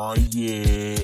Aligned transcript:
oh 0.00 0.14
yeah. 0.34 1.00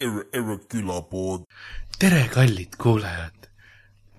Erre, 0.00 0.22
Erre 0.32 0.58
külapood. 0.68 1.46
tere, 1.98 2.26
kallid 2.32 2.76
kuulajad! 2.78 3.48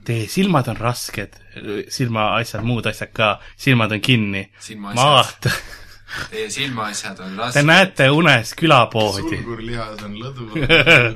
Teie 0.07 0.28
silmad 0.31 0.70
on 0.71 0.79
rasked, 0.79 1.35
silmaasjad, 1.91 2.63
muud 2.65 2.88
asjad 2.89 3.12
ka, 3.14 3.28
silmad 3.59 3.91
on 3.91 4.02
kinni. 4.02 4.46
Silmaasjad. 4.59 5.04
maata, 5.04 5.52
Teie 6.32 6.50
silmaasjad 6.50 7.20
on 7.20 7.36
te 7.36 7.42
rasked, 7.44 7.68
näete 7.68 8.10
unes 8.16 8.54
külapoodi. 8.58 9.28
sulgurlihas 9.36 10.05
on 10.08 10.16
lõdvu. 10.24 10.64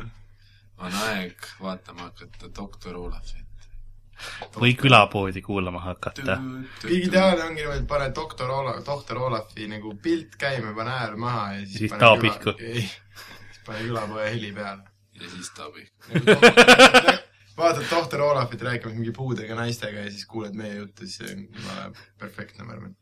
on 0.86 1.00
aeg 1.08 1.50
vaatama 1.64 2.12
hakata 2.12 2.52
doktor 2.58 3.00
Olafit. 3.00 3.41
Või 4.60 4.74
külapoodi 4.80 5.42
kuulama 5.46 5.80
hakata. 5.86 6.38
kõige 6.82 7.00
ideaalne 7.08 7.44
ongi 7.50 7.62
niimoodi, 7.62 7.80
et 7.84 7.88
pane 7.88 8.10
doktor 8.16 8.50
Olav, 8.52 8.82
doktor 8.86 9.18
Olavi 9.28 9.68
nagu 9.72 9.96
pilt 10.04 10.36
käima, 10.42 10.74
pane 10.78 10.92
äär 11.00 11.16
maha 11.18 11.46
ja 11.54 11.66
siis 11.66 11.78
Siis 11.86 11.92
pane 11.96 12.00
tao 12.00 12.16
küla- 12.16 12.22
pihku. 12.22 12.56
ei, 12.60 12.82
siis 12.86 13.62
pane 13.66 13.80
külapoe 13.88 14.30
heli 14.34 14.52
peale. 14.52 14.84
ja 15.22 15.30
siis 15.30 15.50
tabi. 15.58 15.88
vaatad 17.62 17.84
doktor 17.92 18.22
Olavit 18.26 18.62
rääkimas 18.62 18.96
mingi 18.96 19.12
puudega 19.14 19.56
naistega 19.56 20.00
ja 20.06 20.12
siis 20.12 20.26
kuuled 20.26 20.56
meie 20.58 20.76
juttu, 20.80 21.06
siis 21.06 21.18
see 21.18 21.34
on 21.36 21.44
jumala 21.56 21.92
perfektne, 22.18 22.64
ma 22.66 22.74
arvan. 22.74 22.96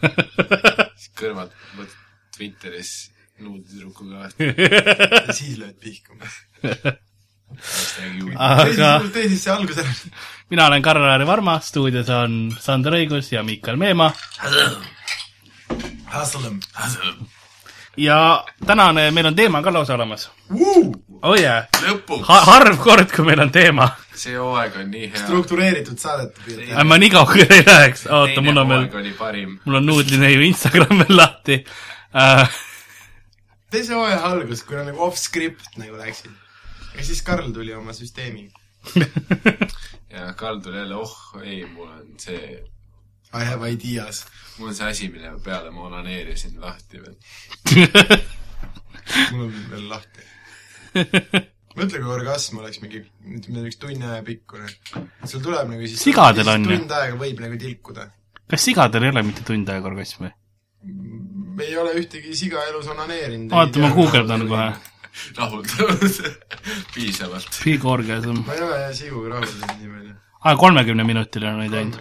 siis 1.00 1.12
kõrvalt 1.20 1.52
võtad 1.78 1.96
Twitteris 2.36 2.90
nuudtüdrukuga 3.40 4.28
ja 4.38 5.32
siis 5.32 5.56
lööd 5.60 5.78
pihku. 5.80 6.16
aga 8.36 8.92
tee 9.14 9.28
siis 9.28 9.44
see 9.44 9.52
algus 9.54 9.82
ära. 9.82 9.96
mina 10.50 10.66
olen 10.66 10.82
Karl-Lari 10.82 11.26
Varma, 11.26 11.58
stuudios 11.64 12.08
on 12.14 12.40
Sander 12.60 12.96
Õigus 13.00 13.32
ja 13.32 13.42
Miikal 13.46 13.76
Meemaa 13.80 14.12
ja 17.96 18.44
tänane, 18.66 19.10
meil 19.10 19.26
on 19.26 19.36
teema 19.36 19.62
ka 19.62 19.72
lausa 19.72 19.94
olemas. 19.94 20.30
oh 21.22 21.36
yeah, 21.38 21.66
lõpuks, 21.84 22.24
harv 22.46 22.78
kord, 22.80 23.12
kui 23.12 23.24
meil 23.26 23.42
on 23.44 23.52
teema. 23.52 23.90
see 24.14 24.36
hooaeg 24.38 24.76
on 24.80 24.90
nii 24.94 25.10
hea. 25.10 25.22
struktureeritud 25.24 26.00
saadet 26.00 26.34
püüad 26.44 26.64
teha. 26.64 26.84
ma 26.84 26.98
nii 27.00 27.12
kaugele 27.12 27.48
ei 27.58 27.64
läheks, 27.66 28.06
oota, 28.06 28.44
mul 28.44 28.62
on 28.62 28.74
veel 28.74 28.86
mul 29.64 29.80
on 29.80 29.86
nuudline 29.86 30.32
ju 30.32 30.44
Instagram 30.48 31.04
veel 31.04 31.16
lahti 31.16 31.60
uh,. 32.14 32.60
teise 33.70 33.94
hooaja 33.94 34.22
algus, 34.32 34.64
kui 34.66 34.80
on 34.80 34.88
nagu 34.92 35.04
off-script 35.08 35.76
nagu 35.80 35.98
läksid. 36.00 36.32
Ja 36.96 37.04
siis 37.04 37.22
Karl 37.22 37.52
tuli 37.52 37.74
oma 37.74 37.92
süsteemiga. 37.96 38.58
ja 40.14 40.32
Karl 40.36 40.60
tuli 40.60 40.76
jälle, 40.76 40.96
oh 40.96 41.16
ei, 41.42 41.64
mul 41.66 41.88
on 41.88 42.14
see, 42.18 42.64
I 43.34 43.44
have 43.44 43.70
ideas. 43.70 44.24
mul 44.58 44.68
on 44.68 44.74
see 44.74 44.88
asi, 44.88 45.08
mille 45.08 45.32
peale 45.44 45.70
ma 45.70 45.86
onaneerisin 45.90 46.60
lahti 46.60 47.02
veel. 47.02 47.16
mul 49.32 49.46
on 49.46 49.54
veel 49.70 49.88
lahti. 49.88 50.28
mõtle, 51.78 52.00
kui 52.00 52.10
orgasm 52.10 52.58
oleks 52.62 52.80
mingi, 52.82 53.04
ütleme 53.36 53.68
üks 53.68 53.78
tunni 53.80 54.06
aja 54.06 54.24
pikkune. 54.26 54.66
sul 55.24 55.44
tuleb 55.44 55.70
nagu 55.70 55.86
siis 55.86 56.02
Sigadel 56.08 56.48
on 56.50 56.66
ju. 56.66 56.80
tund 56.80 56.96
aega 56.98 57.20
võib 57.20 57.44
nagu 57.44 57.60
tilkuda. 57.60 58.10
kas 58.50 58.64
sigadel 58.66 59.06
ei 59.06 59.14
ole 59.14 59.22
mitte 59.28 59.46
tund 59.46 59.70
aega 59.70 59.92
orgasmi? 59.92 60.32
ei 61.60 61.76
ole 61.76 61.92
ühtegi 62.00 62.34
siga 62.36 62.64
elus 62.70 62.88
onaneerinud. 62.90 63.52
oota, 63.52 63.82
ma 63.84 63.90
guugeldan 63.94 64.46
kohe. 64.48 64.68
Rahuldanud 65.36 66.20
piisavalt. 66.94 67.60
Big 67.64 67.84
orgasm. 67.84 68.42
ma 68.46 68.54
ei 68.54 68.64
ole 68.66 68.80
jah 68.84 68.94
siguga 68.96 69.34
rahul 69.34 69.58
nii 69.80 69.90
palju. 69.94 70.14
aa, 70.44 70.56
kolmekümne 70.56 71.06
minutiline 71.08 71.52
on 71.52 71.60
neid 71.64 71.76
ainult. 71.82 72.00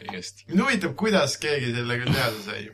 kõigest. 0.00 0.44
mind 0.50 0.64
huvitab, 0.64 0.94
kuidas 1.04 1.38
keegi 1.42 1.72
sellega 1.76 2.12
teada 2.12 2.44
sai. 2.44 2.68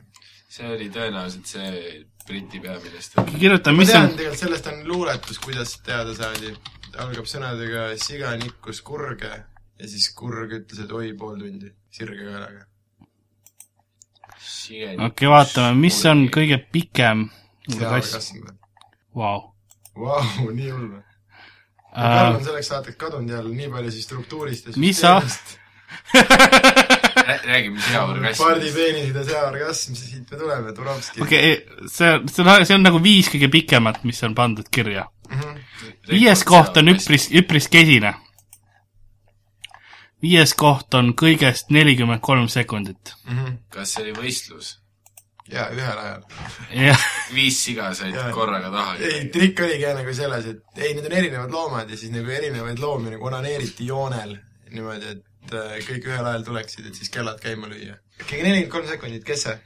see 0.54 0.68
oli 0.70 0.90
tõenäoliselt 0.94 1.56
see 1.56 2.04
Briti 2.24 2.60
peaminister. 2.60 3.24
kirjuta, 3.38 3.72
ma 3.72 3.82
mis 3.82 3.90
tean, 3.92 4.06
on, 4.08 4.14
tegelikult 4.16 4.40
sellest 4.40 4.70
on 4.70 4.84
luuletus, 4.88 5.40
kuidas 5.44 5.74
teada 5.84 6.14
saadi. 6.16 6.54
algab 6.94 7.26
sõnadega 7.26 7.88
siga 7.98 8.36
nikkus 8.38 8.80
kurge 8.86 9.32
ja 9.78 9.88
siis 9.90 10.06
kurg 10.14 10.52
ütles, 10.60 10.84
et 10.84 10.92
oi, 10.94 11.10
pool 11.18 11.40
tundi 11.40 11.72
sirge 11.92 12.22
kõlaga. 12.22 12.68
okei 14.34 14.94
okay,, 15.08 15.28
vaatame, 15.28 15.74
mis 15.80 15.98
on 16.08 16.28
kõige 16.32 16.60
pikem 16.72 17.28
vau. 19.14 19.53
Vau, 19.94 20.50
nii 20.52 20.70
hull 20.70 20.88
või? 20.90 21.02
Karl 21.94 22.34
on 22.36 22.42
selleks 22.44 22.66
saateks 22.72 22.96
kadunud 22.98 23.30
jälle 23.30 23.52
nii 23.54 23.68
palju 23.70 23.90
siis 23.94 24.04
struktuurist 24.08 24.66
ja 24.66 24.72
Mis 24.82 24.98
sa- 25.00 25.20
räägi, 27.46 27.70
mis 27.70 27.86
hea 27.92 28.00
orgasm. 28.04 28.42
pardipeenisid 28.42 29.14
ja 29.16 29.24
seaorgasm, 29.24 29.94
siis 29.94 30.10
siit 30.10 30.30
me 30.30 30.38
tuleme, 30.40 30.72
Turovski 30.74 31.22
okei, 31.22 31.52
see, 31.86 32.10
see 32.32 32.42
on, 32.44 32.66
see 32.66 32.74
on 32.74 32.82
nagu 32.82 32.98
viis 33.04 33.28
kõige 33.30 33.48
pikemat, 33.52 34.02
mis 34.04 34.22
on 34.26 34.34
pandud 34.34 34.66
kirja. 34.74 35.06
Mhm. 35.30 35.54
viies 36.10 36.42
koht 36.44 36.76
on 36.82 36.90
üpris, 36.92 37.28
üpris 37.32 37.68
kesine. 37.72 38.14
viies 40.24 40.54
koht 40.56 40.94
on 40.94 41.12
kõigest 41.14 41.70
nelikümmend 41.70 42.20
kolm 42.24 42.48
sekundit. 42.48 43.14
Mhm. 43.28 43.56
kas 43.70 43.92
see 43.94 44.02
oli 44.02 44.12
võistlus? 44.18 44.78
jaa, 45.52 45.68
ühel 45.74 45.98
ajal. 46.00 46.24
viis 47.36 47.60
siga 47.66 47.90
said 47.96 48.16
korraga 48.34 48.70
taha. 48.72 48.96
ei, 49.00 49.28
trikk 49.34 49.60
oligi 49.66 49.84
jah 49.84 49.96
nagu 49.98 50.14
selles, 50.16 50.48
et 50.52 50.80
ei, 50.80 50.94
need 50.96 51.04
on 51.04 51.16
erinevad 51.20 51.54
loomad 51.54 51.90
ja 51.90 52.00
siis 52.00 52.14
nagu 52.14 52.32
erinevaid 52.38 52.82
loomi 52.82 53.14
nagu 53.14 53.30
onaneeriti 53.30 53.88
joonel 53.90 54.36
niimoodi, 54.74 55.14
et 55.14 55.54
äh, 55.54 55.76
kõik 55.86 56.08
ühel 56.10 56.30
ajal 56.30 56.46
tuleksid, 56.48 56.88
et 56.88 56.98
siis 56.98 57.12
kellad 57.14 57.38
käima 57.42 57.68
lüüa. 57.70 57.98
keegi 58.24 58.42
nelikümmend 58.42 58.72
kolm 58.72 58.88
sekundit, 58.90 59.26
kes 59.28 59.46
see? 59.48 59.56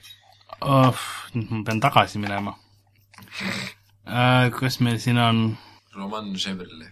oh, 0.61 1.07
ma 1.45 1.63
pean 1.67 1.81
tagasi 1.85 2.21
minema 2.23 2.57
uh,. 2.57 4.51
kas 4.59 4.81
meil 4.85 4.99
siin 5.03 5.19
on, 5.23 5.47
Roman 5.99 6.35
Chevrolet. 6.39 6.91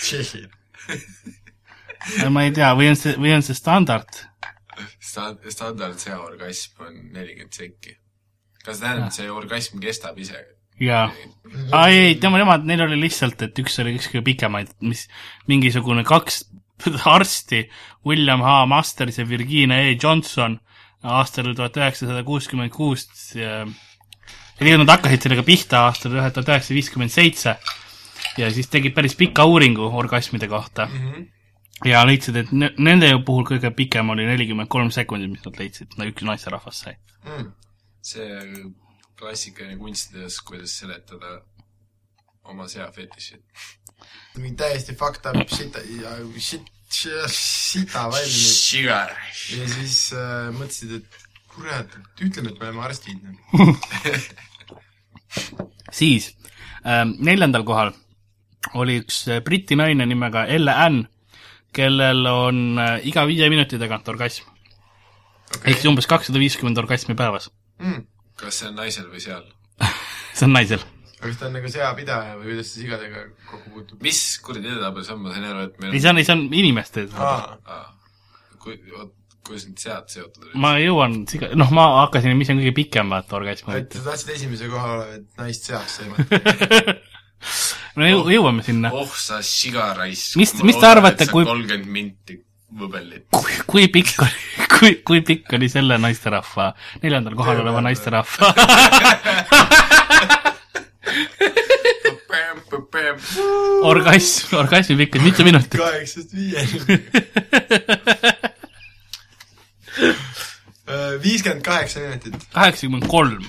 Tšehhi. 0.00 0.46
ma 2.30 2.44
ei 2.46 2.52
tea, 2.54 2.70
või 2.78 2.90
on 2.92 2.98
see, 2.98 3.16
või 3.18 3.34
on 3.34 3.42
see 3.46 3.58
standard? 3.58 4.22
Stand-, 5.00 5.50
standard 5.52 5.98
seaorgasm 6.02 6.86
on 6.86 6.96
nelikümmend 7.14 7.56
sekki. 7.56 7.96
kas 8.64 8.76
see 8.78 8.84
tähendab, 8.84 9.08
et 9.08 9.18
see 9.18 9.30
orgasm 9.32 9.82
kestab 9.82 10.18
ise? 10.20 10.40
jaa. 10.80 11.06
aa 11.72 11.84
ei, 11.88 12.00
ei, 12.06 12.16
tema, 12.20 12.40
nemad, 12.40 12.64
neil 12.68 12.84
oli 12.86 12.98
lihtsalt, 13.04 13.42
et 13.46 13.62
üks 13.62 13.78
oli 13.82 13.96
üks 13.98 14.10
kõige 14.12 14.24
pikemaid, 14.32 14.72
mis 14.84 15.06
mingisugune 15.50 16.04
kaks 16.08 16.44
arsti, 17.16 17.66
William 18.06 18.42
H 18.44 18.64
Masters 18.70 19.20
ja 19.20 19.28
Virginia 19.28 19.80
E 19.84 19.96
Johnson 19.96 20.58
aastal 21.02 21.54
tuhat 21.56 21.76
üheksasada 21.80 22.24
kuuskümmend 22.24 22.72
kuus 22.74 23.06
ja 23.36 23.64
tegelikult 24.58 24.84
nad 24.84 24.94
hakkasid 24.96 25.24
sellega 25.24 25.44
pihta 25.44 25.84
aastal 25.88 26.12
tuhat 26.12 26.36
üheksasada 26.36 26.76
viiskümmend 26.76 27.12
seitse 27.12 27.56
ja 28.38 28.50
siis 28.52 28.68
tegid 28.72 28.94
päris 28.96 29.16
pika 29.16 29.46
uuringu 29.48 29.88
orgasmide 30.02 30.48
kohta 30.48 30.88
ja 31.84 32.04
leidsid, 32.06 32.36
et 32.36 32.52
ne- 32.52 32.72
nende 32.78 33.10
puhul 33.26 33.46
kõige 33.48 33.70
pikem 33.76 34.10
oli 34.12 34.26
nelikümmend 34.28 34.68
kolm 34.68 34.90
sekundit, 34.94 35.30
mis 35.30 35.44
nad 35.46 35.60
leidsid, 35.60 35.96
üks 36.06 36.26
naisterahvas 36.26 36.84
sai. 36.84 36.96
Mm. 37.24 37.52
see 38.00 38.28
klassikaline 39.20 39.76
kunstides, 39.76 40.38
kuidas 40.40 40.72
seletada 40.80 41.42
oma 42.48 42.68
seafetišit. 42.68 43.42
mingi 44.36 44.56
täiesti 44.56 44.94
fucked 44.96 45.26
up 45.28 45.50
shit, 45.52 45.76
shit, 46.38 46.70
sita 46.90 48.06
valmis 48.08 48.74
ja 48.74 49.66
siis 49.68 49.98
äh, 50.16 50.48
mõtlesid, 50.56 50.94
et 51.00 51.18
kurat, 51.50 51.98
et 51.98 52.22
ütleme, 52.24 52.54
et 52.54 52.60
me 52.60 52.68
oleme 52.68 52.84
arstid. 52.86 53.18
siis 56.00 56.30
ähm, 56.86 57.16
neljandal 57.18 57.66
kohal 57.68 57.92
oli 58.80 59.00
üks 59.02 59.24
äh, 59.28 59.42
briti 59.44 59.76
naine 59.78 60.06
nimega 60.08 60.46
Elle 60.48 60.74
Ann, 60.74 61.04
kellel 61.76 62.26
on 62.30 62.78
äh, 62.80 62.96
iga 63.10 63.26
viie 63.28 63.50
minuti 63.52 63.78
tagant 63.80 64.08
orgasm 64.10 64.48
okay.. 65.50 65.72
ehk 65.72 65.82
siis 65.82 65.90
umbes 65.90 66.08
kakssada 66.10 66.40
viiskümmend 66.42 66.78
orgasmi 66.82 67.16
päevas. 67.18 67.50
Mm. 67.82 68.06
kas 68.40 68.62
see 68.62 68.70
on 68.70 68.80
naisel 68.80 69.06
või 69.12 69.22
seal? 69.24 69.44
see 70.36 70.48
on 70.48 70.56
naisel. 70.56 70.82
aga 71.20 71.30
kas 71.30 71.40
ta 71.40 71.48
on 71.48 71.56
nagu 71.58 71.72
seapidaja 71.72 72.36
või 72.40 72.52
kuidas 72.52 72.74
ta 72.74 72.82
sigadega 72.82 73.24
kokku 73.50 73.74
puutub? 73.76 74.02
mis 74.04 74.20
kuradi 74.44 74.72
edetabel 74.72 75.06
see 75.06 75.16
on, 75.16 75.24
ma 75.24 75.34
sain 75.34 75.48
aru, 75.52 75.64
et 75.68 75.80
meil 75.82 75.96
ei, 75.96 76.02
see 76.02 76.12
on, 76.12 76.22
see 76.24 76.36
on 76.36 76.46
inimeste 76.62 77.06
Aa, 77.16 77.82
kui, 78.62 78.78
kuidas 79.46 79.66
need 79.68 79.82
sead 79.82 80.10
seotud 80.12 80.46
olid? 80.46 80.56
ma 80.62 80.74
jõuan 80.82 81.20
siga-, 81.30 81.52
noh, 81.58 81.70
ma 81.76 81.86
hakkasin, 82.04 82.36
mis 82.38 82.50
on 82.52 82.62
kõige 82.62 82.76
pikem, 82.82 83.12
vaata, 83.14 83.38
orgasm. 83.40 83.72
et 83.76 83.94
sa 83.98 84.10
tahtsid 84.10 84.34
esimese 84.36 84.70
koha 84.72 84.96
olevat 84.98 85.28
naist 85.40 85.70
seaks 85.70 86.00
sõimata. 86.00 86.98
no 87.96 88.06
jõu- 88.06 88.28
jõuame 88.34 88.62
sinna. 88.66 88.92
oh 88.94 89.10
sa 89.16 89.40
sigaraisk. 89.42 90.36
Mis- 90.40 90.54
mis 90.62 90.76
te 90.78 90.86
arvate, 90.86 91.26
kui- 91.30 91.44
kolmkümmend 91.48 91.86
minti 91.90 92.38
võbellit. 92.70 93.26
kui, 93.34 93.52
kui 93.66 93.88
pikk 93.88 94.22
oli, 94.22 94.68
kui, 94.78 94.94
kui 95.06 95.20
pikk 95.26 95.52
oli 95.58 95.68
selle 95.72 95.98
naisterahva, 95.98 96.72
neljandal 97.02 97.34
kohal 97.38 97.60
oleva 97.64 97.80
naisterahva 97.84 98.54
orgasm, 103.82 104.56
orgasmi 104.56 104.96
pikkus 104.96 105.22
mitu 105.22 105.44
minutit? 105.44 105.76
kaheksast 105.80 106.34
viieni. 106.34 106.80
nelikümmend 111.40 111.62
kaheksa 111.64 112.00
minutit. 112.00 112.34
kaheksakümmend 112.54 113.06
kolm. 113.08 113.44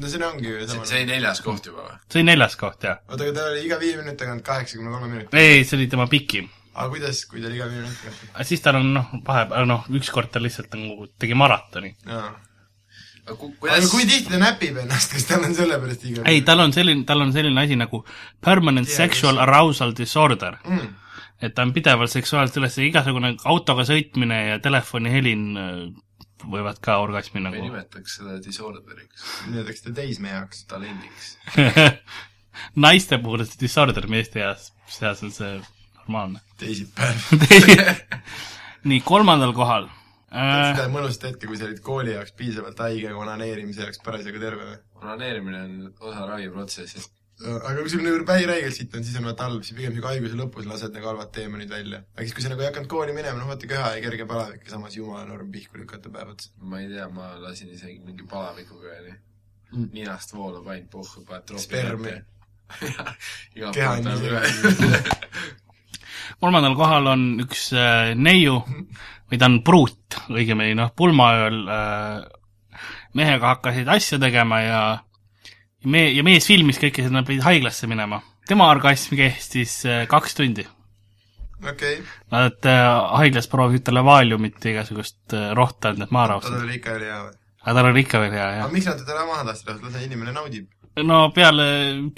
No 0.00 0.08
see 0.12 0.22
ongi 0.26 0.48
ju 0.50 0.66
see 0.68 0.84
see 0.90 1.00
oli 1.02 1.08
neljas 1.12 1.40
koht 1.44 1.66
juba 1.70 1.84
või? 1.88 1.96
see 2.12 2.20
oli 2.20 2.28
neljas 2.30 2.56
koht, 2.60 2.82
jah. 2.88 2.98
oota, 3.08 3.22
aga 3.24 3.32
ta 3.40 3.46
oli 3.52 3.64
iga 3.66 3.78
viie 3.82 3.96
minuti 4.00 4.16
tagant 4.22 4.44
kaheksakümne 4.46 4.90
kolme 4.94 5.08
minuti. 5.12 5.36
ei, 5.36 5.64
see 5.64 5.76
oli 5.78 5.86
tema 5.92 6.06
pikim. 6.12 6.48
aga 6.74 6.88
kuidas, 6.92 7.22
kui 7.30 7.40
ta 7.44 7.48
oli 7.50 7.56
iga 7.60 7.68
viie 7.70 7.82
minuti 7.84 8.02
tagant? 8.04 8.42
siis 8.50 8.60
tal 8.64 8.80
on 8.82 8.92
noh, 8.96 9.14
vahepeal 9.26 9.68
noh, 9.70 9.86
ükskord 10.00 10.30
ta 10.34 10.42
lihtsalt 10.42 10.74
nagu 10.76 11.08
tegi 11.18 11.34
maratoni. 11.38 11.94
jaa. 12.06 12.28
aga 13.26 13.34
ku- 13.40 13.48
aga 13.50 13.58
kuidas 13.64 13.90
kui 13.94 14.04
tihti 14.06 14.30
ta 14.34 14.38
näpib 14.42 14.76
ennast, 14.84 15.12
kas 15.16 15.24
tal 15.30 15.44
on 15.48 15.54
sellepärast 15.56 16.04
iga 16.10 16.26
ei, 16.30 16.42
tal 16.46 16.60
on 16.66 16.72
selline, 16.76 17.04
tal 17.08 17.24
on 17.24 17.32
selline 17.34 17.64
asi 17.64 17.76
nagu 17.80 18.04
permanent 18.44 18.86
Tea, 18.86 18.96
sexual 19.04 19.34
kes- 19.40 19.42
arousal 19.48 19.96
disorder. 19.98 20.58
mm.? 20.64 20.94
et 21.42 21.52
ta 21.54 21.62
on 21.66 21.72
pidevalt 21.76 22.08
seksuaalselt 22.08 22.56
üles, 22.62 22.76
igasugune 22.80 23.34
autoga 23.44 23.82
sõitmine 23.84 24.38
ja 24.52 24.58
telefonihelin 24.64 25.42
äh, 25.60 25.80
võivad 26.44 26.80
ka 26.84 26.98
orgasmi 27.02 27.40
me 27.40 27.48
nagu 27.48 27.62
nimetaks 27.68 28.18
seda 28.20 28.38
disorderiks, 28.44 29.26
nimetaks 29.50 29.84
ta 29.86 29.92
teismeheks. 29.96 30.64
talendiks. 30.70 31.36
naiste 32.86 33.18
puhul 33.22 33.44
see 33.44 33.60
disorder, 33.66 34.08
meeste 34.10 34.40
seas, 34.40 34.70
seas 34.98 35.22
on 35.26 35.32
see 35.34 35.52
normaalne. 36.00 36.42
teisipäev. 36.60 37.30
nii, 38.90 39.00
kolmandal 39.06 39.54
kohal 39.56 39.88
äh,. 40.30 40.72
seda 40.74 40.88
mõnusat 40.92 41.30
hetke, 41.30 41.48
kui 41.50 41.58
sa 41.58 41.68
olid 41.70 41.82
kooli 41.84 42.14
jaoks 42.14 42.36
piisavalt 42.38 42.84
haige 42.84 43.14
onaneerimise 43.16 43.86
jaoks 43.86 44.02
parasjagu 44.04 44.42
terve 44.42 44.70
või? 44.70 44.80
onaneerimine 45.02 45.62
on 45.62 45.76
osa 46.00 46.26
raviprotsessist. 46.28 47.15
Aga 47.44 47.74
kui 47.82 47.90
sul 47.92 48.00
nagu 48.06 48.24
vähiräigelt 48.28 48.74
siit 48.76 48.94
on, 48.96 49.04
siis 49.04 49.18
on 49.20 49.26
vaata 49.28 49.44
halb, 49.50 49.64
siis 49.66 49.76
pigem 49.76 49.92
siuke 49.96 50.08
haiguse 50.08 50.38
lõpus 50.38 50.68
lased 50.70 50.94
nagu 50.96 51.10
halvad 51.10 51.30
teemonid 51.36 51.68
välja. 51.70 52.00
aga 52.14 52.24
siis, 52.24 52.34
kui 52.34 52.44
sa 52.46 52.52
nagu 52.52 52.64
ei 52.64 52.70
hakanud 52.70 52.88
kooli 52.88 53.12
minema, 53.16 53.38
noh 53.38 53.50
vaata 53.50 53.68
köha 53.70 53.92
ja 53.96 54.02
kerge 54.06 54.24
palavik 54.30 54.64
ja 54.64 54.76
samas 54.76 54.96
jumala 54.96 55.26
norm 55.28 55.52
pihku 55.52 55.78
lükata 55.82 56.12
päev 56.12 56.32
otsa. 56.32 56.50
ma 56.62 56.80
ei 56.80 56.88
tea, 56.94 57.08
ma 57.12 57.34
lasin 57.42 57.68
isegi 57.76 58.00
mingi 58.04 58.24
palavikuga 58.30 59.00
nii 59.04 59.16
Mm. 59.72 59.88
ninast 59.92 60.30
voolab 60.30 60.68
ainult 60.70 60.90
pohhu, 60.92 61.24
paned 61.26 61.42
troopi 61.48 61.64
Spermi. 61.64 62.12
iga 63.56 63.70
keha 63.74 63.96
on 63.96 64.06
ise 64.12 64.28
üle. 64.30 65.00
kolmandal 66.40 66.76
kohal 66.78 67.08
on 67.10 67.24
üks 67.42 67.72
äh, 67.74 68.12
neiu 68.14 68.60
või 69.26 69.40
ta 69.40 69.48
on 69.50 69.58
pruut, 69.66 70.18
õigemini 70.30 70.76
noh, 70.78 70.92
pulmaööl 70.96 71.58
äh, 71.66 72.22
mehega 73.18 73.56
hakkasid 73.56 73.90
asja 73.90 74.20
tegema 74.22 74.60
ja 74.62 74.80
me-, 75.84 76.08
ja 76.14 76.24
mees 76.26 76.46
filmis 76.48 76.80
kõike 76.82 77.04
seda, 77.04 77.14
nad 77.18 77.28
pidid 77.28 77.44
haiglasse 77.46 77.88
minema. 77.90 78.22
tema 78.48 78.70
orgasm 78.70 79.16
kestis 79.18 79.78
äh, 79.86 80.04
kaks 80.10 80.38
tundi. 80.38 80.66
okei, 81.62 81.98
Nad 82.32 82.68
äh, 82.68 82.84
haiglas 83.22 83.48
proovisid 83.52 83.86
talle 83.88 84.04
vaaliumit 84.04 84.64
ja 84.64 84.76
igasugust 84.76 85.34
äh, 85.34 85.50
rohtu 85.56 85.92
anda, 85.92 86.06
et 86.06 86.14
maha 86.14 86.36
aga 86.36 86.48
tal 86.48 86.62
oli 86.62 86.78
ikka 86.80 86.96
oli 86.96 87.10
hea 87.10 87.20
või? 87.24 87.36
aga 87.66 87.76
tal 87.80 87.90
oli 87.90 88.06
ikka 88.06 88.22
veel 88.22 88.32
hea, 88.38 88.46
aga 88.46 88.62
jah. 88.62 88.72
miks 88.72 88.88
nad 88.90 89.04
teda 89.04 89.26
maha 89.26 89.44
tahtsid 89.50 89.70
lasta, 89.72 89.90
las 89.90 90.06
inimene 90.06 90.32
naudib. 90.36 90.68
no 91.10 91.18
peale 91.34 91.66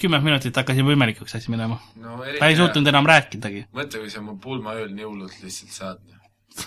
kümmet 0.00 0.22
minutit 0.26 0.56
hakkas 0.56 0.78
juba 0.78 0.94
imelikuks 0.94 1.34
asi 1.38 1.50
minema. 1.54 1.80
no 2.02 2.20
ta 2.38 2.50
ei 2.50 2.58
suutnud 2.58 2.92
enam 2.92 3.08
rääkidagi. 3.08 3.66
mõtle, 3.72 4.04
kui 4.04 4.12
sa 4.12 4.20
oma 4.20 4.36
pulmaööl 4.42 4.92
nii 4.94 5.08
hullult 5.08 5.42
lihtsalt 5.42 5.74
saad. 5.74 6.17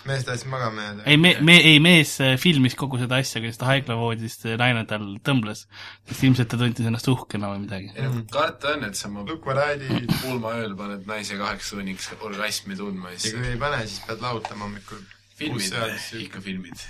Mees 0.07 0.23
tahtis 0.27 0.45
magama 0.49 0.83
jääda. 0.85 1.03
ei, 1.09 1.17
me, 1.21 1.31
me, 1.45 1.55
ei 1.71 1.79
mees 1.83 2.13
äh, 2.23 2.35
filmis 2.41 2.75
kogu 2.79 2.99
seda 3.01 3.19
asja, 3.21 3.41
kuidas 3.43 3.59
ta 3.61 3.69
haiglavoodis 3.69 4.37
äh, 4.45 4.55
naine 4.59 4.83
tal 4.89 5.05
tõmbles, 5.27 5.65
sest 6.09 6.25
ilmselt 6.27 6.51
ta 6.51 6.59
tundis 6.61 6.87
ennast 6.89 7.09
uhkena 7.11 7.51
või 7.53 7.63
midagi. 7.65 7.91
ei 7.95 8.07
no 8.07 8.23
karta 8.31 8.75
on, 8.75 8.85
et 8.87 8.99
sa 8.99 9.09
oma 9.09 9.25
Look 9.27 9.45
what 9.49 9.61
I 9.61 9.77
did. 9.81 10.09
pulmaööl 10.23 10.75
paned 10.79 11.07
naise 11.09 11.37
kaheks 11.39 11.73
tunniks 11.73 12.09
orgasmi 12.19 12.77
tundma 12.79 13.13
ja 13.13 13.19
ja 13.19 13.23
siis 13.25 13.37
kui 13.37 13.53
ei 13.53 13.61
pane, 13.61 13.83
siis 13.87 14.01
pead 14.07 14.25
lahutama 14.25 14.67
hommikul. 14.67 15.05
filmid, 15.39 15.77
ikka 16.25 16.41
filmid. 16.41 16.85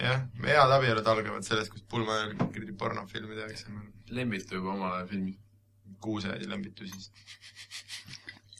jah, 0.00 0.24
head 0.44 0.76
abielud 0.78 1.12
algavad 1.14 1.46
sellest, 1.46 1.72
kus 1.72 1.84
pulma 1.90 2.20
ajal 2.20 2.36
kuradi 2.44 2.76
pornofilmi 2.78 3.38
tehakse. 3.38 3.72
Lembitu 4.16 4.60
juba 4.60 4.74
omal 4.74 4.98
ajal 5.00 5.12
filmid. 5.14 5.38
kuused 6.00 6.42
ja 6.42 6.48
lembitu 6.50 6.86
siis. 6.86 7.10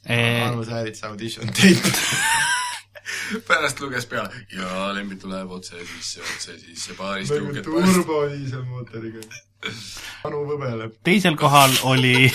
Eh, 0.08 0.48
Anu 0.48 0.64
Säärits 0.64 1.04
audition 1.04 1.46
tape. 1.46 1.92
pärast 3.48 3.80
luges 3.80 4.06
peale 4.10 4.30
ja 4.56 4.92
Lembitu 4.94 5.30
läheb 5.30 5.50
otse 5.50 5.76
sisse, 5.80 6.20
otse 6.22 6.58
sisse 6.60 6.96
baaris 6.98 7.30
nagu 7.30 7.50
tõuked 7.50 7.64
pärast. 7.68 7.94
turbodiiselmootoriga. 8.00 9.20
Anu 10.28 10.44
võbeleb. 10.52 10.96
teisel 11.06 11.36
kohal 11.40 11.72
oli 11.88 12.30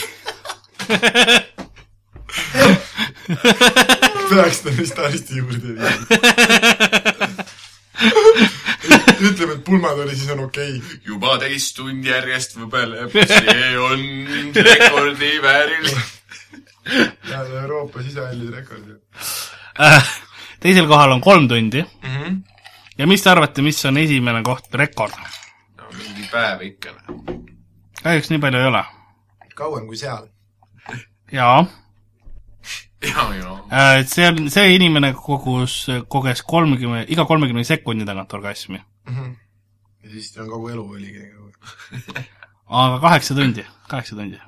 peaks 4.29 4.61
ta 4.63 4.69
vist 4.77 4.97
hästi 4.97 5.37
juurde 5.37 5.59
viima. 5.61 5.91
ütleme, 9.21 9.53
et 9.53 9.63
pulmad 9.63 9.99
oli, 10.01 10.15
siis 10.15 10.31
on 10.33 10.39
okei 10.47 10.77
okay.. 10.77 10.97
juba 11.05 11.37
teist 11.43 11.75
tundi 11.77 12.09
järjest 12.09 12.57
võbeleb, 12.57 13.13
see 13.13 13.67
on 13.77 14.01
rekordi 14.55 15.31
vääril. 15.43 15.91
ja 17.29 17.43
Euroopa 17.61 18.01
sisehallid 18.01 18.49
rekord 18.55 18.87
ju 18.87 18.97
äh,, 19.79 20.09
teisel 20.61 20.87
kohal 20.87 21.11
on 21.11 21.21
kolm 21.21 21.47
tundi 21.49 21.81
mm. 21.81 22.09
-hmm. 22.09 22.41
ja 22.97 23.07
mis 23.07 23.23
te 23.23 23.29
arvate, 23.29 23.61
mis 23.61 23.85
on 23.85 23.97
esimene 23.97 24.43
koht, 24.43 24.73
rekord? 24.73 25.13
no 25.77 25.89
mingi 25.97 26.27
päev 26.31 26.61
ikka. 26.61 26.95
kahjuks 28.03 28.29
nii 28.29 28.39
palju 28.39 28.59
ei 28.59 28.67
ole. 28.71 28.83
kauem 29.55 29.87
kui 29.87 29.97
seal. 29.97 30.27
jaa, 31.31 31.65
ja, 33.01 33.27
ja. 33.41 33.57
Äh, 33.71 34.05
see 34.05 34.27
on, 34.27 34.49
see 34.49 34.75
inimene 34.75 35.13
kogus, 35.13 35.87
koges 36.07 36.43
kolmekümne, 36.43 37.05
iga 37.07 37.25
kolmekümne 37.25 37.63
sekundi 37.63 38.05
tagant 38.05 38.33
orgasmi. 38.33 38.81
mm. 39.09 39.15
-hmm. 39.15 39.35
ja 40.03 40.09
siis 40.09 40.31
tal 40.33 40.49
kogu 40.49 40.69
elu 40.69 40.89
oligi 40.89 41.31
aga 42.71 42.99
kaheksa 42.99 43.35
tundi, 43.35 43.65
kaheksa 43.87 44.15
tundi. 44.15 44.39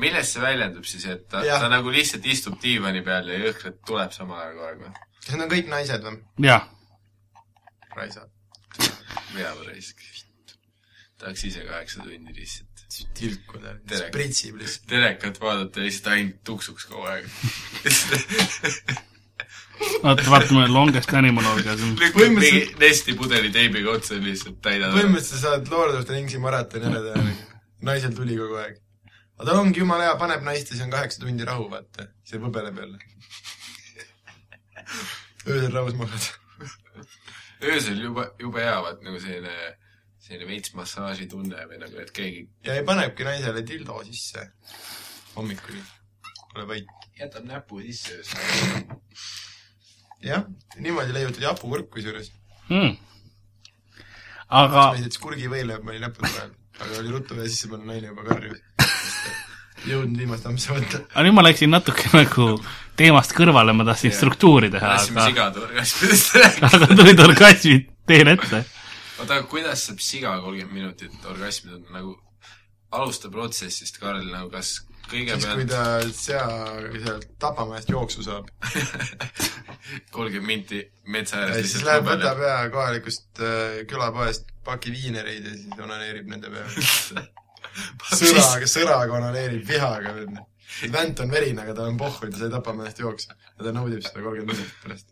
Millest 0.00 0.34
see 0.34 0.42
väljendub 0.42 0.86
siis, 0.88 1.06
et 1.10 1.26
ta, 1.30 1.44
Jah. 1.46 1.60
ta 1.62 1.70
nagu 1.72 1.92
lihtsalt 1.94 2.26
istub 2.26 2.58
diivani 2.62 3.02
peal 3.06 3.28
ja 3.30 3.38
jõhkralt 3.46 3.80
tuleb 3.86 4.14
samal 4.16 4.40
ajal 4.42 4.56
kogu 4.56 4.66
aeg 4.68 4.82
või? 4.82 4.92
kas 5.24 5.32
need 5.34 5.46
on 5.46 5.52
kõik 5.54 5.70
naised 5.72 6.08
või? 6.08 6.18
jah, 6.48 6.68
raisad. 7.96 8.30
veab 9.34 9.64
raisk. 9.68 10.02
tahaks 11.18 11.44
ise 11.50 11.64
kaheksa 11.68 12.02
tundi 12.02 12.34
lihtsalt 12.40 12.74
tilkuda, 13.18 13.74
spritsib 14.04 14.60
lihtsalt. 14.60 14.86
telekat 14.90 15.40
vaadata 15.42 15.80
ja 15.80 15.88
lihtsalt 15.88 16.12
ainult 16.14 16.42
tuksuks 16.46 16.86
kogu 16.90 17.08
aeg. 17.10 17.24
oota, 20.06 20.22
vaatame 20.30 20.68
Longest 20.68 21.14
Animal 21.14 21.48
Orgasm. 21.54 21.96
lükkad 21.98 22.36
mingi 22.36 22.62
Nesti 22.80 23.14
pudeli 23.18 23.50
teibiga 23.54 23.96
otsa 23.98 24.18
lihtsalt 24.20 24.60
täidad. 24.62 24.94
põhimõtteliselt 24.94 25.40
sa 25.40 25.42
saad 25.48 25.70
Lord 25.72 25.98
of 25.98 26.06
the 26.06 26.14
Ringsi 26.14 26.38
maratoni 26.42 26.90
ära 26.90 27.02
teha. 27.08 27.24
naisel 27.90 28.14
tuli 28.16 28.38
kogu 28.38 28.60
aeg. 28.62 28.78
Aga 29.38 29.50
tal 29.50 29.60
ongi 29.60 29.82
jumala 29.82 30.08
hea, 30.08 30.16
paneb 30.20 30.44
naist 30.46 30.68
ja 30.70 30.76
siis 30.76 30.84
on 30.86 30.92
kaheksa 30.94 31.22
tundi 31.22 31.46
rahu, 31.48 31.66
vaata. 31.70 32.06
see 32.28 32.40
võbeleb 32.42 32.78
jälle. 32.78 32.98
öösel 35.48 35.72
rahus 35.74 35.96
magad. 35.98 36.28
öösel 37.70 38.02
juba, 38.04 38.28
jube 38.40 38.62
hea, 38.62 38.76
vaat 38.86 39.02
nagu 39.06 39.20
selline, 39.22 39.72
selline 40.22 40.50
veits 40.50 40.74
massaaži 40.78 41.26
tunne 41.32 41.66
või 41.70 41.80
nagu, 41.82 41.98
et 42.04 42.12
keegi 42.14 42.44
ja 42.66 42.78
ei 42.78 42.86
panebki 42.86 43.26
naisele 43.26 43.64
dildo 43.66 43.98
sisse 44.06 44.46
hommikul. 45.34 45.80
ole 46.54 46.68
vait. 46.70 46.94
jätab 47.18 47.48
näpu 47.50 47.82
sisse 47.88 48.20
öösel. 48.20 48.86
jah, 50.30 50.46
niimoodi 50.78 51.16
leiutad 51.16 51.48
hapukurk 51.50 51.90
kusjuures. 51.90 52.30
Hmm. 52.68 52.94
aga 54.48 54.86
ma 54.92 55.00
jätsin 55.02 55.26
kurgivõile, 55.26 55.82
ma 55.82 55.90
olin 55.90 56.06
näppude 56.06 56.30
vahel. 56.30 56.54
aga 56.78 57.02
oli 57.02 57.16
ruttu 57.18 57.34
vaja 57.40 57.50
sisse 57.50 57.72
panna, 57.72 57.90
naine 57.90 58.14
juba 58.14 58.30
karjus. 58.30 58.62
Jõudnud 59.88 60.22
viimast 60.22 60.46
ampsu 60.48 60.74
võtta. 60.76 61.02
aga 61.10 61.26
nüüd 61.26 61.36
ma 61.36 61.44
läksin 61.46 61.72
natuke 61.74 62.10
nagu 62.14 62.48
teemast 62.98 63.34
kõrvale, 63.36 63.74
ma 63.76 63.86
tahtsin 63.88 64.12
Jah. 64.12 64.18
struktuuri 64.20 64.70
teha, 64.74 64.94
lasime 64.94 65.20
aga, 65.20 65.28
sigade 65.32 65.62
orgasmidest 65.66 66.34
rääkida. 66.40 66.70
aga 66.70 66.90
tulid 67.00 67.24
orgasmid 67.26 67.86
teele 68.06 68.36
ette. 68.38 68.64
oota, 69.18 69.30
aga 69.32 69.42
kuidas 69.50 69.86
saab 69.88 70.02
siga 70.04 70.38
kolmkümmend 70.44 70.80
minutit 70.80 71.30
orgasmi 71.30 71.72
tunda, 71.72 71.94
nagu 71.98 72.16
alusta 72.94 73.30
protsessist, 73.30 73.98
Karl, 73.98 74.26
nagu 74.30 74.50
kas 74.52 74.76
siis, 74.76 74.88
kui 75.04 75.20
kõigepealt 75.24 75.68
ta 75.68 75.84
sea, 76.16 76.44
sealt 77.04 77.28
tapamajast 77.42 77.90
jooksu 77.92 78.24
saab. 78.24 78.48
kolmkümmend 80.14 80.48
minti 80.48 80.80
metsa 81.12 81.42
ääres 81.42 81.56
ja 81.56 81.62
siis 81.62 81.74
lihtsalt 81.74 81.90
läheb, 81.90 82.06
võtab 82.08 82.42
ja 82.46 82.58
kohalikust 82.72 83.42
äh, 83.42 83.80
külapoest 83.90 84.52
paki 84.64 84.94
viinereid 84.94 85.44
ja 85.44 85.56
siis 85.58 85.80
onaneerib 85.88 86.30
nende 86.30 86.52
peale. 86.54 87.26
sõraga, 88.10 88.68
sõraga 88.70 89.16
onaneerib 89.20 89.64
vihaga. 89.68 90.14
vänt 90.92 91.20
on 91.20 91.30
verine, 91.30 91.62
aga 91.62 91.74
tal 91.74 91.90
on 91.92 91.96
pohhu 91.96 92.30
ta 92.30 92.38
sai 92.38 92.50
tapamajast 92.50 92.98
jooksu. 92.98 93.32
ja 93.58 93.64
ta 93.64 93.72
naudib 93.72 94.02
seda 94.02 94.22
kolmkümmend 94.22 94.56
minutit 94.58 94.78
pärast. 94.82 95.08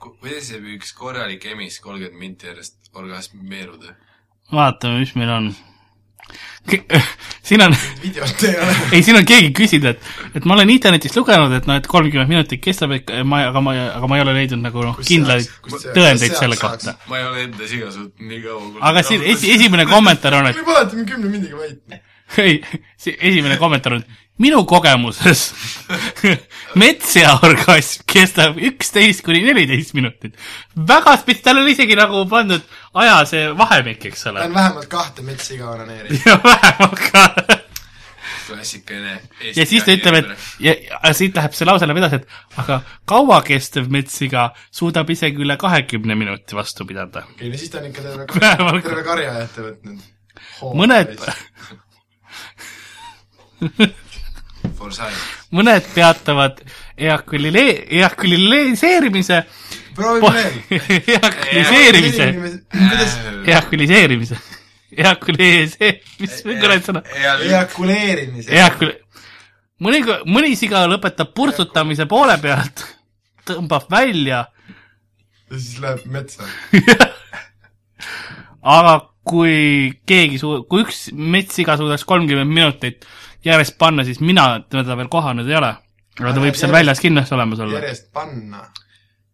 Ku- 0.00 0.14
kuidas 0.20 0.48
saab 0.48 0.64
üks 0.76 0.92
korralik 0.96 1.44
emis 1.46 1.80
kolmkümmend 1.80 2.18
minti 2.18 2.46
järjest 2.46 2.90
orgasmeeruda? 2.94 3.94
vaatame, 4.52 4.98
mis 5.04 5.14
meil 5.14 5.30
on. 5.30 5.52
siin 7.48 7.62
on, 7.64 7.74
videot 8.02 8.42
ei 8.46 8.56
ole. 8.60 8.74
ei 8.94 9.02
siin 9.02 9.18
on 9.18 9.26
keegi 9.26 9.50
küsinud, 9.56 9.94
et, 9.94 10.10
et 10.38 10.46
ma 10.48 10.54
olen 10.56 10.70
internetist 10.74 11.16
lugenud, 11.18 11.54
et 11.56 11.66
noh, 11.70 11.78
et 11.80 11.88
kolmkümmend 11.90 12.30
minutit 12.30 12.62
kestab, 12.62 12.94
et 12.96 13.10
ma, 13.26 13.42
aga 13.48 13.62
ma, 13.64 13.74
aga 13.96 14.10
ma 14.10 14.18
ei 14.18 14.24
ole 14.26 14.36
leidnud 14.36 14.62
nagu 14.64 14.84
noh, 14.84 15.00
kindlaid 15.00 15.48
tõendeid 15.70 16.36
selle 16.36 16.60
kohta. 16.60 16.96
ma 17.10 17.22
ei 17.22 17.26
ole 17.30 17.48
enda 17.48 17.70
siga 17.70 17.90
suutnud 17.94 18.30
nii 18.30 18.44
kaua 18.44 18.86
aga 18.92 19.04
siin 19.06 19.26
esi, 19.34 19.50
esimene 19.56 19.88
kommentaar 19.90 20.40
on, 20.40 20.52
et 20.52 20.62
alati 20.62 21.00
mingi 21.00 21.12
kümne 21.14 21.32
mindiga 21.32 21.60
vait. 21.60 22.00
ei, 22.38 22.60
see 23.00 23.16
esimene 23.18 23.56
kommentaar 23.58 23.98
on, 23.98 24.04
minu 24.40 24.62
kogemuses 24.68 25.50
metsja 26.80 27.34
orgasm 27.44 28.04
kestab 28.08 28.60
üksteist 28.70 29.24
kuni 29.26 29.42
neliteist 29.44 29.94
minutit. 29.96 30.36
väga 30.76 31.16
spets-, 31.20 31.42
tal 31.44 31.60
on 31.60 31.68
isegi 31.68 31.98
nagu 31.98 32.22
pandud 32.30 32.64
aja 33.02 33.18
see 33.28 33.48
vahemik, 33.58 34.06
eks 34.10 34.24
ta 34.24 34.32
ole 34.32 34.46
on. 34.46 34.54
vähemalt 34.54 34.88
kahte 34.92 35.26
metssiga 35.26 35.74
onaneerinud. 35.74 36.22
ja 36.28 36.38
vähemalt 36.44 37.02
ka. 37.10 37.24
klassikaline 38.46 39.18
ja 39.56 39.66
siis 39.66 39.84
ta 39.84 39.94
ütleb, 39.94 40.22
et 40.22 40.48
ja, 40.64 40.74
ja 40.94 41.12
siit 41.16 41.36
läheb 41.36 41.54
see 41.56 41.68
lause 41.68 41.86
läheb 41.86 42.00
edasi, 42.00 42.22
et 42.22 42.62
aga 42.64 42.80
kauakestev 43.12 43.92
metssiga 43.92 44.48
suudab 44.72 45.12
isegi 45.12 45.44
üle 45.44 45.58
kahekümne 45.60 46.16
minuti 46.16 46.56
vastu 46.56 46.88
pidada. 46.88 47.26
okei, 47.36 47.52
no 47.52 47.60
siis 47.60 47.74
ta 47.74 47.82
on 47.84 47.92
ikka 47.92 48.08
terve, 48.08 48.26
terve 48.88 49.06
karja 49.12 49.36
ette 49.44 49.68
võtnud. 49.68 50.10
mõned. 50.80 51.16
mõned 55.56 55.90
peatavad 55.94 56.60
eakulilee-, 57.00 57.86
eakuliseerimise, 58.00 59.42
proovime 59.96 60.32
veel. 60.36 60.80
eakuliseerimise, 61.16 62.28
eakuliseerimise, 63.54 64.40
eakuliseerimise, 64.96 65.92
mis 66.20 66.38
kuradi 66.46 66.86
sõna, 66.86 67.04
eakuleerimise. 67.50 68.54
eakul-, 68.60 68.96
mõni, 69.84 70.04
mõni 70.28 70.56
siga 70.58 70.86
lõpetab 70.90 71.34
purtsutamise 71.36 72.08
poole 72.10 72.38
pealt, 72.42 72.86
tõmbab 73.48 73.90
välja, 73.92 74.44
ja 75.50 75.58
siis 75.58 75.80
läheb 75.82 76.04
metsa. 76.06 76.46
aga 78.76 78.98
kui 79.26 79.90
keegi 80.08 80.38
suu-, 80.40 80.62
kui 80.70 80.84
üks 80.84 81.08
metssiga 81.12 81.76
suudaks 81.80 82.06
kolmkümmend 82.08 82.50
minutit 82.54 83.06
järjest 83.44 83.76
panna, 83.80 84.04
siis 84.04 84.20
mina 84.20 84.46
teda 84.70 84.96
veel 84.98 85.10
kohanud 85.12 85.48
ei 85.48 85.56
ole. 85.58 85.72
aga 86.20 86.32
ta 86.36 86.42
võib 86.42 86.58
seal 86.58 86.72
väljas 86.74 87.00
kindlasti 87.02 87.36
olemas 87.36 87.62
olla. 87.64 87.80
järjest 87.80 88.10
panna. 88.12 88.64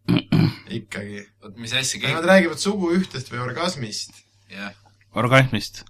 ikkagi. 0.79 1.23
oot, 1.43 1.55
mis 1.57 1.73
asja 1.73 2.01
kas 2.01 2.11
nad 2.11 2.21
keegi, 2.21 2.31
räägivad 2.31 2.63
suguühtest 2.63 3.31
või 3.33 3.43
orgasmist? 3.47 4.23
jah, 4.53 4.75
orgasmist, 5.15 5.83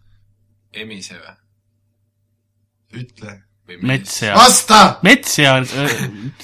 emise 0.74 1.20
või? 1.20 1.36
ütle. 3.04 3.38
või 3.68 3.80
metsja, 3.94 4.34
vasta! 4.38 4.82
metsja, 5.08 5.60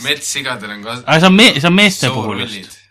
metssigadel 0.03 0.77
on 0.77 0.86
ka 0.86 1.00
aga 1.01 1.20
see 1.20 1.32
on 1.32 1.38
me-, 1.39 1.53
see 1.58 1.70
on 1.70 1.77
meeste 1.77 2.13
puhul 2.13 2.46
just. 2.46 2.83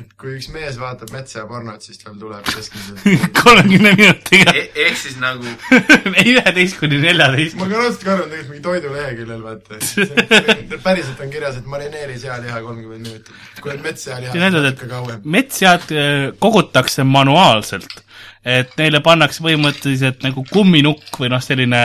Et 0.00 0.12
kui 0.20 0.34
üks 0.38 0.48
mees 0.54 0.78
vaatab 0.80 1.12
metsa 1.14 1.40
ja 1.40 1.46
pornot, 1.48 1.82
siis 1.84 2.00
tal 2.02 2.16
tuleb 2.20 2.46
keskmiselt 2.48 3.26
kolmekümne 3.40 3.92
minutiga, 3.98 4.54
ehk 4.56 4.98
siis 5.00 5.18
nagu 5.22 5.44
üheteist 6.32 6.78
kuni 6.80 7.00
neljateist. 7.04 7.58
ma 7.60 7.68
ka 7.70 7.82
raudselt 7.82 8.06
arvan 8.14 8.30
tegelikult 8.32 8.52
mingi 8.54 8.64
toiduleheküljel, 8.68 9.42
vaata. 9.44 10.78
päriselt 10.84 11.24
on 11.24 11.34
kirjas, 11.34 11.60
et 11.60 11.68
marineeri 11.74 12.18
sealiha 12.22 12.62
kolmkümmend 12.64 13.10
minutit. 13.10 13.34
kui 13.60 13.74
on 13.74 13.84
metssealiha, 13.84 14.32
siis 14.32 14.46
et 14.48 14.56
natuke 14.56 14.90
kauem. 14.94 15.28
metsjad 15.36 15.92
äh, 15.92 16.16
kogutakse 16.40 17.04
manuaalselt, 17.04 18.02
et 18.44 18.74
neile 18.80 19.02
pannakse 19.04 19.44
põhimõtteliselt 19.44 20.24
nagu 20.26 20.46
kumminukk 20.52 21.20
või 21.20 21.30
noh, 21.32 21.44
selline 21.44 21.84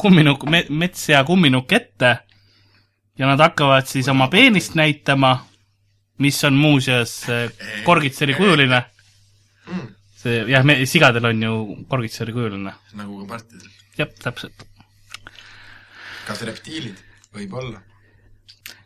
kumminukk, 0.00 0.48
metssea 0.68 1.22
kumminukk 1.28 1.76
ette 1.76 2.16
ja 3.20 3.28
nad 3.28 3.40
hakkavad 3.42 3.86
siis 3.86 4.08
oma 4.08 4.30
peenist 4.32 4.74
näitama, 4.78 5.34
mis 6.20 6.38
on 6.44 6.56
muuseas 6.60 7.12
äh, 7.28 7.50
korgitseri 7.84 8.34
kujuline. 8.36 8.82
see 10.20 10.42
jah, 10.50 10.64
me 10.64 10.76
sigadel 10.86 11.24
on 11.30 11.42
ju 11.42 11.52
korgitseri 11.88 12.32
kujuline. 12.36 12.74
nagu 12.94 13.20
ka 13.22 13.28
partidel. 13.36 13.70
jah, 13.98 14.10
täpselt. 14.22 14.66
kas 16.26 16.42
reptiilid? 16.48 16.98
võib-olla. 17.34 17.80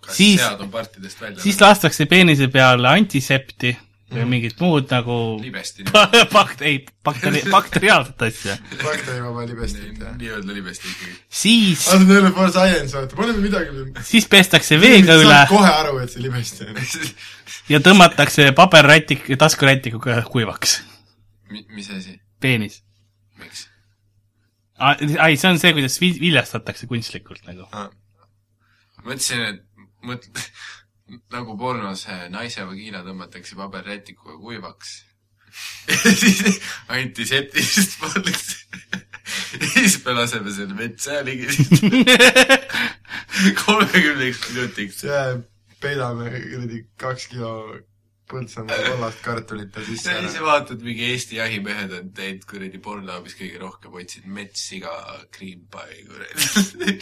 kas 0.00 0.16
Siis- 0.16 0.40
sead 0.40 0.60
on 0.60 0.70
partidest 0.70 1.20
välja 1.20 1.42
siis 1.42 1.60
lastakse 1.60 2.06
peenise 2.06 2.48
peale 2.52 2.88
antisepti 2.88 3.76
või 4.14 4.26
mingit 4.30 4.60
muud 4.62 4.90
nagu 4.92 5.16
bakt-, 6.36 6.62
ei, 6.64 6.80
bakteri-, 7.06 7.42
bakteriaalset 7.54 8.24
asja. 8.28 8.56
bakterivaba 8.82 9.44
libestit, 9.48 9.98
jah. 10.00 10.14
nii-öelda 10.20 10.56
libesti 10.56 10.90
ikkagi. 10.90 11.16
siis, 11.42 11.84
aga 11.88 11.98
see 11.98 12.08
on 12.08 12.16
jälle 12.16 12.32
for 12.38 12.54
science, 12.54 12.96
vaata, 12.96 13.18
paneme 13.18 13.44
midagi. 13.44 13.84
siis 14.10 14.28
pestakse 14.30 14.78
veega 14.82 15.18
üle 15.20 15.40
kohe 15.50 15.74
aru, 15.82 15.98
et 16.04 16.14
see 16.14 16.24
libesti 16.24 16.68
on. 16.68 16.80
ja 17.74 17.82
tõmmatakse 17.84 18.50
paberrätik, 18.56 19.28
taskurätikuga 19.40 20.22
kuivaks. 20.30 20.80
mis 21.50 21.90
asi? 21.90 22.18
peenis. 22.40 22.82
miks? 23.40 23.66
ai, 24.78 25.36
see 25.36 25.50
on 25.50 25.60
see, 25.62 25.74
kuidas 25.76 26.00
vi- 26.02 26.16
viljastatakse 26.20 26.88
kunstlikult 26.90 27.44
nagu. 27.48 27.68
mõtlesin, 29.04 29.44
et 29.52 29.62
mõt-, 30.04 30.28
nagu 31.32 31.56
pornos 31.60 32.06
eh, 32.08 32.26
naise 32.32 32.64
vagiina 32.68 33.04
tõmmatakse 33.06 33.58
paberrätikuga 33.58 34.38
kuivaks. 34.40 34.94
siis 36.20 36.60
antiseptilist 36.90 37.98
pannakse. 38.00 38.56
siis 39.72 40.00
me 40.04 40.14
laseme 40.16 40.50
selle 40.50 40.74
metsa 40.74 41.20
ligi 41.22 41.46
kolmekümneks 43.62 44.40
minutiks. 44.50 45.04
peidame 45.80 46.30
kuradi 46.32 46.86
kaks 46.98 47.28
kilo 47.30 47.52
Põltsamaa 48.24 48.76
kollast 48.86 49.20
kartulit 49.20 49.74
ja 49.76 49.82
sisse 49.84 50.12
ära. 50.14 50.28
vaatad, 50.46 50.80
mingi 50.82 51.10
Eesti 51.10 51.36
jahimehed 51.36 51.92
on 51.92 52.06
teinud 52.16 52.46
kuradi 52.48 52.80
pornoabis 52.86 53.36
kõige 53.36 53.60
rohkem 53.60 53.98
otsinud 54.00 54.32
metssiga 54.38 54.94
cream 55.34 55.66
pie 55.74 55.98
kuradi. 56.08 56.94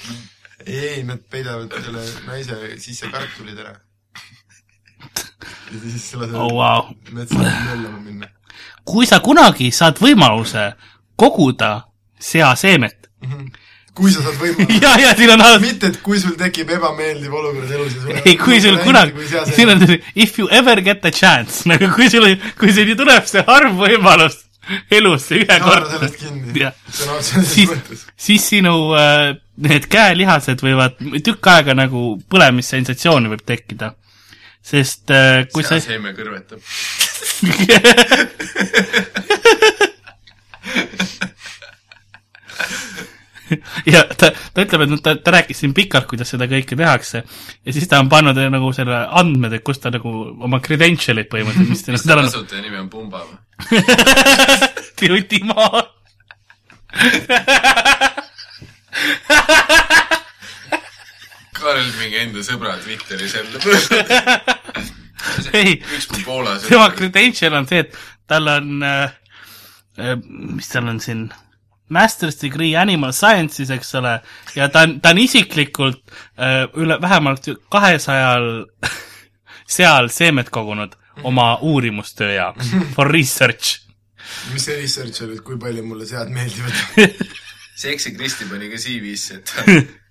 ei, 0.66 0.80
ei, 0.88 1.04
nad 1.06 1.22
peidavad 1.30 1.78
selle 1.86 2.02
naise 2.26 2.58
sisse 2.82 3.10
kartulid 3.14 3.62
ära. 3.62 3.76
Ja 5.72 5.80
siis 5.82 6.14
lasevad 6.14 6.34
oh 6.34 6.54
vau. 6.58 6.92
metsa 7.12 7.38
möllama 7.38 7.98
minna. 8.04 8.28
kui 8.84 9.06
sa 9.06 9.20
kunagi 9.20 9.70
saad 9.70 10.00
võimaluse 10.02 10.72
koguda 11.16 11.72
seaseemet 12.20 13.08
kui 13.94 14.12
sa 14.12 14.22
saad 14.24 14.38
võimaluse. 14.40 14.78
ja, 14.84 14.92
ja 15.00 15.10
siin 15.16 15.34
on 15.34 15.42
alati 15.44 15.66
mitte, 15.66 15.90
et 15.92 15.98
kui 16.04 16.20
sul 16.20 16.36
tekib 16.40 16.70
ebameeldiv 16.78 17.34
olukord 17.40 17.74
elus 17.76 17.96
ja 17.96 18.04
sul 18.04 18.22
ei, 18.22 18.38
kui 18.40 18.60
sul 18.64 18.78
kunagi, 18.84 19.28
siin 19.52 19.74
on 19.74 19.84
if 20.14 20.38
you 20.40 20.48
ever 20.50 20.80
get 20.84 21.04
a 21.04 21.12
chance, 21.12 21.62
nagu 21.70 21.90
kui 21.96 22.08
sul, 22.12 22.30
kui 22.60 22.72
sul 22.72 22.96
tuleb 22.98 23.28
see 23.28 23.44
harv 23.48 23.76
võimalus 23.84 24.40
elus 24.94 25.26
see 25.26 25.42
ühe 25.42 25.56
haara 25.58 25.64
kord 25.66 25.90
sellest, 25.90 26.18
kinni 26.20 26.60
Jah.. 26.60 26.76
sõna 26.86 27.16
otseses 27.18 27.48
siis 27.50 27.70
mõttes., 27.72 28.04
siis 28.26 28.44
sinu 28.52 28.74
äh, 28.98 29.32
need 29.66 29.88
käelihased 29.90 30.62
võivad 30.62 31.00
tükk 31.26 31.50
aega 31.50 31.74
nagu 31.76 32.04
põlemissensatsiooni 32.30 33.32
võib 33.32 33.42
tekkida. 33.46 33.92
Sest 34.62 35.10
äh, 35.10 35.46
kui 35.52 35.62
sa 35.66 35.78
seaseeme 35.78 36.14
kõrvetab. 36.16 36.60
ja 43.92 44.02
ta, 44.16 44.30
ta 44.30 44.64
ütleb, 44.64 44.84
et 44.84 44.90
noh, 44.92 45.00
ta, 45.02 45.14
ta 45.18 45.34
rääkis 45.36 45.58
siin 45.62 45.74
pikalt, 45.76 46.06
kuidas 46.10 46.30
seda 46.32 46.48
kõike 46.50 46.78
tehakse 46.78 47.18
ja 47.22 47.70
siis 47.74 47.88
ta 47.90 48.00
on 48.02 48.08
pannud 48.12 48.38
nagu 48.52 48.72
selle 48.76 48.98
andmed, 49.20 49.52
et 49.58 49.64
kus 49.66 49.78
ta 49.82 49.88
nagu 49.94 50.10
oma 50.46 50.58
credential'id 50.64 51.28
põhimõtteliselt, 51.32 51.92
mis 51.96 52.06
ta 52.06 52.16
on, 52.18 52.26
kasutaja 52.28 52.62
nimi 52.64 52.78
on 52.80 52.88
Pumba 52.92 53.18
või? 53.26 53.36
Tiutimaa. 55.02 55.82
Karl 61.62 61.84
mingi 62.00 62.18
enda 62.18 62.42
sõbra 62.46 62.74
Twitteris 62.82 63.36
jälle. 63.38 63.58
ei, 65.54 65.76
tema 66.68 66.88
credential 66.96 67.54
on 67.54 67.68
see, 67.70 67.84
et 67.84 67.94
tal 68.30 68.50
on 68.50 68.82
äh,, 68.86 69.14
äh, 70.00 70.16
mis 70.56 70.70
tal 70.72 70.90
on 70.90 70.98
siin, 71.02 71.28
master's 71.92 72.40
degree 72.40 72.74
animal 72.78 73.12
sciences, 73.14 73.70
eks 73.70 73.94
ole, 74.00 74.16
ja 74.56 74.68
ta 74.72 74.86
on, 74.86 74.98
ta 75.04 75.12
on 75.14 75.22
isiklikult 75.22 76.02
äh, 76.34 76.64
üle 76.80 76.98
vähemalt 77.02 77.46
kahesajal 77.70 78.50
seal 79.76 80.10
seemet 80.12 80.50
kogunud 80.50 80.98
oma 81.28 81.54
uurimustöö 81.62 82.32
jaoks, 82.34 82.74
for 82.96 83.10
research. 83.12 83.78
mis 84.52 84.64
see 84.64 84.80
research 84.80 85.22
oli, 85.26 85.38
et 85.38 85.46
kui 85.46 85.58
palju 85.60 85.86
mulle 85.86 86.06
sead 86.08 86.32
meeldivad? 86.32 87.26
seksi 87.84 88.14
Kristi 88.16 88.50
pani 88.50 88.70
ka 88.72 88.80
CV-sse, 88.80 89.42
et 89.42 89.98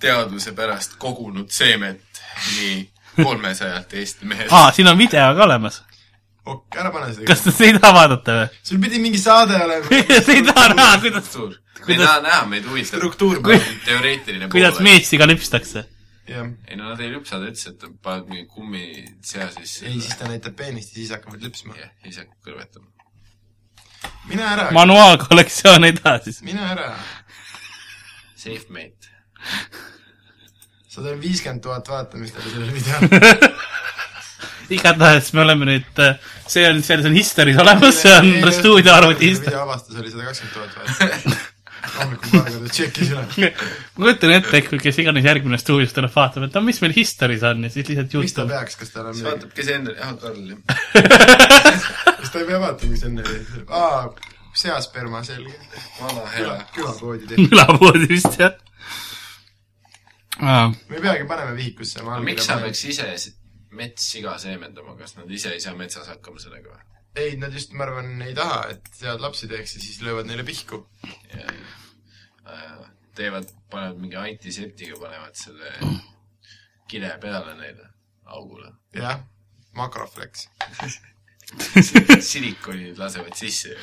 teaduse 0.00 0.52
pärast 0.56 0.96
kogunud 1.02 1.50
seemet 1.50 2.22
nii 2.56 2.90
kolmesajalt 3.22 3.94
Eesti 3.94 4.26
mehest. 4.30 4.52
aa, 4.52 4.70
siin 4.72 4.88
on 4.88 4.98
video 4.98 5.34
ka 5.36 5.44
olemas. 5.44 5.82
ok, 6.44 6.76
ära 6.80 6.90
pane 6.94 7.12
seda. 7.14 7.26
kas 7.26 7.42
te 7.44 7.64
ei 7.66 7.78
taha 7.78 7.94
vaadata 7.96 8.36
või? 8.40 8.48
sul 8.62 8.80
pidi 8.84 8.98
mingi 9.02 9.18
saade 9.22 9.56
olema. 9.64 9.88
Te 10.26 10.32
ei 10.36 10.42
taha 10.46 10.68
näha, 10.74 10.98
kuidas, 11.02 11.24
struktuur. 11.26 11.54
me 11.54 11.78
ei 11.78 11.84
Kuidas- 11.86 12.06
taha 12.06 12.20
näha, 12.28 12.46
meid 12.54 12.66
huvitab 12.70 12.98
struktuur 12.98 13.40
teoreetiline 13.86 14.48
kuidas. 14.54 14.80
meessiga 14.86 15.26
lüpstakse. 15.26 15.84
jah. 16.28 16.46
ei 16.68 16.76
no 16.76 16.88
nad 16.92 17.00
ei 17.00 17.10
lüpsa, 17.12 17.38
ta 17.42 17.50
ütles, 17.50 17.66
et 17.72 17.88
paned 18.02 18.30
mingi 18.30 18.46
kummi 18.54 18.84
sea 19.24 19.50
sisse. 19.56 19.86
ei, 19.86 20.00
siis 20.00 20.16
ta 20.16 20.28
näitab 20.30 20.56
peenist 20.56 20.94
ja 20.94 21.02
siis 21.02 21.10
hakkavad 21.16 21.42
lüpsma. 21.42 21.74
jah, 21.80 21.90
ise 22.06 22.26
kõrvetama. 22.46 22.86
mine 24.30 24.46
ära, 24.54 24.70
manuaalkollektsioon 24.78 25.84
edasi. 25.90 26.38
mine 26.46 26.62
ära. 26.72 26.92
Safe 28.38 28.68
mate. 28.70 29.17
Sada 30.88 31.14
viiskümmend 31.20 31.62
tuhat 31.62 31.88
vaatamist 31.88 32.40
oli 32.40 32.54
sellel 32.54 32.72
videol. 32.74 33.58
igatahes 34.78 35.30
me 35.32 35.44
oleme 35.44 35.68
nüüd, 35.70 36.02
see 36.46 36.66
on, 36.68 36.82
see 36.84 36.98
on 37.00 37.14
History's 37.16 37.60
olemas, 37.60 38.02
see 38.02 38.16
on 38.16 38.50
stuudioarvuti 38.52 39.30
History. 39.30 39.52
video 39.52 39.62
avastus 39.64 40.00
oli 40.00 40.10
sada 40.10 40.28
kakskümmend 40.30 40.58
tuhat 40.58 40.82
vaatamist. 40.82 41.46
hommikul 41.98 42.32
paar 42.32 42.48
korda 42.52 42.70
tšekkis 42.72 43.10
üle. 43.14 43.24
ma 43.98 44.04
kujutan 44.04 44.34
ette, 44.36 44.60
kui 44.66 44.80
kes 44.82 45.00
iganes 45.02 45.26
järgmine 45.26 45.58
stuudios 45.60 45.94
tuleb 45.96 46.12
vaatama, 46.14 46.48
et 46.48 46.56
no 46.58 46.62
mis 46.66 46.80
meil 46.84 46.94
History's 46.96 47.44
on 47.46 47.64
ja 47.66 47.72
siis 47.72 47.88
lihtsalt 47.88 48.16
miks 48.18 48.34
ta 48.36 48.42
Youtube. 48.42 48.54
peaks, 48.54 48.78
kas 48.80 48.94
tal 48.94 49.10
on 49.10 49.16
siis 49.16 49.26
vaatab, 49.28 49.52
kes 49.56 49.70
enne, 49.74 49.94
jah, 49.98 50.14
Karl, 50.22 50.40
jah. 50.52 50.58
kas 52.20 52.32
ta 52.34 52.42
ei 52.42 52.48
pea 52.50 52.60
vaatama, 52.64 52.94
mis 52.94 53.04
enne 53.08 53.26
oli? 53.26 53.66
aa, 53.80 54.02
seasperma, 54.62 55.22
selge. 55.26 55.54
vana 56.00 56.26
hea. 56.34 56.56
külapoodi 56.76 57.30
tehti. 57.30 57.48
külapoodi 57.52 58.10
vist 58.10 58.40
jah. 58.40 58.56
Me 60.38 60.96
ei 60.96 61.02
peagi 61.02 61.26
panema 61.28 61.56
vihikusse. 61.56 62.04
miks 62.24 62.46
sa 62.46 62.58
peaks 62.62 62.84
ise 62.84 63.08
metssiga 63.78 64.38
seemendama, 64.38 64.96
kas 64.96 65.16
nad 65.16 65.30
ise 65.30 65.52
ei 65.54 65.60
saa 65.60 65.74
metsas 65.76 66.08
hakkama 66.08 66.40
sellega 66.42 66.70
või? 66.72 66.84
ei, 67.18 67.36
nad 67.36 67.52
just, 67.52 67.72
ma 67.72 67.86
arvan, 67.86 68.12
ei 68.22 68.34
taha, 68.36 68.60
et 68.74 68.90
sead 68.94 69.22
lapsi 69.22 69.48
teeks 69.50 69.76
ja 69.76 69.82
siis 69.82 70.02
löövad 70.04 70.28
neile 70.28 70.44
pihku. 70.46 70.84
teevad, 73.18 73.48
panevad 73.70 73.98
mingi 73.98 74.16
antiseptiga, 74.16 74.98
panevad 75.00 75.34
selle 75.34 75.72
kile 76.88 77.10
peale 77.20 77.56
neile 77.58 77.88
augule. 78.24 78.72
jah, 78.94 79.20
makroflex. 79.76 80.46
silikonid 82.30 82.98
lasevad 82.98 83.34
sisse. 83.34 83.74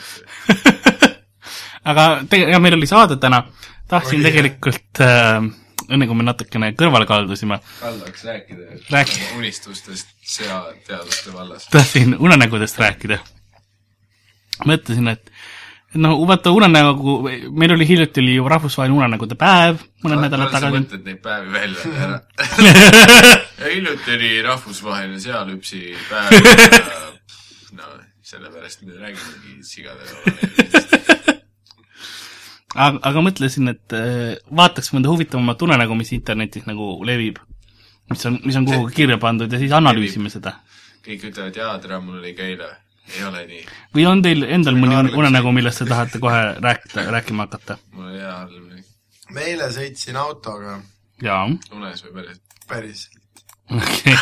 aga 1.90 2.08
tegelikult, 2.30 2.62
meil 2.62 2.78
oli 2.78 2.90
saade 2.90 3.20
täna, 3.22 3.44
tahtsin 3.92 4.22
Oli, 4.22 4.30
tegelikult 4.30 5.02
äh,, 5.04 5.52
enne 5.90 6.08
kui 6.08 6.18
me 6.18 6.26
natukene 6.28 6.72
kõrvale 6.80 7.08
kaldusime, 7.10 7.60
Karl 7.80 8.00
tahaks 8.02 8.26
rääkida 8.28 8.80
oma 8.92 9.40
unistustest 9.40 10.12
seateaduste 10.36 11.34
vallas. 11.34 11.68
tahtsin 11.72 12.18
unenägudest 12.20 12.80
rääkida. 12.80 13.20
mõtlesin, 14.66 15.12
et 15.12 15.32
noh, 16.00 16.28
vaata 16.28 16.52
unenägu, 16.52 17.18
meil 17.52 17.74
oli 17.76 17.88
hiljuti 17.88 18.22
oli 18.24 18.36
ju 18.36 18.48
rahvusvaheline 18.50 18.98
unenägude 18.98 19.38
päev 19.40 19.80
mõned 20.04 20.26
nädalad 20.26 20.52
sa 20.52 20.60
tagasi. 20.60 20.82
mõtled 20.82 21.06
neid 21.10 21.22
päevi 21.24 21.52
välja 21.52 21.80
ära. 22.06 23.36
ja 23.60 23.72
hiljuti 23.74 24.18
oli 24.18 24.32
rahvusvaheline 24.46 25.20
sealüpsi 25.24 25.84
päev 26.10 26.32
ja 26.40 27.00
no 27.80 27.96
sellepärast 28.26 28.86
me 28.88 29.00
räägimegi 29.00 29.60
sigade 29.64 31.04
aga, 32.76 33.02
aga 33.10 33.24
mõtlesin, 33.26 33.72
et 33.72 33.96
äh, 33.96 34.38
vaataks 34.56 34.92
mõnda 34.96 35.12
huvitavamat 35.12 35.66
unenägu, 35.68 35.98
mis 35.98 36.14
internetis 36.16 36.68
nagu 36.70 36.98
levib. 37.08 37.40
mis 38.10 38.26
on, 38.30 38.40
mis 38.46 38.56
on 38.56 38.66
kuhugi 38.68 38.94
kirja 38.94 39.18
pandud 39.18 39.52
ja 39.52 39.60
siis 39.60 39.72
analüüsime 39.74 40.30
seda. 40.30 40.60
kõik 41.06 41.30
ütlevad, 41.32 41.56
jaa, 41.56 41.78
tere, 41.82 42.00
mul 42.00 42.20
oli 42.20 42.34
ka 42.38 42.44
eile. 42.44 42.70
ei 43.16 43.24
ole 43.24 43.46
nii. 43.52 43.66
või 43.96 44.08
on 44.10 44.24
teil 44.26 44.44
endal 44.44 44.80
mõni 44.80 45.14
unenägu, 45.14 45.52
millest 45.56 45.84
te 45.84 45.90
tahate 45.90 46.20
kohe 46.20 46.42
rääkida, 46.60 47.08
rääkima 47.18 47.48
hakata? 47.48 47.78
mul 47.92 48.12
oli 48.12 48.24
hea 48.24 48.34
halb, 48.38 48.74
ma 49.34 49.46
eile 49.52 49.70
sõitsin 49.74 50.20
autoga, 50.22 50.80
jaa, 51.24 51.46
unes 51.72 52.04
või 52.06 52.18
päris. 52.20 52.42
päris 52.68 53.08
okei, 53.72 54.18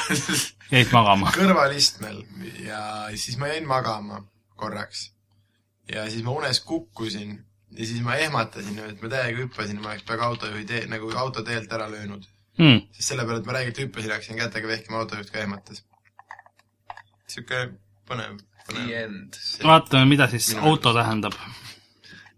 jäid 0.72 0.94
magama. 0.94 1.34
kõrvalistmel 1.36 2.22
ja 2.64 2.84
siis 3.16 3.40
ma 3.42 3.52
jäin 3.52 3.68
magama 3.68 4.24
korraks. 4.56 5.10
ja 5.92 6.06
siis 6.10 6.24
ma 6.24 6.32
unes 6.38 6.62
kukkusin 6.64 7.42
ja 7.78 7.86
siis 7.86 8.02
ma 8.06 8.16
ehmatasin, 8.22 8.80
et 8.90 9.02
ma 9.02 9.10
täiega 9.10 9.44
hüppasin, 9.44 9.80
ma 9.82 9.90
oleks 9.94 10.04
peaaegu 10.08 10.24
autojuhi 10.30 10.66
tee, 10.70 10.86
nagu 10.92 11.12
auto 11.18 11.44
teelt 11.44 11.72
ära 11.74 11.90
löönud. 11.92 12.26
Hmm. 12.58 12.82
sest 12.94 13.08
selle 13.10 13.24
peale, 13.26 13.40
et 13.42 13.48
ma 13.50 13.54
räigelt 13.58 13.80
hüppasin, 13.82 14.12
hakkasin 14.14 14.38
kätega 14.38 14.68
vehkima, 14.70 15.00
autojuht 15.02 15.32
ka 15.34 15.40
ehmatas. 15.42 15.84
sihuke 17.28 17.64
põnev, 18.10 18.38
The 18.68 18.74
põnev. 18.74 18.92
end. 19.04 19.40
vaatame, 19.64 20.06
mida 20.06 20.28
siis 20.32 20.52
Minu 20.56 20.70
auto 20.70 20.94
tähendab. 20.94 21.34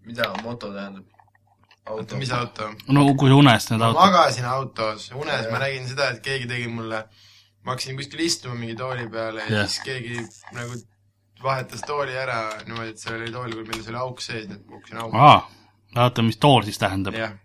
mida 0.06 0.30
moto 0.44 0.72
tähendab? 0.74 1.06
oota, 1.90 2.16
mis 2.18 2.32
auto? 2.32 2.72
no 2.88 3.06
kui 3.20 3.32
unest 3.32 3.70
need 3.72 3.80
ma 3.80 3.92
autod. 3.92 4.02
magasin 4.02 4.46
autos, 4.46 5.12
unes 5.14 5.52
ma 5.52 5.60
nägin 5.60 5.88
seda, 5.88 6.10
et 6.16 6.24
keegi 6.26 6.48
tegi 6.50 6.68
mulle, 6.68 7.04
ma 7.64 7.76
hakkasin 7.76 7.98
kuskil 8.00 8.24
istuma 8.26 8.56
mingi 8.56 8.76
tooli 8.80 9.08
peale 9.10 9.44
ja 9.50 9.58
Jah. 9.60 9.68
siis 9.70 9.84
keegi 9.84 10.18
nagu 10.56 10.80
vahetas 11.46 11.84
tooli 11.88 12.18
ära 12.18 12.40
niimoodi, 12.66 12.94
et 12.94 13.02
seal 13.02 13.20
oli 13.20 13.32
tool, 13.32 13.56
milles 13.62 13.90
oli 13.92 14.02
auk 14.02 14.22
sees, 14.24 14.48
et 14.50 14.62
ma 14.66 14.78
kukkusin 14.78 15.02
auku. 15.04 15.18
aa, 15.18 15.38
vaata, 15.96 16.26
mis 16.26 16.42
tool 16.42 16.66
siis 16.68 16.82
tähendab. 16.82 17.16
jah, 17.18 17.38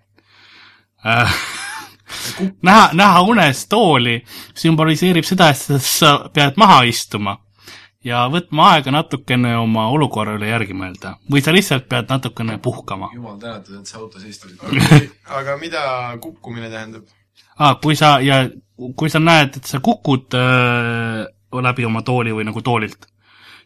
näha, 2.62 2.90
näha 2.92 3.22
unes 3.22 3.66
tooli 3.70 4.18
sümboliseerib 4.54 5.24
seda, 5.28 5.50
et 5.52 5.84
sa 5.84 6.16
pead 6.34 6.58
maha 6.60 6.82
istuma 6.88 7.36
ja 8.04 8.24
võtma 8.32 8.70
aega 8.74 8.92
natukene 8.94 9.52
oma 9.60 9.86
olukorra 9.92 10.34
üle 10.38 10.48
järgi 10.48 10.74
mõelda. 10.76 11.16
või 11.30 11.42
sa 11.44 11.52
lihtsalt 11.52 11.88
pead 11.88 12.08
natukene 12.08 12.58
puhkama. 12.58 13.10
jumal 13.14 13.38
tänatud, 13.38 13.80
et 13.80 13.86
sa 13.86 13.98
autos 13.98 14.24
istusid. 14.24 14.60
aga 15.38 15.56
mida 15.60 15.82
kukkumine 16.20 16.70
tähendab? 16.70 17.04
aa, 17.58 17.74
kui 17.74 17.96
sa 17.96 18.18
ja 18.24 18.46
kui 18.96 19.10
sa 19.12 19.20
näed, 19.20 19.60
et 19.60 19.68
sa 19.68 19.80
kukud 19.84 20.34
äh, 20.34 21.26
läbi 21.62 21.84
oma 21.84 22.02
tooli 22.02 22.32
või 22.32 22.46
nagu 22.48 22.62
toolilt, 22.64 23.06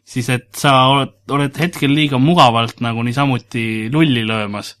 siis 0.05 0.29
et 0.29 0.49
sa 0.57 0.73
oled, 0.93 1.15
oled 1.33 1.57
hetkel 1.59 1.93
liiga 1.93 2.19
mugavalt 2.21 2.81
nagu 2.85 3.03
niisamuti 3.03 3.89
lulli 3.93 4.25
löömas 4.27 4.75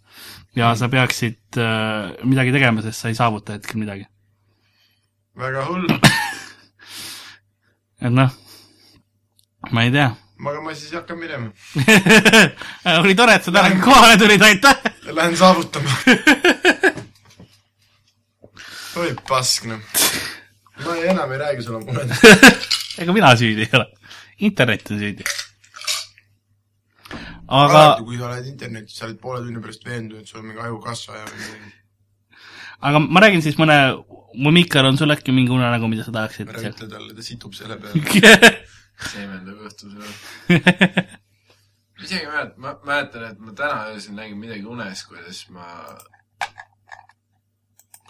ja 0.55 0.75
sa 0.75 0.89
peaksid 0.89 1.57
äh, 1.59 2.13
midagi 2.23 2.53
tegema, 2.55 2.83
sest 2.85 3.01
sa 3.01 3.11
ei 3.11 3.17
saavuta 3.17 3.57
hetkel 3.57 3.81
midagi. 3.81 4.05
väga 5.35 5.65
hull, 5.67 5.89
et 8.05 8.13
noh, 8.13 8.37
ma 9.71 9.83
ei 9.83 9.91
tea. 9.91 10.11
aga 10.45 10.61
ma 10.61 10.75
siis 10.77 10.93
hakkan 10.95 11.19
minema. 11.19 11.51
oli 13.01 13.15
tore, 13.17 13.35
et 13.35 13.43
sa 13.43 13.51
täna 13.51 13.81
kohale 13.83 14.17
tulid, 14.21 14.41
aitäh! 14.41 14.87
Lähen 15.11 15.37
saavutama. 15.37 15.91
oi 19.01 19.11
pask, 19.27 19.67
noh. 19.73 19.81
ma 20.85 20.95
ei, 20.95 21.09
enam 21.11 21.35
ei 21.35 21.43
räägi 21.43 21.67
sulle 21.67 21.83
munedest. 21.83 22.23
ega 23.01 23.13
mina 23.15 23.35
süüdi 23.35 23.67
ei 23.67 23.75
ole. 23.75 23.89
Internet 24.37 24.91
on 24.91 24.99
süüdi. 24.99 25.23
aga, 27.47 27.79
alati, 27.79 28.05
kui 28.05 28.19
sa 28.19 28.29
oled 28.29 28.47
internetis, 28.49 28.99
sa 28.99 29.07
oled 29.07 29.19
poole 29.21 29.41
tunni 29.45 29.61
pärast 29.63 29.85
veendunud, 29.87 30.23
et 30.23 30.31
sul 30.31 30.41
on 30.41 30.47
mingi 30.49 30.63
ajukasvaja 30.65 31.25
või 31.29 31.41
midagi. 31.41 31.73
aga 32.89 33.03
ma 33.05 33.25
räägin 33.25 33.45
siis 33.45 33.59
mõne, 33.61 33.77
mu 34.35 34.55
Mikal 34.55 34.89
on 34.89 34.97
sul 34.99 35.13
äkki 35.15 35.35
mingi 35.35 35.53
unenägu, 35.55 35.89
mida 35.91 36.07
sa 36.07 36.15
tahaksid 36.15 36.49
ära 36.51 36.65
ütle 36.71 36.89
talle, 36.91 37.13
ta 37.15 37.25
situb 37.25 37.53
selle 37.57 37.77
peale. 37.81 38.55
seemendab 39.11 39.61
õhtul 39.69 39.95
seda. 39.95 41.05
isegi 42.03 42.27
mäletan, 42.27 42.59
ma 42.63 42.75
mäletan, 42.87 43.29
et 43.29 43.39
ma 43.39 43.55
täna 43.55 43.87
öösel 43.93 44.17
nägin 44.17 44.39
midagi 44.41 44.67
unes, 44.67 45.05
kuidas 45.07 45.45
ma 45.55 45.69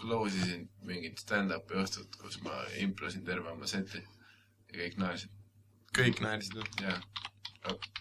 close 0.00 0.36
isin 0.42 0.66
mingit 0.86 1.20
stand-up'i 1.22 1.78
õhtut, 1.82 2.18
kus 2.20 2.40
ma 2.44 2.58
improsin 2.82 3.24
terve 3.26 3.50
oma 3.52 3.68
seti 3.70 4.02
ja 4.02 4.80
kõik 4.82 4.98
naersid 5.00 5.35
kõik 5.96 6.22
naersid. 6.24 6.58
ja 6.82 6.96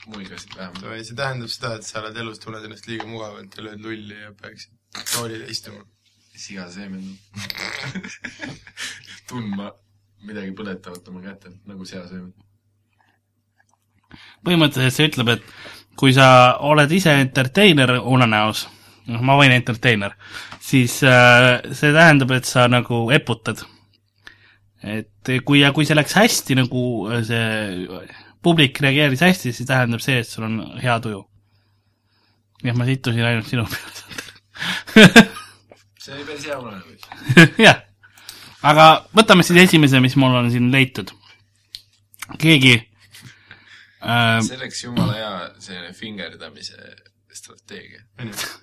muigasid 0.08 0.56
vähemalt. 0.58 1.06
see 1.06 1.18
tähendab 1.18 1.50
seda, 1.50 1.76
et 1.76 1.88
sa 1.88 2.00
oled 2.02 2.18
elus, 2.22 2.40
tunned 2.40 2.66
ennast 2.68 2.88
liiga 2.90 3.08
mugavalt 3.10 3.58
ja 3.58 3.66
lööd 3.66 3.84
lulli 3.84 4.20
ja 4.22 4.32
peaksid 4.42 5.04
toolile 5.14 5.50
istuma. 5.52 5.86
siga 6.36 6.68
seemendab. 6.70 7.16
tundma 9.30 9.72
midagi 10.26 10.52
põletavat 10.58 11.08
oma 11.10 11.22
kätel, 11.24 11.56
nagu 11.70 11.86
sea 11.88 12.04
seemendab. 12.10 12.44
põhimõtteliselt 14.46 14.98
see 14.98 15.10
ütleb, 15.10 15.34
et 15.38 15.44
kui 15.98 16.14
sa 16.14 16.28
oled 16.60 16.92
ise 16.92 17.16
entertainer 17.22 17.98
unenäos, 18.02 18.66
noh, 19.08 19.24
ma 19.26 19.38
võin 19.40 19.56
entertainer, 19.56 20.14
siis 20.62 21.00
äh, 21.08 21.64
see 21.72 21.94
tähendab, 21.96 22.36
et 22.36 22.46
sa 22.46 22.68
nagu 22.72 23.06
eputad. 23.16 23.66
et 24.84 25.10
kui, 25.46 25.60
ja 25.62 25.72
kui 25.76 25.86
see 25.88 25.98
läks 25.98 26.16
hästi 26.18 26.58
nagu 26.60 26.82
äh, 27.10 27.22
see 27.26 27.88
publik 28.46 28.80
reageeris 28.84 29.24
hästi, 29.26 29.54
siis 29.56 29.68
tähendab 29.70 30.04
see, 30.04 30.20
et 30.22 30.30
sul 30.30 30.46
on 30.48 30.60
hea 30.82 30.98
tuju. 31.02 31.24
jah, 32.66 32.78
ma 32.78 32.86
sittusin 32.88 33.26
ainult 33.26 33.50
sinu 33.50 33.66
peale. 33.72 35.26
see 36.02 36.14
oli 36.16 36.26
päris 36.30 36.46
hea 36.50 36.60
unenägu. 36.62 36.98
jah, 37.66 37.82
aga 38.62 38.90
võtame 39.18 39.46
siis 39.48 39.64
esimese, 39.66 40.02
mis 40.04 40.18
mul 40.22 40.38
on 40.42 40.52
siin 40.54 40.70
leitud. 40.74 41.14
keegi, 42.42 42.78
äh,. 44.06 44.40
see 44.46 44.58
oleks 44.60 44.84
jumala 44.86 45.18
hea 45.18 45.34
selline 45.60 45.94
fingerdamise 45.98 46.80
strateegia. 47.36 48.06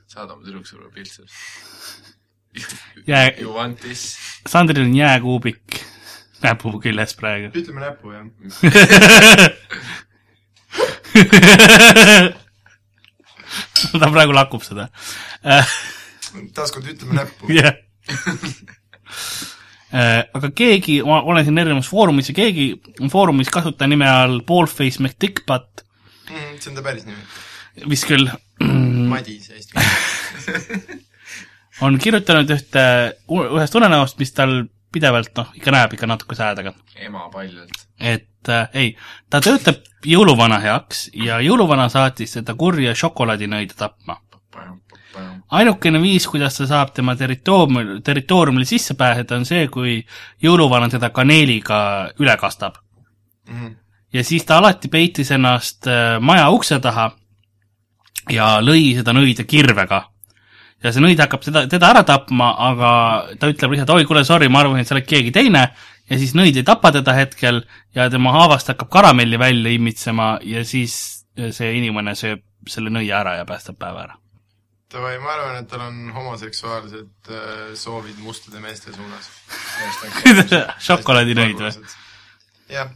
saada 0.07 0.33
oma 0.37 0.47
tüdruksõbra 0.47 0.93
pilt 0.95 1.11
sellest. 1.11 2.11
Jää- 3.09 3.41
You 3.41 3.55
want 3.57 3.81
this? 3.81 4.13
Sandril 4.47 4.85
on 4.85 4.95
jääkuubik 4.97 5.82
näpu 6.43 6.73
küljes 6.83 7.15
praegu. 7.19 7.51
ütleme 7.59 7.81
näpu, 7.85 8.13
jah. 8.13 8.27
ta 14.01 14.09
praegu 14.13 14.33
lakub 14.37 14.63
seda 14.65 14.89
taaskord 16.57 16.87
ütleme 16.93 17.15
näppu. 17.21 17.43
jah. 17.59 17.75
Äh, 19.93 20.23
aga 20.33 20.49
keegi, 20.57 21.03
ma 21.05 21.19
olen 21.29 21.45
siin 21.45 21.59
erinevates 21.61 21.91
foorumis 21.93 22.31
ja 22.31 22.35
keegi 22.39 22.67
on 23.03 23.09
foorumis 23.13 23.51
kasutaja 23.53 23.91
nime 23.93 24.07
all 24.09 24.39
Ballface 24.49 24.99
McDickbutt, 25.05 25.69
Mm, 26.33 26.55
see 26.63 26.71
on 26.71 26.77
ta 26.79 26.83
päris 26.87 27.03
nimi. 27.05 27.19
mis 27.91 28.03
küll 28.09 28.25
Madis 29.11 29.51
eesti 29.53 29.75
on 31.85 31.99
kirjutanud 32.01 32.49
ühte, 32.55 32.85
ühest 33.29 33.75
unenäost, 33.77 34.17
mis 34.23 34.33
tal 34.33 34.53
pidevalt 34.93 35.33
noh, 35.37 35.53
ikka 35.57 35.75
näeb 35.75 35.97
ikka 35.97 36.09
natuke 36.11 36.37
säädega. 36.39 36.75
ema 36.97 37.29
paljalt. 37.33 37.87
et 38.01 38.49
äh, 38.49 38.69
ei, 38.75 38.97
ta 39.31 39.41
töötab 39.41 39.83
jõuluvana 40.07 40.61
heaks 40.63 41.09
ja 41.15 41.41
jõuluvana 41.45 41.89
saatis 41.93 42.37
teda 42.39 42.55
kurja 42.55 42.95
šokolaadinõide 42.95 43.75
tapma. 43.79 44.21
ainukene 45.51 46.01
viis, 46.03 46.27
kuidas 46.27 46.57
ta 46.57 46.67
saab 46.67 46.95
tema 46.95 47.17
territooriumil, 47.17 48.01
territooriumile 48.05 48.65
sisse 48.65 48.95
pääseda, 48.95 49.37
on 49.37 49.45
see, 49.45 49.67
kui 49.69 49.99
jõuluvana 50.43 50.89
teda 50.91 51.11
kaneeliga 51.11 52.13
üle 52.21 52.37
kastab. 52.37 52.79
Mhm. 53.49 53.75
ja 54.13 54.25
siis 54.25 54.45
ta 54.45 54.59
alati 54.59 54.89
peitis 54.89 55.31
ennast 55.31 55.87
äh, 55.87 56.21
maja 56.21 56.49
ukse 56.51 56.81
taha 56.81 57.11
ja 58.31 58.61
lõi 58.61 58.95
seda 58.95 59.13
nõide 59.13 59.45
kirvega. 59.49 60.12
Ja 60.83 60.93
see 60.93 61.03
nõid 61.05 61.21
hakkab 61.23 61.45
teda, 61.47 61.65
teda 61.71 61.91
ära 61.95 62.03
tapma, 62.07 62.53
aga 62.71 62.93
ta 63.41 63.51
ütleb 63.53 63.75
lihtsalt, 63.75 63.95
oi 63.95 64.07
kuule, 64.09 64.25
sorry, 64.27 64.51
ma 64.51 64.63
arvasin, 64.63 64.83
et 64.83 64.91
sa 64.91 64.97
oled 64.97 65.09
keegi 65.09 65.35
teine 65.35 65.67
ja 66.11 66.19
siis 66.21 66.35
nõid 66.39 66.59
ei 66.59 66.67
tapa 66.67 66.93
teda 66.95 67.15
hetkel 67.17 67.63
ja 67.97 68.09
tema 68.13 68.35
haavast 68.37 68.73
hakkab 68.73 68.91
karamelli 68.93 69.39
välja 69.41 69.73
imitsema 69.77 70.35
ja 70.47 70.65
siis 70.69 70.97
see 71.37 71.71
inimene 71.79 72.17
sööb 72.19 72.43
selle 72.69 72.93
nõia 72.95 73.23
ära 73.23 73.39
ja 73.41 73.47
päästab 73.49 73.79
päeva 73.81 74.07
ära. 74.07 74.19
Davai, 74.93 75.15
ma 75.23 75.31
arvan, 75.33 75.63
et 75.63 75.71
tal 75.71 75.87
on 75.87 76.11
homoseksuaalsed 76.13 77.31
äh, 77.33 77.71
soovid 77.81 78.19
mustade 78.21 78.61
meeste 78.61 78.93
suunas. 78.93 79.31
šokolaadinõid 80.89 81.63
või?? 81.65 81.73
jah, 82.73 82.93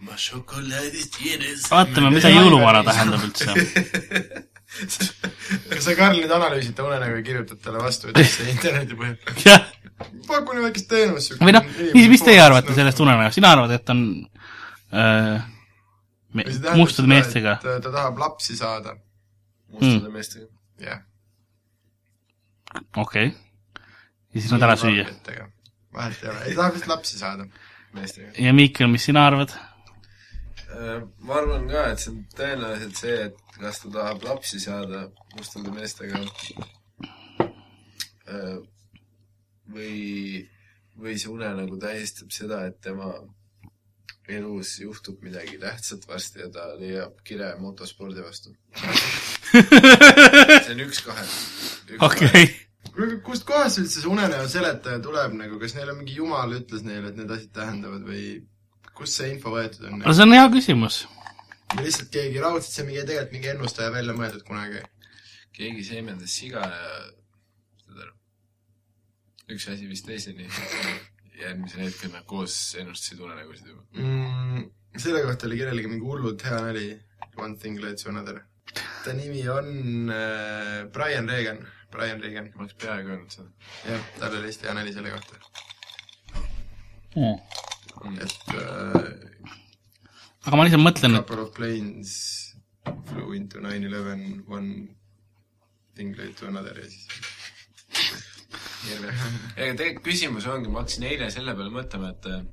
ma 0.00 0.16
šokolaadist 0.16 1.20
tienes. 1.20 1.68
vaatame, 1.68 2.14
mida 2.16 2.32
jõuluvana 2.32 2.80
tähendab 2.88 3.28
üldse. 3.28 3.52
kas 4.76 5.84
sa, 5.84 5.94
Karl, 5.96 6.16
nüüd 6.16 6.32
analüüsid 6.32 6.76
ta 6.76 6.84
unenägu 6.86 7.18
ja 7.18 7.24
kirjutad 7.26 7.60
talle 7.64 7.82
vastu, 7.82 8.10
et 8.12 8.28
see 8.28 8.48
interneti 8.52 8.96
põhjal. 8.98 9.16
jah, 9.46 9.66
pakun 10.28 10.62
väikest 10.64 10.88
teenust. 10.90 11.36
või 11.40 11.54
noh, 11.56 11.66
mis, 11.94 12.08
mis 12.12 12.24
teie 12.26 12.40
arvate 12.42 12.76
sellest 12.76 13.00
unenäost, 13.04 13.38
sina 13.38 13.52
arvad, 13.56 13.74
et 13.76 13.92
on 13.94 14.02
äh, 14.92 15.46
me, 16.36 16.46
mustade 16.76 17.10
meestega? 17.10 17.58
ta, 17.62 17.78
ta 17.80 17.92
tahab 17.92 18.20
lapsi 18.20 18.58
saada, 18.58 18.96
mustade 19.74 20.12
meestega. 20.12 20.50
jah. 20.82 21.00
okei 22.96 23.30
okay.. 23.30 23.80
ja 24.34 24.42
siis 24.42 24.52
nad 24.56 24.68
ära 24.68 24.76
süüa. 24.80 25.08
vahet 25.96 26.20
ei 26.22 26.30
ole, 26.34 26.44
ei 26.50 26.58
tahab 26.58 26.76
lihtsalt 26.76 26.92
lapsi 26.96 27.22
saada. 27.22 27.48
meestega. 27.96 28.34
ja 28.38 28.52
Miikel, 28.56 28.92
mis 28.92 29.08
sina 29.08 29.26
arvad? 29.30 29.56
Äh, 30.76 31.00
ma 31.24 31.40
arvan 31.40 31.68
ka, 31.70 31.88
et 31.94 32.02
see 32.02 32.12
on 32.12 32.22
tõenäoliselt 32.36 33.00
see, 33.00 33.18
et 33.30 33.45
kas 33.60 33.80
ta 33.82 33.92
tahab 33.92 34.24
lapsi 34.24 34.60
saada 34.60 35.06
mustade 35.36 35.72
meestega 35.72 36.20
äh, 38.30 38.58
või, 39.72 40.44
või 40.98 41.16
see 41.16 41.32
unenägu 41.32 41.78
tähistab 41.80 42.30
seda, 42.34 42.64
et 42.68 42.80
tema 42.84 43.14
elus 44.28 44.80
juhtub 44.80 45.22
midagi 45.22 45.58
tähtsat 45.62 46.06
varsti 46.08 46.42
ja 46.42 46.50
ta 46.50 46.68
leiab 46.78 47.20
kire 47.26 47.52
motospordi 47.62 48.24
vastu. 48.24 48.54
see 49.52 50.72
on 50.74 50.82
üks 50.86 51.02
kahest. 51.06 51.92
okei. 52.02 52.48
kust 53.24 53.46
kohast 53.46 53.80
üldse 53.82 54.00
see 54.02 54.10
unenäo 54.10 54.48
seletaja 54.50 54.98
tuleb 55.04 55.36
nagu, 55.38 55.60
kas 55.62 55.76
neil 55.78 55.92
on 55.92 56.00
mingi 56.00 56.18
jumal 56.18 56.56
ütles 56.58 56.82
neile, 56.86 57.12
et 57.12 57.20
need 57.20 57.30
asjad 57.30 57.52
tähendavad 57.60 58.02
või 58.06 58.24
kust 58.96 59.20
see 59.20 59.30
info 59.34 59.54
võetud 59.54 59.86
on? 59.86 60.02
no 60.02 60.16
see 60.16 60.26
on 60.26 60.34
hea 60.34 60.48
küsimus. 60.56 61.04
Lihtsalt 61.74 62.10
keegi 62.14 62.40
raudselt, 62.42 62.72
see 62.72 62.84
mingi 62.86 63.02
tegelikult 63.06 63.32
mingi 63.36 63.50
ennustaja 63.54 63.90
välja 63.94 64.14
mõeldud 64.16 64.44
kunagi. 64.46 64.82
keegi 65.56 65.84
seemendas 65.88 66.34
siga 66.36 66.60
ja 66.68 66.80
saad 67.84 68.00
aru, 68.04 68.12
üks 69.54 69.68
asi 69.72 69.86
vist 69.88 70.06
teiseni. 70.06 70.48
järgmisel 71.36 71.82
hetkel 71.84 72.12
nad 72.14 72.24
koos 72.24 72.54
ennustasid 72.80 73.20
unenägusid 73.20 73.66
juba. 73.72 73.82
mm,. 73.92 74.70
selle 74.96 75.22
kohta 75.26 75.46
oli 75.46 75.58
kellelegi 75.60 75.88
mingi 75.92 76.04
hullult 76.06 76.44
hea 76.44 76.60
nali, 76.68 76.88
One 77.36 77.56
thing 77.60 77.76
led 77.82 77.98
to 78.02 78.08
another. 78.08 78.40
ta 79.04 79.12
nimi 79.12 79.42
on 79.48 79.66
äh, 80.10 80.86
Brian 80.92 81.28
Regan, 81.28 81.58
Brian 81.90 82.22
Regan. 82.22 82.50
ma 82.54 82.62
oleks 82.64 82.74
peaaegu 82.80 83.08
öelnud 83.12 83.30
seda. 83.30 83.50
jah, 83.90 84.06
tal 84.18 84.38
oli 84.38 84.46
hästi 84.48 84.66
hea 84.70 84.74
nali 84.80 84.92
selle 84.96 85.10
kohta, 85.10 85.42
Hmm. 87.16 87.38
et 88.20 88.34
äh, 88.52 89.56
aga 90.46 90.56
ma 90.56 90.66
lihtsalt 90.66 90.86
mõtlen, 90.86 91.18
et 91.18 91.26
couple 91.26 91.42
of 91.42 91.54
planes 91.56 92.12
flew 93.10 93.34
into 93.34 93.60
nine 93.60 93.84
eleven, 93.86 94.44
one 94.46 94.88
thing 95.94 96.14
led 96.18 96.36
to 96.38 96.46
another 96.46 96.76
ja 96.78 96.86
siis 96.90 97.08
ega 98.86 99.72
tegelikult 99.74 100.04
küsimus 100.06 100.46
ongi, 100.50 100.70
ma 100.70 100.84
hakkasin 100.84 101.08
eile 101.08 101.30
selle 101.34 101.54
peale 101.58 101.72
mõtlema, 101.74 102.12
et 102.14 102.28
äh, 102.30 102.44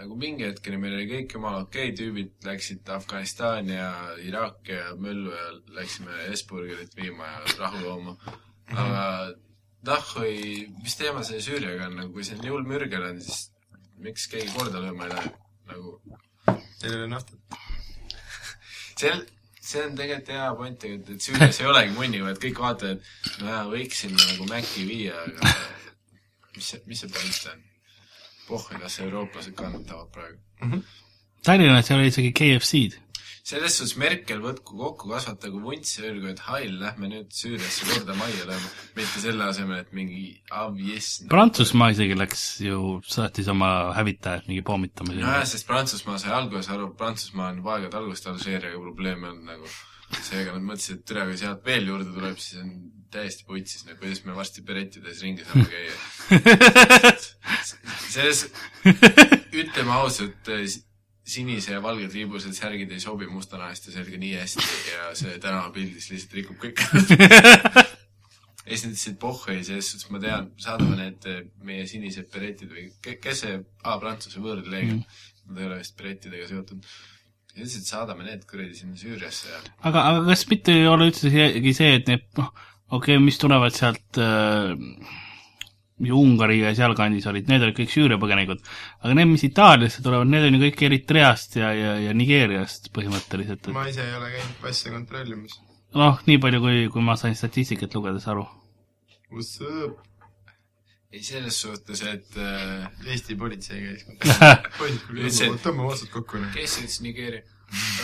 nagu 0.00 0.16
mingi 0.20 0.46
hetkeni 0.46 0.78
meil 0.80 0.96
oli 0.96 1.08
kõik 1.10 1.34
jumala 1.36 1.64
okei 1.66 1.90
okay,, 1.90 1.96
tüübid 1.98 2.46
läksid 2.46 2.88
Afganistani 2.94 3.76
ja 3.76 3.90
Iraaki 4.24 4.76
ja 4.76 4.94
möllu 4.96 5.34
ja 5.34 5.50
läksime 5.80 6.14
Hesburgerit 6.28 6.94
viima 6.96 7.28
ja 7.28 7.56
rahu 7.58 7.82
looma. 7.84 8.16
aga 8.70 9.04
nahhui, 9.86 10.68
mis 10.82 10.96
teema 11.00 11.24
selle 11.26 11.42
Süüriaga 11.44 11.88
on, 11.88 11.98
nagu 12.00 12.14
kui 12.14 12.24
see 12.26 12.38
nii 12.40 12.52
hull 12.52 12.68
mürgel 12.68 13.06
on, 13.10 13.20
siis 13.24 13.48
miks 14.00 14.28
keegi 14.32 14.52
korda 14.54 14.80
lööma 14.80 15.08
ei 15.08 15.14
lähe, 15.16 15.32
nagu 15.70 15.98
neil 16.82 16.96
oli 16.98 17.08
naftat. 17.10 17.38
see, 19.00 19.12
see 19.60 19.84
on 19.86 19.96
tegelikult 19.98 20.32
hea 20.34 20.52
point, 20.58 20.84
et, 20.84 21.10
et 21.14 21.26
Süürias 21.26 21.60
ei 21.62 21.70
olegi 21.70 21.96
munni, 21.96 22.22
vaid 22.24 22.40
kõik 22.42 22.62
vaatavad, 22.64 23.00
et 23.00 23.42
no 23.42 23.50
jaa, 23.52 23.64
võiks 23.72 24.04
sinna 24.04 24.22
nagu 24.32 24.48
Maci 24.50 24.86
viia, 24.88 25.24
aga 25.24 25.54
mis 26.56 26.72
see, 26.74 26.82
mis 26.90 27.04
see 27.04 27.12
point 27.16 27.52
on? 27.52 27.66
pohhu, 28.50 28.80
kas 28.82 28.98
eurooplased 29.04 29.54
kannatavad 29.54 30.08
praegu. 30.10 30.80
Tallinnas 31.46 31.90
ei 31.90 31.96
ole 31.96 32.08
isegi 32.10 32.32
KFC-d. 32.34 32.98
Selles 33.46 33.76
suhtes 33.78 33.96
Merkel 34.00 34.40
võtku 34.42 34.76
kokku, 34.78 35.10
kasvatagu 35.10 35.60
vunts 35.64 35.96
ja 35.96 36.06
öelgu, 36.08 36.30
et 36.32 36.42
hall, 36.46 36.76
lähme 36.82 37.10
nüüd 37.10 37.32
Süüriasse 37.34 37.88
korda 37.88 38.16
majja 38.18 38.46
lööma, 38.48 38.70
mitte 38.98 39.22
selle 39.22 39.46
asemel, 39.48 39.82
et 39.84 39.94
mingi 39.96 40.24
ah 40.54 40.68
jess. 40.86 41.24
Prantsusmaa 41.30 41.90
isegi 41.94 42.18
läks 42.18 42.44
ju, 42.66 42.98
saatis 43.08 43.50
oma 43.52 43.70
hävitajad 43.96 44.48
mingi 44.50 44.64
pommitama 44.66 45.16
nojah, 45.16 45.42
sest 45.48 45.68
Prantsusmaa 45.68 46.20
sai 46.22 46.34
alguses 46.36 46.70
aru, 46.74 46.92
Prantsusmaa 46.98 47.50
on 47.54 47.62
juba 47.62 47.76
aegade 47.78 48.00
algusest 48.00 48.30
Alžeeriaga 48.34 48.82
probleeme 48.84 49.32
olnud 49.32 49.54
nagu. 49.54 49.76
seega 50.10 50.56
nad 50.56 50.64
mõtlesid, 50.66 50.96
et 50.98 51.04
tere, 51.06 51.22
kui 51.28 51.36
sealt 51.38 51.60
veel 51.62 51.84
juurde 51.86 52.10
tuleb, 52.10 52.38
siis 52.42 52.58
on 52.64 52.70
täiesti 53.14 53.44
putsis, 53.46 53.84
nagu 53.86 54.00
kuidas 54.00 54.24
me 54.26 54.34
varsti 54.34 54.64
berettides 54.66 55.20
ringi 55.22 55.44
saame 55.46 55.66
käia. 55.70 55.92
selles, 58.14 58.40
ütleme 59.54 59.94
ausalt, 59.94 60.50
sinise 61.30 61.76
ja 61.76 61.82
valge 61.84 62.08
triibused 62.10 62.56
särgid 62.56 62.90
ei 62.94 63.00
sobi 63.02 63.28
mustanaheste 63.30 63.92
selga 63.94 64.18
nii 64.20 64.34
hästi 64.40 64.66
ja 64.90 65.10
see 65.18 65.38
tänavapildis 65.42 66.10
lihtsalt 66.12 66.36
rikub 66.38 66.58
kõik. 66.64 66.82
ja 68.66 68.76
siis 68.76 68.84
nad 68.84 68.94
ütlesid 68.94 69.20
pohhu 69.22 69.54
ja 69.54 69.62
selles 69.66 69.92
suhtes 69.92 70.10
ma 70.12 70.20
tean, 70.22 70.50
saadame 70.60 70.98
need 70.98 71.28
eh, 71.30 71.40
meie 71.66 71.86
sinised 71.90 72.28
beretid 72.34 72.72
või 72.72 72.88
ke- 73.04 73.18
kes 73.22 73.44
see, 73.44 73.56
aa, 73.84 73.96
Prantsuse 74.02 74.42
võõrleegion 74.42 75.00
mm., 75.00 75.24
nad 75.50 75.62
ei 75.62 75.70
ole 75.70 75.80
vist 75.80 75.96
berettidega 75.98 76.46
seotud. 76.50 76.84
ja 77.54 77.64
ütlesid, 77.64 77.86
saadame 77.88 78.26
need 78.26 78.44
kuradi 78.50 78.76
sinna 78.78 78.98
Süüriasse 79.00 79.50
ja 79.50 79.62
aga, 79.80 80.04
aga 80.12 80.26
kas 80.28 80.46
mitte 80.50 80.76
ei 80.76 80.86
ole 80.90 81.10
üldse 81.10 81.30
isegi 81.32 81.74
see, 81.76 81.96
et 81.98 82.10
need 82.10 82.28
noh, 82.38 82.52
okei 82.90 83.16
okay,, 83.16 83.24
mis 83.24 83.40
tulevad 83.42 83.74
sealt 83.74 84.20
äh, 84.22 84.76
Ungari 86.08 86.60
ja 86.62 86.72
sealkandis 86.76 87.26
olid, 87.28 87.48
need 87.50 87.64
olid 87.66 87.76
kõik 87.76 87.92
Süüria 87.92 88.18
põgenikud. 88.20 88.62
aga 89.04 89.16
need, 89.18 89.28
mis 89.28 89.44
Itaaliasse 89.44 90.04
tulevad, 90.04 90.30
need 90.32 90.46
on 90.48 90.56
ju 90.56 90.62
kõik 90.64 90.84
Eritreast 90.88 91.58
ja, 91.60 91.72
ja, 91.76 91.96
ja 92.06 92.14
Nigeeriast 92.16 92.88
põhimõtteliselt, 92.96 93.66
et 93.68 93.76
ma 93.76 93.84
ise 93.90 94.06
ei 94.06 94.14
ole 94.16 94.30
käinud 94.32 94.56
passe 94.62 94.92
kontrollimas. 94.94 95.58
noh, 95.98 96.22
nii 96.26 96.38
palju, 96.40 96.62
kui, 96.64 96.86
kui 96.94 97.04
ma 97.04 97.18
sain 97.20 97.36
statistikat 97.36 97.94
lugedes 97.98 98.28
aru. 98.32 98.46
What's 99.30 99.60
up? 99.60 100.00
ei, 101.12 101.22
selles 101.26 101.60
suhtes, 101.60 102.00
et 102.06 102.36
äh, 102.38 102.86
Eesti 103.10 103.36
politsei 103.36 103.80
käis. 103.82 104.06
tõmbame 105.64 105.90
otsad 105.90 106.10
kokku. 106.14 106.38
noh. 106.40 106.52
kes 106.54 106.78
ütles 106.80 107.00
Nigeeria? 107.04 107.42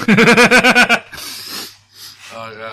aga 2.37 2.70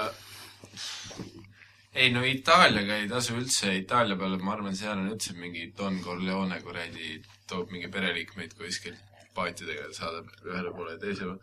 ei 1.95 2.09
no 2.13 2.23
Itaaliaga 2.25 2.95
ei 3.01 3.07
tasu 3.11 3.35
üldse, 3.37 3.73
Itaalia 3.77 4.15
peale 4.19 4.37
ma 4.41 4.53
arvan, 4.55 4.75
seal 4.75 4.97
on 4.97 5.09
üldse 5.13 5.33
mingi 5.37 5.67
Don 5.77 5.99
Corleone 6.03 6.59
kuradi, 6.65 7.19
toob 7.49 7.69
mingi 7.73 7.89
pereliikmeid 7.93 8.55
kuskilt 8.57 8.97
paatidega, 9.35 9.89
saadab 9.93 10.29
ühele 10.45 10.71
poole 10.73 10.95
ja 10.95 10.99
teisele. 11.01 11.37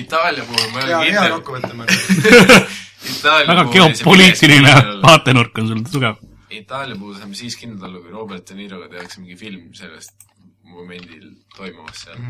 Itaalia 0.00 0.44
puhul 0.48 0.68
ma 0.72 0.80
ei 0.80 0.88
hea, 0.88 0.98
ole 0.98 1.10
hea 1.10 1.22
kindel. 1.22 1.38
kokkuvõte, 1.40 1.72
ma 1.76 1.86
arvan. 1.88 3.48
väga 3.52 3.64
geopoliitiline 3.76 4.74
vaatenurk 5.02 5.58
on 5.62 5.68
sul 5.72 5.82
tugev. 5.92 6.20
Itaalia 6.52 6.96
puhul 7.00 7.16
saame 7.18 7.36
siis 7.36 7.56
kindlad 7.60 7.88
olla, 7.90 8.00
kui 8.04 8.12
Robert 8.14 8.48
De 8.48 8.56
Niroga 8.56 8.88
tehakse 8.92 9.20
mingi 9.20 9.36
film 9.40 9.72
sellest 9.76 10.26
momendil 10.72 11.26
toimuvast 11.56 12.06
seal. 12.06 12.20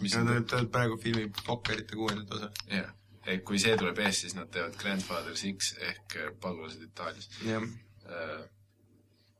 mis 0.00 0.14
ja 0.14 0.20
on 0.22 0.28
ta, 0.30 0.38
ta 0.56 0.62
praegu 0.72 0.96
filmib 1.02 1.36
Fokkerite 1.44 1.96
kuuendat 1.98 2.32
osa. 2.38 2.48
jah, 2.72 2.88
et 3.28 3.42
kui 3.44 3.60
see 3.60 3.76
tuleb 3.78 3.98
ees, 4.04 4.22
siis 4.24 4.36
nad 4.38 4.48
teevad 4.52 4.78
Grandfather 4.80 5.36
Six 5.36 5.74
ehk 5.90 6.16
äh, 6.16 6.30
pagulased 6.40 6.82
Itaalias. 6.84 7.28
jah. 7.44 7.68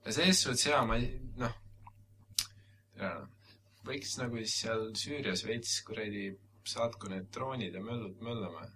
ja 0.04 0.12
selles 0.12 0.42
suhtes 0.44 0.66
jaa, 0.68 0.84
ma 0.88 0.98
ei, 1.00 1.08
noh, 1.40 1.54
võiks 3.88 4.16
nagu 4.20 4.40
siis 4.42 4.56
seal 4.62 4.90
Süürias 4.98 5.44
veits 5.46 5.78
kuradi 5.86 6.32
saatku 6.68 7.10
need 7.12 7.30
droonid 7.34 7.74
ja 7.74 7.82
möllud 7.84 8.20
möllama. 8.24 8.66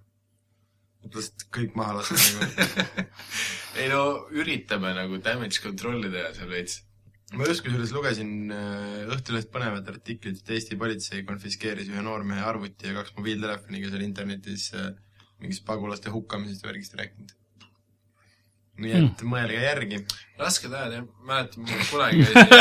lihtsalt 1.02 1.44
kõik 1.52 1.74
maha 1.76 1.98
lasta 1.98 2.16
nagu. 2.38 3.06
ei 3.82 3.88
no 3.90 4.02
üritame 4.38 4.94
nagu 4.96 5.18
damage 5.18 5.60
control'i 5.64 6.12
teha 6.12 6.32
seal 6.36 6.52
veits. 6.52 6.80
Ma 7.36 7.46
just 7.48 7.64
kusjuures 7.64 7.92
lugesin 7.94 8.52
äh, 8.52 9.12
Õhtulehest 9.12 9.52
põnevat 9.52 9.88
artiklit, 9.92 10.42
et 10.42 10.50
Eesti 10.56 10.78
politsei 10.80 11.22
konfiskeeris 11.28 11.90
ühe 11.92 12.02
noormehe 12.04 12.42
arvuti 12.44 12.90
ja 12.90 12.96
kaks 12.98 13.14
mobiiltelefoni, 13.18 13.80
kes 13.84 13.96
oli 13.96 14.08
internetis 14.08 14.68
äh, 14.76 14.90
mingist 15.42 15.64
pagulaste 15.68 16.12
hukkamisest 16.14 16.64
ja 16.64 16.70
värgist 16.70 16.98
rääkinud. 16.98 17.32
nii 18.82 18.92
et 18.96 19.22
mm. 19.22 19.28
mõelge 19.28 19.58
järgi. 19.60 19.98
rasked 20.40 20.72
ajad 20.72 20.96
jah, 20.98 21.08
mäletan, 21.28 21.66
ma 21.68 21.88
kunagi 21.90 22.24
käisin, 22.24 22.54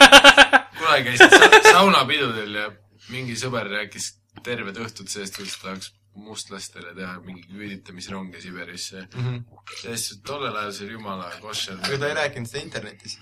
kunagi 0.78 1.10
käisin 1.10 1.34
sa 1.34 1.60
saunapidudel 1.70 2.60
ja 2.60 2.70
mingi 3.12 3.36
sõber 3.38 3.68
rääkis 3.72 4.14
terved 4.44 4.80
õhtud 4.80 5.10
sellest, 5.10 5.36
kuidas 5.36 5.60
tahaks 5.60 5.92
mustlastele 6.14 6.94
teha 6.94 7.18
mingi 7.26 7.44
küüditamisronge 7.48 8.40
Siberisse. 8.40 9.08
mm. 9.14 9.24
-hmm. 9.24 9.64
sest 9.82 10.22
tollel 10.26 10.56
ajal 10.56 10.72
see 10.72 10.86
oli 10.86 10.92
jumala 10.92 11.30
koššer. 11.40 11.78
aga 11.82 11.98
ta 11.98 12.08
ei 12.08 12.14
rääkinud 12.20 12.48
seda 12.48 12.62
internetis. 12.62 13.18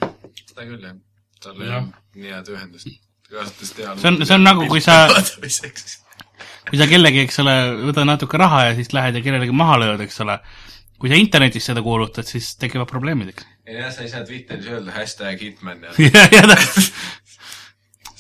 Seda 0.49 0.67
küll 0.69 0.85
jah, 0.89 0.97
tal 1.43 1.57
ei 1.63 1.69
olnud 1.79 2.19
nii 2.19 2.33
head 2.37 2.53
ühendust. 2.55 2.93
See 3.33 3.87
on- 3.89 4.21
see 4.27 4.35
on 4.37 4.45
nagu, 4.45 4.67
kui 4.69 4.81
sa- 4.85 5.09
kui 6.69 6.79
sa 6.79 6.87
kellegi, 6.91 7.23
eks 7.27 7.39
ole, 7.43 7.55
võtad 7.89 8.05
natuke 8.09 8.37
raha 8.41 8.67
ja 8.69 8.75
siis 8.77 8.93
lähed 8.93 9.17
ja 9.19 9.23
kellelegi 9.25 9.55
maha 9.57 9.79
lööd, 9.83 10.01
eks 10.05 10.21
ole, 10.25 10.37
kui 11.01 11.09
sa 11.11 11.17
internetis 11.19 11.65
seda 11.71 11.81
kuulutad, 11.83 12.27
siis 12.29 12.53
tekivad 12.61 12.89
probleemid, 12.91 13.33
eks. 13.33 13.47
jah, 13.67 13.89
sa 13.95 14.05
ei 14.05 14.11
saa 14.13 14.23
Twitteris 14.29 14.69
öelda 14.71 14.93
hashtag 14.95 15.41
hitman 15.43 15.83
ja 15.89 15.93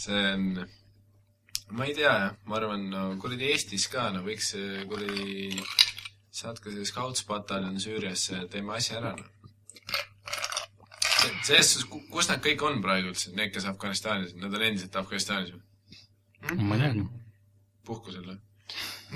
see 0.03 0.23
on, 0.33 0.47
ma 1.77 1.83
ei 1.87 1.95
tea 1.97 2.15
ma 2.49 2.57
arvan, 2.59 2.89
no 2.91 3.03
kuradi 3.23 3.53
Eestis 3.53 3.85
ka, 3.93 4.09
no 4.15 4.25
võiks 4.27 4.47
see 4.55 4.83
kuradi 4.91 5.61
saatke 6.33 6.73
see 6.73 6.87
Scouts-pataljon 6.89 7.77
Süüriasse, 7.83 8.37
teeme 8.51 8.75
asja 8.79 8.99
ära, 9.03 9.13
noh. 9.19 9.29
Selles 11.47 11.73
suhtes, 11.75 12.07
kus 12.13 12.31
nad 12.31 12.41
kõik 12.45 12.63
on 12.69 12.81
praegu 12.85 13.13
üldse, 13.13 13.33
need, 13.37 13.53
kes 13.55 13.67
Afganistanis 13.71 14.35
on, 14.35 14.47
nad 14.47 14.57
on 14.57 14.65
endiselt 14.69 14.97
Afganistanis 15.01 15.53
või? 15.55 15.63
ma 16.63 16.79
ei 16.79 16.83
teagi. 16.85 17.05
puhkusel 17.87 18.25
või? 18.27 18.39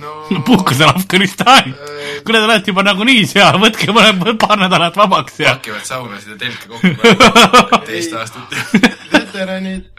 no, 0.03 0.13
no 0.31 0.43
puhkusel 0.49 0.93
Afganistanis. 0.93 1.75
Äh, 1.75 2.21
kuule, 2.27 2.41
te 2.41 2.51
olete 2.51 2.73
juba 2.73 2.87
nagunii 2.87 3.25
seal, 3.31 3.61
võtke 3.63 3.95
mõne, 3.97 4.37
paar 4.43 4.61
nädalat 4.61 4.99
vabaks 4.99 5.41
ja 5.45 5.57
pakivad 5.57 5.89
saunasid 5.89 6.35
ja 6.35 6.41
telke 6.47 6.71
kokku 6.71 7.83
teist 7.91 8.17
aastat. 8.17 8.57
veteranid, 9.37 9.91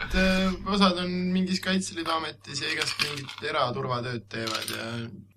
osad 0.66 0.98
on 1.02 1.12
mingis 1.34 1.60
Kaitseliidu 1.64 2.12
ametis 2.16 2.62
ja 2.62 2.72
igast 2.72 2.98
mingit 3.04 3.46
eraturvatööd 3.50 4.26
teevad 4.32 4.74
ja 4.74 4.88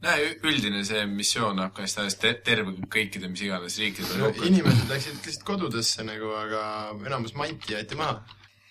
näe, 0.08 0.32
üldine 0.48 0.84
see 0.88 1.06
missioon 1.10 1.62
Afganistanis 1.62 2.18
te 2.22 2.34
terve 2.46 2.74
kõikide 2.92 3.30
mis 3.32 3.46
iganes 3.46 3.78
riikide 3.82 4.20
no, 4.20 4.34
inimesed 4.48 4.90
läksid 4.92 5.22
lihtsalt 5.22 5.48
kodudesse 5.48 6.06
nagu, 6.08 6.34
aga 6.42 6.66
enamus 7.06 7.38
manti 7.38 7.76
jäeti 7.76 8.00
maha. 8.00 8.20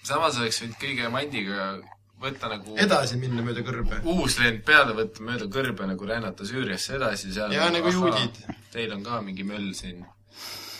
samas 0.02 0.38
oleks 0.40 0.62
võinud 0.64 0.78
kõige 0.82 1.10
mandiga 1.14 1.72
võtta 2.20 2.50
nagu 2.52 2.76
edasi 2.80 3.18
minna 3.20 3.44
mööda 3.44 3.64
kõrbe. 3.64 4.00
uus 4.12 4.38
lend 4.40 4.64
peale 4.66 4.94
võtta 4.96 5.24
mööda 5.24 5.48
kõrbe 5.52 5.88
nagu 5.88 6.08
rännata 6.08 6.46
Süüriasse 6.48 6.96
edasi, 6.98 7.32
seal 7.32 7.54
Jaa, 7.54 7.70
nagu 7.72 7.92
juudid. 7.94 8.42
Teil 8.72 8.92
on 8.96 9.04
ka 9.06 9.20
mingi 9.24 9.46
möll 9.46 9.72
siin. 9.76 10.04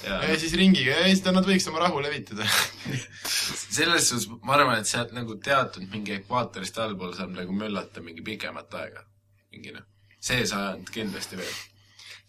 Ja 0.05 0.19
ja 0.25 0.37
siis 0.41 0.55
ringiga 0.59 0.97
ja 0.99 1.07
siis 1.09 1.23
nad 1.27 1.47
võiks 1.47 1.67
oma 1.71 1.83
rahu 1.85 2.03
levitada. 2.05 2.47
selles 3.79 4.09
suhtes 4.11 4.29
ma 4.43 4.57
arvan, 4.57 4.81
et 4.81 4.91
sealt 4.91 5.15
nagu 5.17 5.37
teatud 5.45 5.87
mingi 5.93 6.17
ekvaatorist 6.19 6.79
allpool 6.83 7.15
saab 7.17 7.35
nagu 7.37 7.57
möllata 7.57 8.05
mingi 8.05 8.25
pikemat 8.27 8.79
aega. 8.83 9.05
mingi 9.51 9.75
noh, 9.75 9.87
see 10.23 10.47
sajand 10.47 10.93
kindlasti 10.95 11.41
veel. 11.41 11.59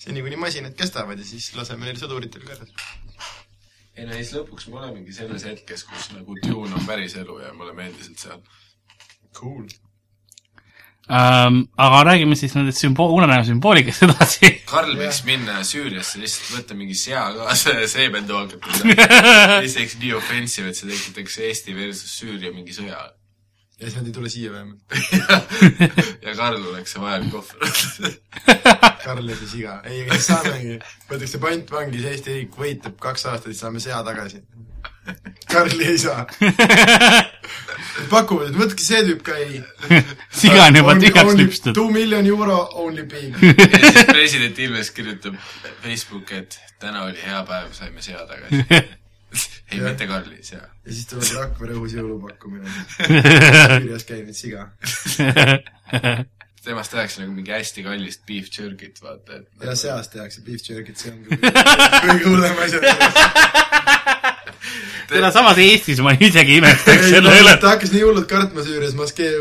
seni, 0.02 0.24
kuni 0.26 0.40
masinad 0.42 0.76
kestavad 0.78 1.20
ja 1.20 1.28
siis 1.28 1.52
laseme 1.58 1.88
neil 1.88 2.00
sõduritel 2.02 2.48
ka 2.48 2.58
ära. 2.58 2.68
ei 3.96 4.08
no 4.10 4.18
siis 4.18 4.34
lõpuks 4.38 4.68
me 4.70 4.82
olemegi 4.82 5.14
selles 5.16 5.46
hetkes, 5.50 5.86
kus 5.90 6.12
nagu 6.16 6.38
Dune 6.44 6.76
on 6.76 6.90
päris 6.90 7.16
elu 7.22 7.40
ja 7.46 7.54
me 7.54 7.68
oleme 7.68 7.90
endiselt 7.92 8.20
seal. 8.28 8.44
Cool. 9.38 9.68
ähm,. 11.10 11.64
aga 11.78 12.04
räägime 12.08 12.36
siis 12.40 12.54
nendest 12.56 12.84
sümbool, 12.84 13.14
unenäo 13.18 13.44
sümboolikast 13.48 14.06
edasi. 14.08 14.52
Karl 14.72 14.94
võiks 15.00 15.24
minna 15.28 15.62
Süüriasse 15.68 16.22
lihtsalt 16.22 16.54
võtta 16.58 16.78
mingi 16.78 16.98
sea 16.98 17.26
kaasa 17.38 17.76
ja 17.82 17.88
seebendu 17.92 18.38
hakata 18.38 18.78
seal. 18.78 18.94
siis 19.66 19.80
teeks 19.80 19.98
nii 20.04 20.14
offensive, 20.20 20.72
et 20.72 20.80
see 20.80 20.92
tekitaks 20.92 21.42
Eesti 21.50 21.76
versus 21.78 22.14
Süüria 22.20 22.54
mingi 22.54 22.76
sõja. 22.76 23.02
ja 23.80 23.84
siis 23.88 23.98
nad 23.98 24.08
ei 24.12 24.16
tule 24.16 24.30
siia 24.30 24.54
vähemalt. 24.54 24.82
ja 26.26 26.36
Karl 26.38 26.62
oleks 26.74 26.96
see 26.96 27.04
vajalik 27.04 27.38
ohver. 27.42 28.18
Karl 29.04 29.30
ja 29.34 29.40
see 29.42 29.54
siga. 29.58 29.80
ei, 29.90 30.04
aga 30.06 30.20
siis 30.20 30.32
saamegi, 30.34 30.80
võetakse 31.10 31.42
pantvangi, 31.44 32.02
siis 32.02 32.16
Eesti 32.16 32.40
riik 32.40 32.60
võitleb 32.60 33.00
kaks 33.02 33.30
aastat, 33.32 33.52
siis 33.52 33.66
saame 33.66 33.84
sea 33.84 34.04
tagasi. 34.06 34.44
Karli 35.52 35.86
ei 35.86 35.98
saa. 35.98 36.26
pakuvad, 38.10 38.50
et 38.52 38.58
võtke 38.58 38.84
see 38.86 39.02
tüüp 39.08 39.22
ka 39.26 39.38
ei. 39.42 39.62
siga 40.42 40.66
on 40.68 40.80
juba 40.80 40.96
tühjaks 41.02 41.38
lüpstud. 41.40 41.76
Two 41.78 41.92
million 41.94 42.26
euro 42.30 42.58
only 42.82 43.06
pig. 43.10 43.38
ja 43.42 43.84
siis 43.84 44.10
president 44.10 44.60
Ilves 44.66 44.92
kirjutab 44.96 45.38
Facebooki, 45.84 46.42
et 46.42 46.60
täna 46.82 47.06
oli 47.10 47.22
hea 47.22 47.44
päev, 47.48 47.72
saime 47.78 48.02
sea 48.06 48.26
tagasi. 48.30 48.66
ei, 49.72 49.80
mitte 49.80 50.08
Karli, 50.10 50.42
sea. 50.44 50.66
ja 50.86 50.92
siis 50.92 51.08
tuleb 51.12 51.32
Rakvere 51.38 51.78
õhus 51.78 51.96
jõulupakkumine. 51.96 52.68
kirjas 53.84 54.08
käib 54.08 54.28
nüüd 54.30 54.38
siga. 54.38 54.70
temast 56.66 56.94
tehakse 56.94 57.24
nagu 57.24 57.34
mingi 57.34 57.54
hästi 57.54 57.84
kallist 57.86 58.26
beef 58.28 58.52
jerky't, 58.54 59.02
vaata, 59.02 59.40
et 59.40 59.66
ja 59.66 59.74
seast 59.78 60.14
tehakse 60.14 60.44
beef 60.46 60.62
jerky't, 60.68 61.00
see 61.02 61.14
on 61.14 61.24
kõige 61.26 62.28
hullem 62.28 62.62
asi. 62.66 62.82
Seda 65.12 65.32
samas 65.36 65.60
Eestis 65.62 66.00
ma 66.04 66.14
isegi 66.16 66.58
imestaks 66.62 67.10
selle 67.12 67.36
üle. 67.42 67.58
ta 67.62 67.76
hakkas 67.76 67.94
nii 67.96 68.04
hullult 68.06 68.30
kartma 68.30 68.64
Süürias, 68.66 68.96
maskee 68.98 69.32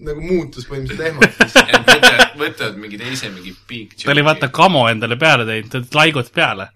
nagu 0.00 0.22
muutus 0.24 0.66
põhimõtteliselt 0.68 1.70
et 1.76 2.36
võtavad, 2.40 2.76
mingi 2.80 3.00
teise 3.00 3.30
mingi 3.32 3.52
jerky. 3.52 4.04
ta 4.04 4.14
oli 4.14 4.24
vaata 4.24 4.50
kamo 4.54 4.86
endale 4.90 5.18
peale 5.20 5.46
teinud, 5.48 5.72
ta 5.72 6.00
laigud 6.00 6.30
peale. 6.34 6.70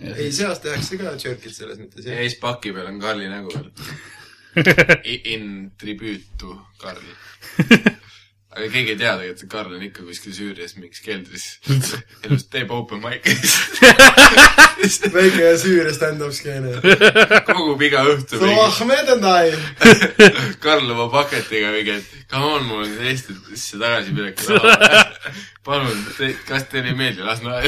ei, 0.00 0.30
seast 0.32 0.64
tehakse 0.66 1.00
ka 1.00 1.16
jerky't 1.16 1.56
selles 1.56 1.80
mõttes, 1.80 2.06
ja 2.08 2.20
siis 2.20 2.38
paki 2.42 2.74
peal 2.76 2.90
on 2.92 3.00
Karli 3.02 3.30
nägu 3.32 3.54
veel. 3.54 3.70
In 5.34 5.72
tribute 5.78 6.38
to 6.38 6.54
Karli. 6.78 7.16
aga 8.54 8.68
keegi 8.70 8.92
ei 8.94 8.98
tea 8.98 9.12
tegelikult, 9.18 9.42
et 9.42 9.50
Karl 9.50 9.72
on 9.74 9.82
ikka 9.82 10.04
kuskil 10.06 10.34
Süürias 10.36 10.76
mingis 10.78 11.02
keldris. 11.02 11.46
elus 12.24 12.46
teeb 12.52 12.70
open 12.74 13.02
mic'i. 13.02 13.34
väike 15.16 15.54
Süüria 15.58 15.94
stand-up 15.96 16.34
skeene. 16.36 16.76
kogub 17.48 17.82
iga 17.82 18.04
õhtu 18.12 18.38
So 18.38 18.46
mingi. 18.46 18.60
I. 19.24 19.54
Karl 20.64 20.90
oma 20.94 21.08
paketiga 21.12 21.72
mingi, 21.74 21.98
et 21.98 22.30
come 22.30 22.52
on, 22.58 22.68
mul 22.68 22.84
on 22.84 22.92
Eestisse 23.10 23.80
tagasiminek 23.80 24.44
palun, 25.66 26.04
kas 26.46 26.68
teile 26.70 26.92
ei 26.92 26.98
meeldi 26.98 27.26
Lasnamäe? 27.26 27.66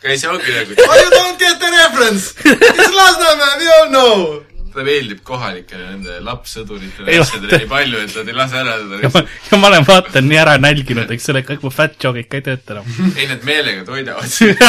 aga 0.00 0.16
see 0.16 0.30
ongi 0.30 0.54
nagu, 0.54 0.78
you 1.02 1.10
don't 1.16 1.42
get 1.42 1.58
the 1.58 1.72
reference? 1.74 2.30
It's 2.46 2.94
Lasnamäe, 2.94 3.58
we 3.58 3.74
all 3.78 3.90
know. 3.90 4.49
Ta 4.74 4.84
meeldib 4.86 5.20
kohalikele 5.26 5.88
nende 5.88 6.18
lapssõduritele 6.24 7.18
asjadele 7.20 7.60
nii 7.62 7.70
palju, 7.70 8.00
et 8.04 8.16
nad 8.18 8.30
ei 8.30 8.38
lase 8.38 8.58
ära 8.60 8.76
teda 8.80 9.00
ja 9.04 9.10
ma, 9.14 9.22
ja 9.50 9.60
ma 9.60 9.70
olen 9.72 9.86
vaata 9.88 10.22
nii 10.24 10.40
ära 10.40 10.56
nälginud, 10.62 11.10
eks 11.16 11.30
ole, 11.32 11.44
kõik 11.46 11.66
mu 11.66 11.72
fat 11.74 11.96
joke'id 12.04 12.30
ka 12.30 12.40
ei 12.40 12.46
tööta 12.48 12.76
enam. 12.76 12.90
ei, 13.18 13.28
need 13.30 13.46
meelega 13.48 13.84
toidavad 13.88 14.30
sind. 14.30 14.60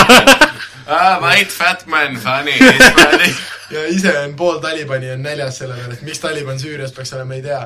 aa, 0.88 1.18
white 1.24 1.54
fat 1.54 1.86
man, 1.92 2.18
funny, 2.22 2.58
funny. 2.98 3.34
ja 3.76 3.86
ise 3.94 4.14
on 4.24 4.36
pool 4.40 4.60
Talibani 4.64 5.12
on 5.12 5.22
näljas 5.24 5.62
selle 5.62 5.78
peale, 5.80 5.94
et 6.00 6.02
miks 6.08 6.20
Taliban 6.24 6.60
Süürias 6.60 6.94
peaks 6.96 7.14
olema, 7.18 7.38
ei 7.38 7.46
tea. 7.46 7.62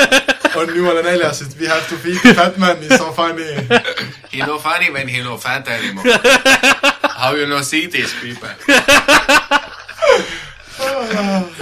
on 0.60 0.76
jumala 0.76 1.02
näljas, 1.06 1.42
et 1.42 1.56
we 1.60 1.68
have 1.68 1.86
to 1.88 1.96
feed 1.96 2.20
the 2.22 2.34
fat 2.34 2.58
man, 2.58 2.82
is 2.82 2.98
so 2.98 3.12
funny. 3.12 3.50
He 4.32 4.44
no 4.46 4.58
funny 4.58 4.90
when 4.90 5.08
he 5.08 5.22
no 5.22 5.36
fat 5.38 5.68
anymore. 5.68 6.04
How 7.16 7.34
you 7.36 7.46
no 7.46 7.62
see 7.62 7.86
these 7.86 8.14
people? 8.20 8.48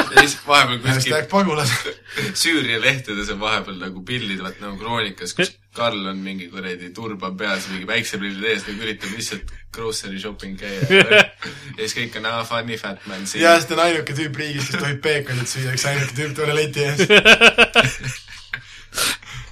ja 0.14 0.24
siis 0.24 0.36
vahepeal 0.46 0.80
kuskil 0.82 1.26
pagulased. 1.30 1.88
Süüria 2.42 2.80
lehtedes 2.82 3.30
on 3.34 3.40
vahepeal 3.42 3.78
nagu 3.82 4.02
pildid, 4.06 4.40
vaat 4.44 4.60
nagu 4.62 4.78
kroonikas, 4.80 5.34
kus 5.38 5.54
Karl 5.78 6.08
on 6.10 6.18
mingi 6.24 6.48
kuradi 6.50 6.90
turban 6.94 7.36
peas, 7.38 7.68
mingi 7.70 7.86
päikseprillid 7.86 8.46
ees, 8.50 8.64
nagu 8.66 8.82
üritab 8.86 9.12
lihtsalt 9.14 9.52
grocery 9.74 10.18
shopping 10.18 10.56
käia. 10.58 10.80
ja 11.76 11.82
siis 11.84 11.94
kõik 12.00 12.18
on, 12.18 12.30
aa, 12.30 12.46
funny 12.48 12.78
fat 12.80 13.04
man 13.10 13.28
siin 13.28 13.44
ja. 13.44 13.54
siis 13.58 13.68
ta 13.70 13.76
on 13.78 13.84
ainuke 13.84 14.16
tüüp 14.16 14.40
riigis, 14.42 14.72
kes 14.72 14.82
tohib 14.82 15.02
peekonit 15.04 15.52
süüa, 15.52 15.76
üks 15.76 15.86
ainuke 15.92 16.16
tüüp 16.18 16.34
tualeti 16.38 16.88
ees. 16.88 17.00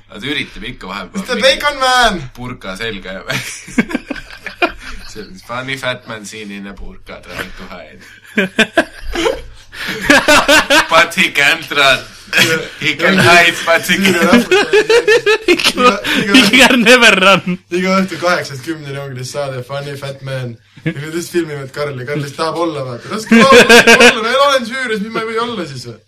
aga 0.08 0.18
ta 0.18 0.26
üritab 0.26 0.70
ikka 0.72 0.86
The 0.86 0.92
vahepeal 0.92 1.44
bacon 1.44 1.80
man. 1.84 2.22
purka 2.34 2.76
selga 2.80 3.20
ja 3.20 3.22
see 5.16 5.22
on 5.22 5.34
funny 5.34 5.76
fat 5.76 6.06
man 6.08 6.24
seen 6.24 6.50
in 6.50 6.66
a 6.66 6.74
burqa 6.74 7.22
trying 7.22 7.52
to 7.58 7.64
hide. 7.72 9.42
But 10.92 11.14
he 11.14 11.30
can't 11.32 11.70
run. 11.70 12.04
He 12.80 12.96
can 12.96 13.16
hide, 13.18 13.54
but 13.64 13.86
he 13.86 13.96
can't. 13.96 14.44
rahvus. 15.76 16.26
You 16.26 16.58
can 16.58 16.82
never 16.82 17.12
run. 17.26 17.58
iga 17.70 17.94
õhtu 18.00 18.18
kaheksast 18.20 18.64
kümneni 18.66 18.98
ongi 19.00 19.20
lihtsalt 19.20 19.52
saade 19.52 19.62
Funny 19.66 19.94
Fat 20.00 20.22
Man. 20.26 20.56
ja 20.84 20.92
nad 20.92 21.14
lihtsalt 21.14 21.32
filmivad 21.36 21.70
Karli, 21.74 22.06
Karl 22.08 22.20
lihtsalt 22.24 22.40
tahab 22.42 22.58
olla, 22.64 22.84
vaata. 22.88 23.12
laske 23.14 23.38
olla, 23.38 23.78
olla, 24.10 24.22
ma 24.26 24.34
olen 24.48 24.66
Süürias, 24.68 25.04
miks 25.04 25.14
ma 25.14 25.22
ei 25.22 25.30
või 25.30 25.38
olla 25.44 25.68
siis 25.70 25.86
või? 25.88 25.98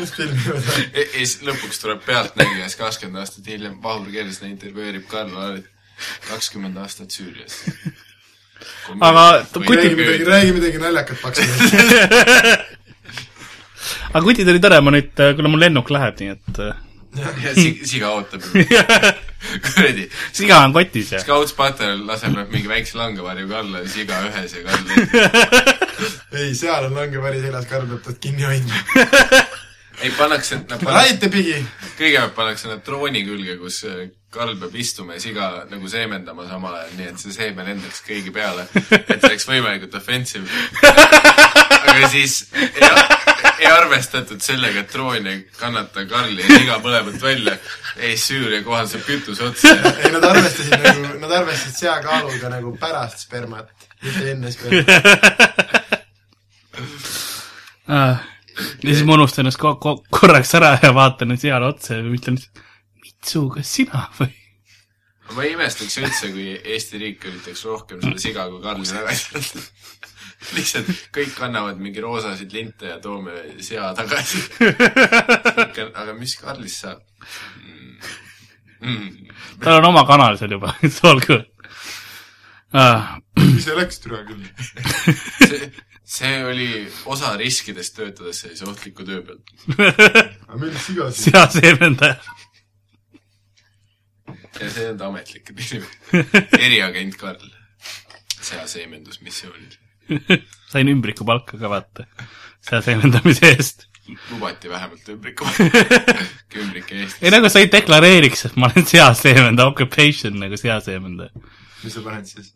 lihtsalt 0.00 0.16
filmivad. 0.16 0.72
ja 0.96 1.06
siis 1.12 1.36
lõpuks 1.50 1.84
tuleb 1.84 2.02
Pealtnägija, 2.08 2.66
siis 2.66 2.80
kakskümmend 2.80 3.22
aastat 3.22 3.52
hiljem 3.52 3.76
Vahur 3.84 4.08
Kersna 4.14 4.50
intervjueerib 4.50 5.06
Karl 5.12 5.36
Laarit 5.36 5.70
kakskümmend 6.30 6.80
aastat 6.82 7.14
Süürias. 7.14 7.60
Aga 9.00 9.24
räägi 9.42 9.94
midagi, 9.98 10.24
räägi 10.24 10.52
midagi 10.56 10.78
naljakat 10.82 11.18
paksu. 11.22 11.42
aga 14.14 14.24
kutid 14.24 14.48
oli 14.48 14.60
tore, 14.62 14.78
ma 14.84 14.90
nüüd, 14.94 15.12
kuna 15.36 15.48
mul 15.52 15.60
lennuk 15.64 15.88
läheb, 15.94 16.14
nii 16.20 16.30
et 16.34 16.54
äh, 16.64 16.72
ja 17.44 17.50
si- 17.56 17.80
siga 17.86 18.08
ootab 18.16 18.40
kuradi, 19.66 20.04
siga 20.34 20.54
on 20.64 20.72
kotis 20.76 21.08
ja. 21.14 21.18
Scouts-Patel 21.22 21.96
laseb 22.08 22.32
nad 22.36 22.48
mingi 22.54 22.68
väikse 22.70 22.94
langevarjuga 22.98 23.56
alla 23.60 23.76
ja 23.84 23.88
siga 23.92 24.14
ühes 24.28 24.50
ja 24.56 24.60
Karl 24.66 24.84
ei, 26.40 26.50
seal 26.58 26.82
on 26.88 26.94
langevari 26.98 27.38
seljas, 27.44 27.66
Karl 27.70 27.86
peab 27.90 28.02
tast 28.08 28.18
kinni 28.24 28.44
hoidma. 28.48 28.76
ei, 30.02 30.10
pannakse, 30.18 30.58
nad 30.68 30.80
pannakse, 30.82 31.30
kõigepealt 31.98 32.34
pannakse 32.36 32.70
nad 32.70 32.84
drooni 32.86 33.24
külge, 33.26 33.56
kus 33.60 33.84
äh, 33.88 34.06
Karl 34.34 34.56
peab 34.58 34.74
istuma 34.74 35.14
ja 35.14 35.22
siga 35.22 35.50
nagu 35.70 35.88
seemendama 35.90 36.46
samal 36.48 36.74
ajal, 36.80 36.94
nii 36.98 37.10
et 37.12 37.20
see 37.22 37.34
seeme 37.36 37.66
lendaks 37.66 38.00
kõigi 38.06 38.32
peale, 38.34 38.66
et 38.90 39.22
oleks 39.28 39.46
võimalikult 39.46 39.94
offensive. 40.00 40.48
aga 41.84 42.08
siis 42.10 42.40
ei, 42.56 42.90
ei 43.62 43.70
arvestatud 43.70 44.42
sellega, 44.42 44.82
et 44.82 44.90
droon 44.92 45.30
ei 45.30 45.38
kannata 45.60 46.06
Karli 46.10 46.42
ja 46.42 46.58
siga 46.58 46.80
mõlemat 46.82 47.22
välja. 47.22 47.54
ei, 47.96 48.18
Süüria 48.18 48.62
kohal 48.66 48.90
saab 48.90 49.06
kütus 49.06 49.40
otsa. 49.44 49.76
ei, 50.02 50.10
nad 50.16 50.24
arvestasid 50.32 50.74
nagu, 50.82 51.14
nad 51.22 51.38
arvestasid 51.40 51.78
seakaaluga 51.84 52.50
nagu 52.56 52.74
pärast 52.80 53.18
spermat, 53.28 53.70
mitte 54.02 54.30
enne 54.34 54.54
spermat. 54.54 54.94
Ja 58.82 58.92
siis 58.94 59.04
ma 59.06 59.16
unustan 59.18 59.44
ennast 59.44 59.60
ko- 59.60 59.76
ko- 59.82 59.98
korraks 60.10 60.54
ära 60.58 60.74
ja 60.82 60.92
vaatan 60.96 61.36
seale 61.40 61.66
otsa 61.72 61.98
ja 61.98 62.06
ütlen, 62.06 62.38
Mitsu, 63.04 63.48
kas 63.52 63.68
sina 63.78 64.06
või? 64.18 64.30
ma 65.34 65.44
ei 65.44 65.54
imestaks 65.54 65.96
üldse, 66.02 66.30
kui 66.34 66.50
Eesti 66.74 67.00
riik 67.00 67.24
üritaks 67.30 67.64
rohkem 67.68 68.02
seda 68.04 68.20
siga 68.20 68.48
kui 68.52 68.60
Karli 68.62 68.86
tagasi 68.88 69.38
anda. 69.40 69.64
lihtsalt 70.54 70.90
kõik 71.14 71.32
kannavad 71.38 71.78
mingi 71.80 72.02
roosasid 72.04 72.52
linte 72.52 72.90
ja 72.90 72.98
toome 73.00 73.32
sea 73.64 73.94
tagasi. 73.96 74.42
aga 75.94 76.12
mis 76.18 76.36
Karlist 76.40 76.84
saab 76.84 77.00
mm.? 77.62 77.96
Mm. 78.84 79.10
tal 79.64 79.78
on 79.80 79.88
oma 79.94 80.04
kanal 80.08 80.36
seal 80.36 80.52
juba, 80.58 80.74
it's 80.84 81.00
all 81.04 81.20
good 81.24 81.46
uh,. 82.74 83.16
mis 83.40 83.64
see 83.64 83.76
läks, 83.78 84.00
türa 84.04 84.20
küll. 84.28 84.44
see, 86.04 86.44
oli 86.44 86.68
osa 87.10 87.34
riskidest 87.40 87.96
töötades 87.96 88.42
sellise 88.44 88.66
ohtliku 88.68 89.06
töö 89.08 89.22
peal. 89.24 89.40
aga 90.48 90.58
millist 90.60 90.90
siga 90.90 91.08
siis? 91.10 91.30
seaseemendaja. 91.30 92.16
ja 94.60 94.70
see 94.70 94.90
on 94.90 94.98
ta 95.00 95.08
ametlik 95.08 95.50
nimi. 95.56 95.86
eriagent 96.66 97.16
Karl. 97.20 97.48
seaseemendusmissioonil. 98.44 99.78
sain 100.68 100.88
ümbrikupalka 100.92 101.58
ka 101.58 101.70
vaata, 101.72 102.06
seaseemendamise 102.68 103.54
eest. 103.54 103.86
lubati 104.30 104.68
vähemalt 104.68 105.08
ümbriku. 105.08 105.48
ümbrike 106.60 106.94
ei 106.94 107.06
Eestis. 107.06 107.30
nagu 107.32 107.48
sa 107.48 107.64
ei 107.64 107.70
deklareeriks, 107.72 108.44
et 108.50 108.60
ma 108.60 108.68
olen 108.68 108.86
seaseemendaja, 108.86 109.72
occupation 109.72 110.36
nagu 110.44 110.60
seaseemendaja. 110.60 111.32
mis 111.82 111.96
sa 111.96 112.04
paned 112.04 112.28
siis? 112.28 112.52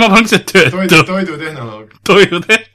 Ma 0.00 0.08
panen 0.10 0.26
lihtsalt 0.26 0.52
toidu, 0.52 0.88
töötu, 0.90 1.06
toidutehnoloog 1.12 1.96
toiduteht. 2.08 2.70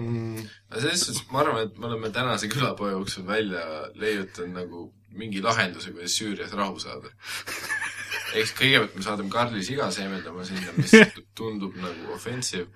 mm,. 0.00 0.48
aga 0.70 0.80
selles 0.80 1.06
suhtes 1.06 1.22
ma 1.32 1.42
arvan, 1.44 1.68
et 1.68 1.78
me 1.78 1.90
oleme 1.90 2.10
tänase 2.14 2.50
külapoe 2.52 2.92
jooksul 2.94 3.26
välja 3.26 3.64
leiutanud 3.94 4.58
nagu 4.60 4.88
mingi 5.18 5.42
lahenduse, 5.44 5.92
kuidas 5.92 6.16
Süürias 6.16 6.52
rahu 6.56 6.78
saada. 6.80 7.10
eks 8.38 8.54
kõigepealt 8.56 8.96
me 8.96 9.04
saadame 9.04 9.32
Karli 9.32 9.62
siga 9.64 9.90
seemendama 9.92 10.44
sinna, 10.48 10.72
mis 10.76 10.94
tundub 11.38 11.76
nagu 11.80 12.14
offensive. 12.16 12.68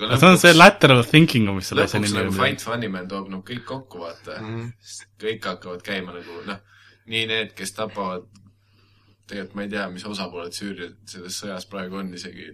aga 0.00 0.18
see 0.20 0.30
on 0.30 0.40
see 0.40 0.54
lateral 0.54 1.04
thinking, 1.06 1.50
mis 1.56 1.68
selle 1.70 1.84
asja 1.84 2.00
lõpuks 2.00 2.14
nimi 2.14 2.22
nagu 2.22 2.32
on. 2.32 2.38
Fight 2.38 2.64
Funny 2.64 2.90
Man 2.92 3.10
toob 3.10 3.28
nagu 3.32 3.44
kõik 3.46 3.66
kokku, 3.68 4.00
vaata 4.06 4.38
mm. 4.40 4.54
-hmm. 4.54 5.10
kõik 5.26 5.50
hakkavad 5.50 5.84
käima 5.86 6.16
nagu 6.16 6.40
noh, 6.48 6.62
nii 7.12 7.26
need, 7.30 7.52
kes 7.58 7.76
tapavad, 7.76 8.24
tegelikult 9.28 9.56
ma 9.58 9.64
ei 9.64 9.72
tea, 9.72 9.88
mis 9.92 10.04
osapooled 10.08 10.54
Süüria 10.56 10.92
selles 11.08 11.40
sõjas 11.40 11.66
praegu 11.70 12.00
on 12.00 12.12
isegi, 12.16 12.50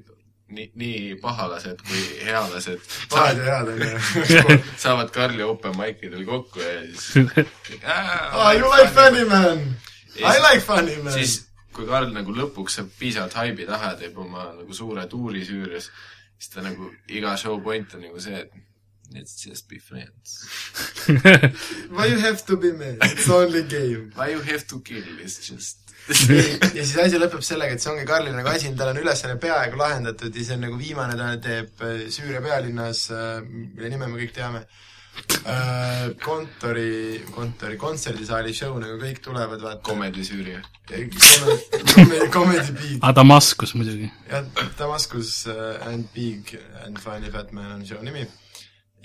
nii, 0.55 0.71
nii 0.79 1.03
pahalased 1.23 1.83
kui 1.87 2.01
healased 2.27 2.87
pahad 3.11 3.43
ja 3.43 3.59
head 3.59 3.73
on 3.75 3.85
ju. 3.85 4.59
saavad 4.85 5.13
Karli 5.15 5.47
open 5.47 5.77
mic 5.79 6.03
idel 6.07 6.25
kokku 6.29 6.63
ja 6.63 6.81
siis 6.87 7.31
Ah, 7.85 8.53
you 8.55 8.71
like 8.71 8.95
funny 8.95 9.27
man! 9.29 9.65
I 10.19 10.39
like 10.43 10.65
funny 10.67 10.97
man! 11.03 11.15
siis, 11.15 11.41
kui 11.75 11.87
Karl 11.91 12.11
nagu 12.15 12.35
lõpuks 12.35 12.81
saab 12.81 12.95
piisavalt 12.99 13.37
haibi 13.41 13.67
taha 13.69 13.95
teeb 14.01 14.19
oma 14.19 14.51
nagu 14.55 14.75
suure 14.77 15.07
tuuri 15.11 15.45
Süürias, 15.47 15.91
siis 16.39 16.55
ta 16.55 16.65
nagu 16.67 16.91
iga 17.11 17.37
show 17.41 17.59
point 17.63 17.95
on 17.99 18.07
nagu 18.07 18.23
see, 18.23 18.45
et 18.47 18.70
let's 19.15 19.43
just 19.43 19.69
be 19.69 19.79
friends. 19.79 20.47
Why 21.91 22.07
you 22.07 22.19
have 22.19 22.45
to 22.47 22.57
be 22.57 22.73
man? 22.73 22.99
It's 23.03 23.29
only 23.29 23.63
game. 23.65 24.13
Why 24.15 24.31
you 24.31 24.41
have 24.41 24.67
to 24.69 24.81
kill 24.81 25.19
is 25.21 25.39
just 25.47 25.91
ja 26.11 26.85
siis 26.85 26.97
asi 26.99 27.19
lõpeb 27.21 27.43
sellega, 27.45 27.77
et 27.77 27.83
see 27.83 27.91
ongi 27.93 28.07
Karli 28.09 28.33
nagu 28.35 28.49
asi, 28.51 28.71
tal 28.79 28.91
on 28.91 28.99
ülesanne 29.03 29.37
peaaegu 29.43 29.79
lahendatud 29.79 30.35
ja 30.35 30.47
see 30.47 30.57
on 30.57 30.65
nagu 30.65 30.79
viimane, 30.81 31.17
ta 31.19 31.35
teeb 31.45 31.85
äh, 31.87 32.07
Süüria 32.11 32.41
pealinnas, 32.43 33.05
mille 33.45 33.93
nime 33.93 34.09
me 34.09 34.19
kõik 34.19 34.33
teame, 34.35 34.65
kontori, 36.25 37.21
kontori, 37.35 37.77
kontserdisaali 37.79 38.55
show, 38.57 38.75
nagu 38.81 38.99
kõik 39.03 39.21
tulevad, 39.25 39.63
vaata. 39.63 39.83
Comedy 39.87 40.25
Süüria. 40.27 40.63
Comedy, 40.91 42.31
Comedy 42.33 42.73
Big. 42.81 42.99
aga 43.01 43.13
Damaskus 43.21 43.77
muidugi. 43.79 44.11
jah, 44.31 44.47
Damaskus 44.79 45.45
and 45.87 46.09
Big 46.15 46.57
and 46.85 46.99
Funny 46.99 47.31
Fat 47.31 47.53
Man 47.53 47.77
on 47.79 47.85
show 47.87 48.03
nimi. 48.03 48.27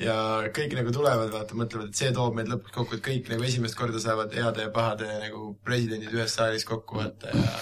Ja 0.01 0.17
kõik 0.55 0.75
nagu 0.77 0.91
tulevad, 0.95 1.31
vaata, 1.34 1.58
mõtlevad, 1.58 1.91
et 1.91 1.99
see 1.99 2.12
toob 2.15 2.36
meid 2.38 2.51
lõpuks 2.51 2.75
kokku, 2.75 2.97
et 2.97 3.05
kõik 3.05 3.31
nagu 3.31 3.47
esimest 3.47 3.77
korda 3.79 4.01
saavad 4.03 4.36
heade 4.36 4.67
ja 4.67 4.73
pahade 4.73 5.08
nagu 5.23 5.53
presidendid 5.65 6.13
ühes 6.15 6.36
saalis 6.36 6.67
kokku, 6.67 6.99
vaata, 6.99 7.31
ja 7.31 7.53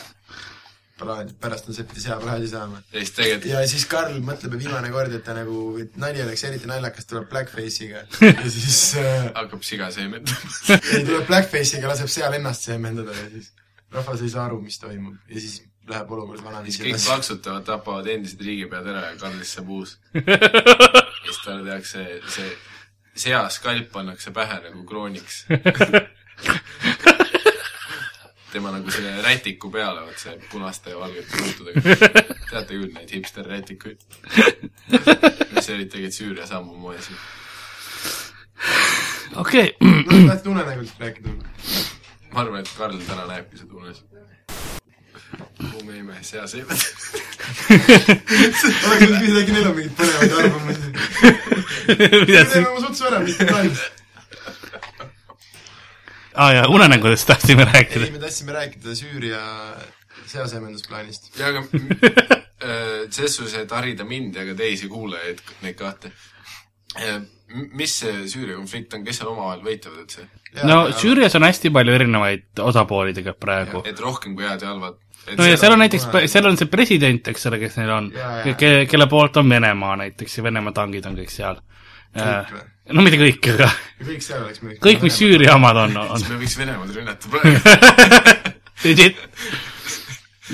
plaanid, 1.03 1.33
pärast 1.41 1.67
on 1.67 1.75
see, 1.75 1.83
et 1.85 1.91
pidi 1.91 2.03
sea 2.03 2.17
praadi 2.21 2.47
saama. 2.49 2.79
ja 2.93 3.01
siis 3.01 3.13
tegelikult 3.17 3.49
ja 3.49 3.63
siis 3.69 3.85
Karl 3.89 4.19
mõtleb 4.25 4.55
viimane 4.61 4.91
kord, 4.93 5.13
et 5.17 5.25
ta 5.25 5.35
nagu, 5.37 5.57
et 5.81 5.97
nali 6.01 6.21
oleks 6.23 6.45
eriti 6.49 6.69
naljakas, 6.69 7.09
tuleb 7.09 7.27
blackface'iga 7.31 8.05
ja 8.21 8.47
siis 8.55 8.79
äh, 9.01 9.27
hakkab 9.33 9.65
siga 9.65 9.89
seemendama. 9.95 10.55
ei, 10.77 11.03
tuleb 11.03 11.27
blackface'iga, 11.29 11.89
laseb 11.91 12.11
seal 12.13 12.37
ennast 12.37 12.69
seemendada 12.69 13.15
ja 13.17 13.29
siis 13.33 13.51
rahvas 13.93 14.25
ei 14.25 14.33
saa 14.33 14.47
aru, 14.47 14.61
mis 14.63 14.79
toimub 14.81 15.17
ja 15.29 15.41
siis 15.41 15.61
läheb 15.89 16.11
olukord 16.15 16.43
vanaviisi 16.45 16.83
kõik 16.83 16.93
edasi. 16.93 17.09
plaksutavad, 17.09 17.65
tapavad 17.67 18.07
endised 18.13 18.41
riigipead 18.45 18.87
ära 18.93 19.09
ja 19.09 19.17
Karlist 19.19 19.57
saab 19.57 19.73
uus. 19.73 19.97
siis 21.25 21.41
talle 21.45 21.63
tehakse 21.67 22.05
see 22.35 22.51
seaskalp 23.15 23.91
pannakse 23.91 24.31
pähe 24.35 24.59
nagu 24.67 24.83
krooniks. 24.89 25.45
tema 28.53 28.71
nagu 28.71 28.91
selle 28.91 29.21
rätiku 29.25 29.71
peale, 29.73 30.03
vot 30.05 30.19
see 30.21 30.35
punaste 30.51 30.93
ja 30.93 30.99
valgete 30.99 31.39
juutudega. 31.41 31.81
teate 32.49 32.77
küll 32.77 32.91
neid 32.93 33.13
hipster-rätikuid? 33.15 34.03
mis 35.55 35.69
olid 35.73 35.89
tegelikult 35.89 36.17
Süüria 36.17 36.45
samamoodi. 36.49 37.17
okei, 39.41 39.73
noh, 39.81 40.27
tahtsid 40.27 40.51
unenägudest 40.53 41.01
rääkida? 41.01 41.33
ma 42.33 42.41
arvan, 42.45 42.61
et 42.61 42.73
Karl 42.77 43.01
täna 43.07 43.25
näebki 43.31 43.61
seda 43.61 43.73
unes. 43.81 44.03
lumeime 45.73 46.21
seaseemed. 46.21 47.32
Oleks 47.69 49.03
võinud 49.03 49.39
äkki 49.41 49.55
neil 49.55 49.67
on 49.69 49.75
mingeid 49.77 49.95
põnevaid 49.99 50.31
arvamusi. 50.43 50.87
me 51.87 51.97
teeme 52.29 52.67
oma 52.69 52.85
sutsu 52.87 53.09
ära, 53.09 53.19
mitte 53.23 53.47
plaanist. 53.49 53.83
aa 56.33 56.51
jaa, 56.59 56.69
unenägudest 56.73 57.27
tahtsime 57.29 57.67
rääkida 57.69 58.07
ei, 58.07 58.15
me 58.15 58.23
tahtsime 58.23 58.55
rääkida 58.57 58.95
Süüria 58.97 59.41
seasemendusplaanist. 60.33 61.31
ja 61.39 61.51
aga 61.51 61.63
äh, 61.63 63.09
ses 63.09 63.35
suhtes, 63.35 63.57
et 63.61 63.71
harida 63.71 64.05
mind 64.07 64.35
ja 64.39 64.45
ka 64.49 64.57
teisi 64.57 64.89
kuulajaid, 64.91 65.41
neid 65.65 65.77
kahte. 65.79 66.13
Mis 67.77 67.97
see 68.01 68.25
Süüria 68.31 68.57
konflikt 68.57 68.93
on, 68.97 69.03
kes 69.05 69.19
seal 69.21 69.31
omavahel 69.31 69.63
võitlevad 69.65 70.03
üldse? 70.03 70.27
no 70.67 70.79
Süürias 70.97 71.35
on 71.37 71.47
hästi 71.47 71.71
palju 71.73 71.95
erinevaid 71.95 72.61
osapooli 72.61 73.15
tegelikult 73.15 73.41
praegu. 73.43 73.83
et 73.89 73.99
rohkem 73.99 74.35
kui 74.37 74.47
head 74.47 74.65
ja 74.65 74.73
halvad. 74.73 74.99
no 75.37 75.47
ja 75.47 75.57
seal 75.59 75.75
on 75.75 75.83
näiteks 75.83 76.07
seal 76.31 76.49
on 76.49 76.59
see 76.59 76.71
president, 76.71 77.27
eks 77.33 77.49
ole, 77.49 77.59
kes 77.61 77.77
neil 77.81 77.93
on 77.93 78.11
ke-, 78.59 78.85
kelle 78.89 79.09
poolt 79.11 79.41
on 79.41 79.49
Venemaa 79.49 79.97
näiteks 80.03 80.37
ja 80.39 80.45
Venemaa 80.49 80.75
tangid 80.75 81.09
on 81.09 81.17
kõik 81.19 81.33
seal. 81.33 81.61
Kõik 82.13 82.53
või? 82.53 82.65
no 82.93 83.05
mitte 83.05 83.19
kõik, 83.21 83.51
aga 83.53 83.69
ja 83.69 84.07
kõik 84.07 84.25
seal 84.25 84.41
oleks 84.43 84.63
midagi. 84.63 84.81
kõik, 84.83 85.05
mis 85.07 85.19
Süüria 85.21 85.55
omad 85.59 85.83
on, 85.85 86.01
on 86.03 86.17
siis 86.19 86.33
me 86.33 86.41
võiks 86.41 86.57
Venemaad 86.59 86.97
rünnata 86.97 87.31
praegu. 87.33 87.61
legit. 88.87 89.21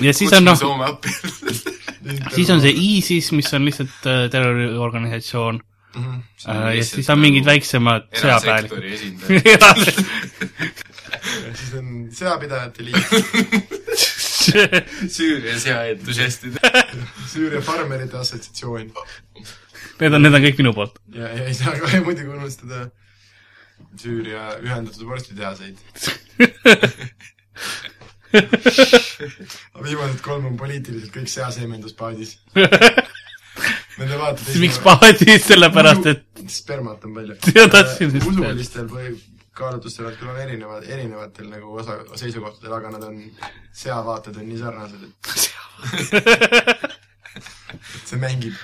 ja 0.03 0.13
siis 0.13 0.35
on 0.37 0.45
noh, 0.45 0.59
siis 2.35 2.51
on 2.53 2.61
see 2.63 2.75
ISIS, 2.75 3.31
mis 3.35 3.49
on 3.57 3.65
lihtsalt 3.67 4.07
äh, 4.07 4.21
terroriorganisatsioon 4.31 5.59
Mhm. 5.95 6.19
äh, 6.45 6.75
ja 6.77 6.83
siis 6.85 7.09
on 7.09 7.19
mingid 7.19 7.45
väiksemad 7.45 8.09
erasektori 8.13 8.93
esindajad. 8.93 9.79
siis 11.59 11.73
on 11.79 11.87
seapidajate 12.13 12.85
liit, 12.85 13.09
Süüria 15.15 15.57
seaentusiastid. 15.59 16.59
Süüria 17.31 17.61
farmerite 17.61 18.17
assotsiatsioon 18.17 18.93
Need 19.99 20.13
on, 20.15 20.23
need 20.23 20.35
on 20.35 20.43
kõik 20.43 20.59
minu 20.61 20.71
poolt. 20.75 20.99
ja, 21.11 21.27
ja 21.27 21.47
ei 21.49 21.55
saa 21.57 21.73
kohe 21.79 21.99
muidugi 22.05 22.31
unustada 22.31 22.85
Süüria 23.99 24.43
ühendatud 24.63 25.03
vorstitehaseid. 25.07 25.77
viimased 29.83 30.21
kolm 30.23 30.45
on 30.51 30.57
poliitiliselt 30.59 31.11
kõik 31.15 31.29
seaseemenduspaadis. 31.31 32.37
Nende 33.99 34.19
vaated 34.19 34.61
miks 34.63 34.79
paadis, 34.83 35.43
sellepärast 35.47 36.05
et 36.13 36.25
spermat 36.53 37.03
on 37.05 37.17
palju. 37.17 37.35
Öelda. 37.51 37.83
usulistel 38.07 38.87
või 38.91 39.11
kaalutlustel 39.59 40.13
küll 40.15 40.31
on 40.31 40.39
erinevad, 40.39 40.85
erinevatel 40.87 41.49
nagu 41.51 41.73
osa, 41.81 41.97
seisukohtadel, 42.19 42.75
aga 42.77 42.93
nad 42.95 43.05
on, 43.09 43.21
seavaated 43.75 44.39
on 44.39 44.47
nii 44.49 44.59
sarnased, 44.61 45.01
et 45.03 45.13
et 47.95 48.05
see 48.05 48.19
mängib. 48.21 48.55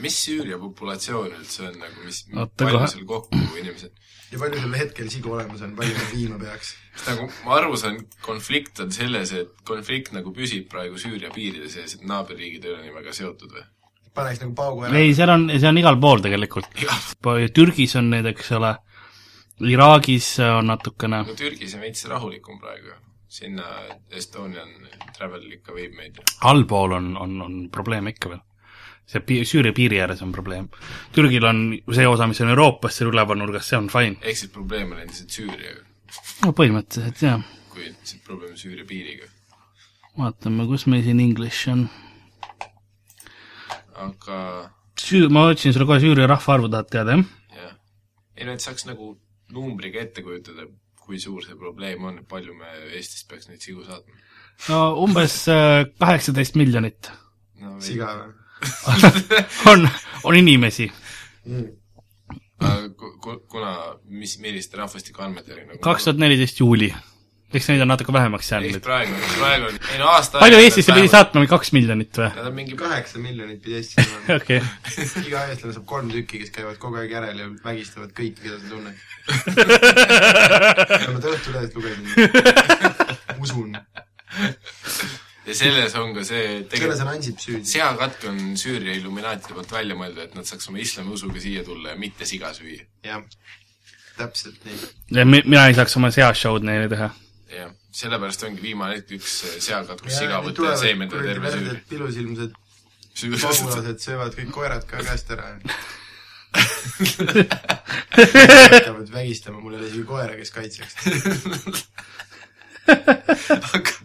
mis 0.00 0.16
Süüria 0.16 0.56
populatsioon 0.56 1.34
üldse 1.36 1.66
on 1.68 1.74
nagu, 1.76 2.04
mis, 2.06 2.22
palju 2.56 2.78
seal 2.88 3.04
kokku 3.08 3.40
inimesed? 3.60 3.92
ja 4.30 4.38
palju 4.40 4.62
sul 4.62 4.76
hetkel 4.78 5.10
sigu 5.12 5.34
olemas 5.34 5.60
on, 5.66 5.74
palju 5.76 5.96
nad 5.98 6.14
viima 6.14 6.38
peaks? 6.40 6.72
nagu 7.04 7.28
ma 7.44 7.58
aru 7.58 7.76
saan, 7.80 7.98
konflikt 8.24 8.80
on 8.80 8.94
selles, 8.96 9.34
et 9.36 9.52
konflikt 9.68 10.14
nagu 10.16 10.32
püsib 10.36 10.70
praegu 10.72 10.96
Süüria 11.02 11.30
piiride 11.34 11.68
sees, 11.72 11.98
et 11.98 12.06
naaberriigid 12.08 12.64
ei 12.64 12.74
ole 12.76 12.86
nii 12.86 12.96
väga 12.96 13.12
seotud 13.20 13.58
või? 13.58 13.66
Paneks 14.14 14.42
nagu 14.42 14.54
paugu 14.58 14.86
ära. 14.86 14.98
ei, 14.98 15.14
seal 15.16 15.32
on, 15.32 15.48
see 15.54 15.68
on 15.68 15.80
igal 15.80 15.98
pool 16.00 16.22
tegelikult. 16.24 16.70
Türgis 17.54 17.96
on 18.00 18.10
need, 18.14 18.28
eks 18.32 18.52
ole, 18.58 18.74
Iraagis 19.70 20.32
on 20.46 20.70
natukene, 20.70 21.22
no 21.28 21.36
Türgis 21.36 21.74
on 21.76 21.84
veits 21.84 22.06
rahulikum 22.08 22.60
praegu. 22.60 22.96
sinna 23.30 23.64
Estonian 24.10 24.70
Travel 25.14 25.44
ikka 25.54 25.74
viib 25.74 25.92
meid 25.94 26.16
allpool 26.42 26.96
on, 26.96 27.12
on, 27.16 27.36
on 27.44 27.58
probleeme 27.70 28.10
ikka 28.10 28.32
veel. 28.32 28.40
see 29.06 29.22
pi-, 29.26 29.44
Süüria 29.46 29.74
piiri 29.74 30.00
ääres 30.00 30.22
on 30.22 30.32
probleem. 30.32 30.68
Türgil 31.12 31.44
on 31.44 31.62
see 31.94 32.06
osa, 32.06 32.26
mis 32.26 32.40
on 32.40 32.50
Euroopas 32.50 32.98
seal 32.98 33.12
üleval 33.12 33.38
nurgas, 33.38 33.68
see 33.68 33.78
on 33.78 33.88
fine. 33.92 34.18
ehk 34.22 34.38
siis 34.38 34.50
probleem 34.50 34.92
on 34.92 35.02
endiselt 35.04 35.30
Süüriaga, 35.30 35.84
no 36.44 36.54
põhimõtteliselt 36.56 37.22
jah. 37.22 37.44
kui 37.70 37.92
see 38.02 38.22
probleem 38.26 38.56
Süüria 38.58 38.86
piiriga. 38.88 39.28
vaatame, 40.18 40.66
kus 40.66 40.88
meil 40.90 41.04
siin 41.06 41.20
English 41.20 41.68
on. 41.70 41.86
Aga 44.06 44.38
Süü-, 45.00 45.30
ma 45.32 45.46
otsin 45.48 45.72
sulle 45.72 45.86
kohe 45.88 46.00
Süüria 46.02 46.28
rahvaarvu, 46.28 46.68
tahad 46.72 46.90
teada, 46.92 47.16
jah? 47.16 47.24
jah, 47.56 47.74
ei 48.36 48.44
no 48.48 48.52
et 48.56 48.64
saaks 48.64 48.84
nagu 48.88 49.14
numbriga 49.54 50.02
ette 50.02 50.22
kujutada, 50.26 50.66
kui 51.00 51.18
suur 51.22 51.42
see 51.46 51.56
probleem 51.58 52.04
on, 52.04 52.18
et 52.20 52.28
palju 52.28 52.54
me 52.58 52.68
Eestist 52.98 53.28
peaks 53.30 53.48
neid 53.48 53.62
sigu 53.64 53.84
saatma. 53.86 54.14
no 54.68 54.80
umbes 55.04 55.36
äh, 55.48 55.86
kaheksateist 56.02 56.58
miljonit 56.60 57.10
no 57.62 57.78
siga 57.84 58.12
või? 58.18 58.36
on, 59.72 59.86
on 60.28 60.36
inimesi. 60.36 60.90
ku- 63.24 63.38
kuna, 63.48 63.70
mis, 64.04 64.36
milliste 64.42 64.76
rahvastikuandmetega 64.76 65.64
nagu 65.64 65.80
kaks 65.84 66.04
tuhat 66.08 66.20
neliteist 66.20 66.60
juuli. 66.60 66.90
Eks 67.54 67.66
neid 67.70 67.82
on 67.82 67.88
natuke 67.90 68.12
vähemaks 68.14 68.50
jäänud. 68.52 68.78
praegu, 68.84 69.14
praegu 69.38 69.66
on, 69.70 69.78
ei 69.92 69.98
no 69.98 70.08
aasta 70.12 70.38
palju 70.42 70.58
Eestisse 70.62 70.94
pidi? 70.94 71.10
saatma, 71.10 71.42
kaks 71.50 71.72
miljonit 71.74 72.20
või? 72.20 72.28
Nad 72.36 72.50
on 72.50 72.54
mingi 72.54 72.76
kaheksa 72.78 73.22
miljonit 73.22 73.62
pidi 73.64 73.78
Eestis 73.80 74.04
olema. 74.04 74.36
okei, 74.38 74.60
iga 75.28 75.44
eestlane 75.50 75.74
saab 75.74 75.86
kolm 75.90 76.12
tükki, 76.12 76.42
kes 76.44 76.52
käivad 76.54 76.78
kogu 76.82 77.00
aeg 77.00 77.14
järel 77.16 77.40
ja 77.42 77.48
vägistavad 77.64 78.12
kõiki, 78.14 78.44
keda 78.44 78.60
sa 78.60 78.66
tunned. 78.70 78.94
ma 81.14 81.22
ta 81.24 81.32
Õhtulehest 81.34 81.78
lugesin. 81.78 82.06
usun. 83.40 83.74
ja 85.46 85.56
selles 85.56 85.96
on 85.98 86.12
ka 86.14 86.22
see 86.28 86.44
selles 86.70 87.02
on 87.02 87.10
Ansip 87.16 87.42
süüdi. 87.42 87.66
seakatk 87.66 88.28
on 88.30 88.38
Süüria 88.60 88.94
illuminaatide 89.00 89.56
poolt 89.56 89.74
välja 89.74 89.96
mõeldud, 89.98 90.22
et 90.28 90.38
nad 90.38 90.46
saaks 90.46 90.70
oma 90.70 90.78
islamiusuga 90.82 91.42
siia 91.42 91.64
tulla 91.66 91.96
ja 91.96 91.98
mitte 91.98 92.28
siga 92.28 92.52
süüa. 92.54 92.86
jah, 93.06 93.24
täpselt 94.20 94.62
nii. 94.68 94.78
ja 95.18 95.26
mi-, 95.26 95.42
mina 95.48 95.66
ei 95.66 95.74
saaks 95.78 95.98
oma 95.98 96.12
seashow'd 96.14 96.66
neile 96.66 96.86
teha. 96.92 97.10
Sellepärast 98.00 98.44
ongi 98.48 98.62
viimane 98.64 98.96
hetk 98.98 99.14
üks 99.18 99.32
seakatkus 99.66 100.16
siga 100.16 100.40
võtta 100.44 100.72
ja 100.72 100.76
seemendada 100.80 101.22
terve 101.26 101.54
Süüria. 101.54 101.78
pilusilmsed 101.90 102.52
pagulased 103.20 103.98
söövad 104.00 104.36
kõik 104.38 104.52
koerad 104.54 104.84
ka 104.88 105.02
käest 105.04 105.30
ära. 105.34 105.46
hakkavad 108.10 109.10
vägistama, 109.12 109.60
mul 109.60 109.74
ei 109.74 109.80
ole 109.80 109.88
isegi 109.90 110.04
koera, 110.08 110.34
kes 110.38 110.50
kaitseks. 110.54 110.92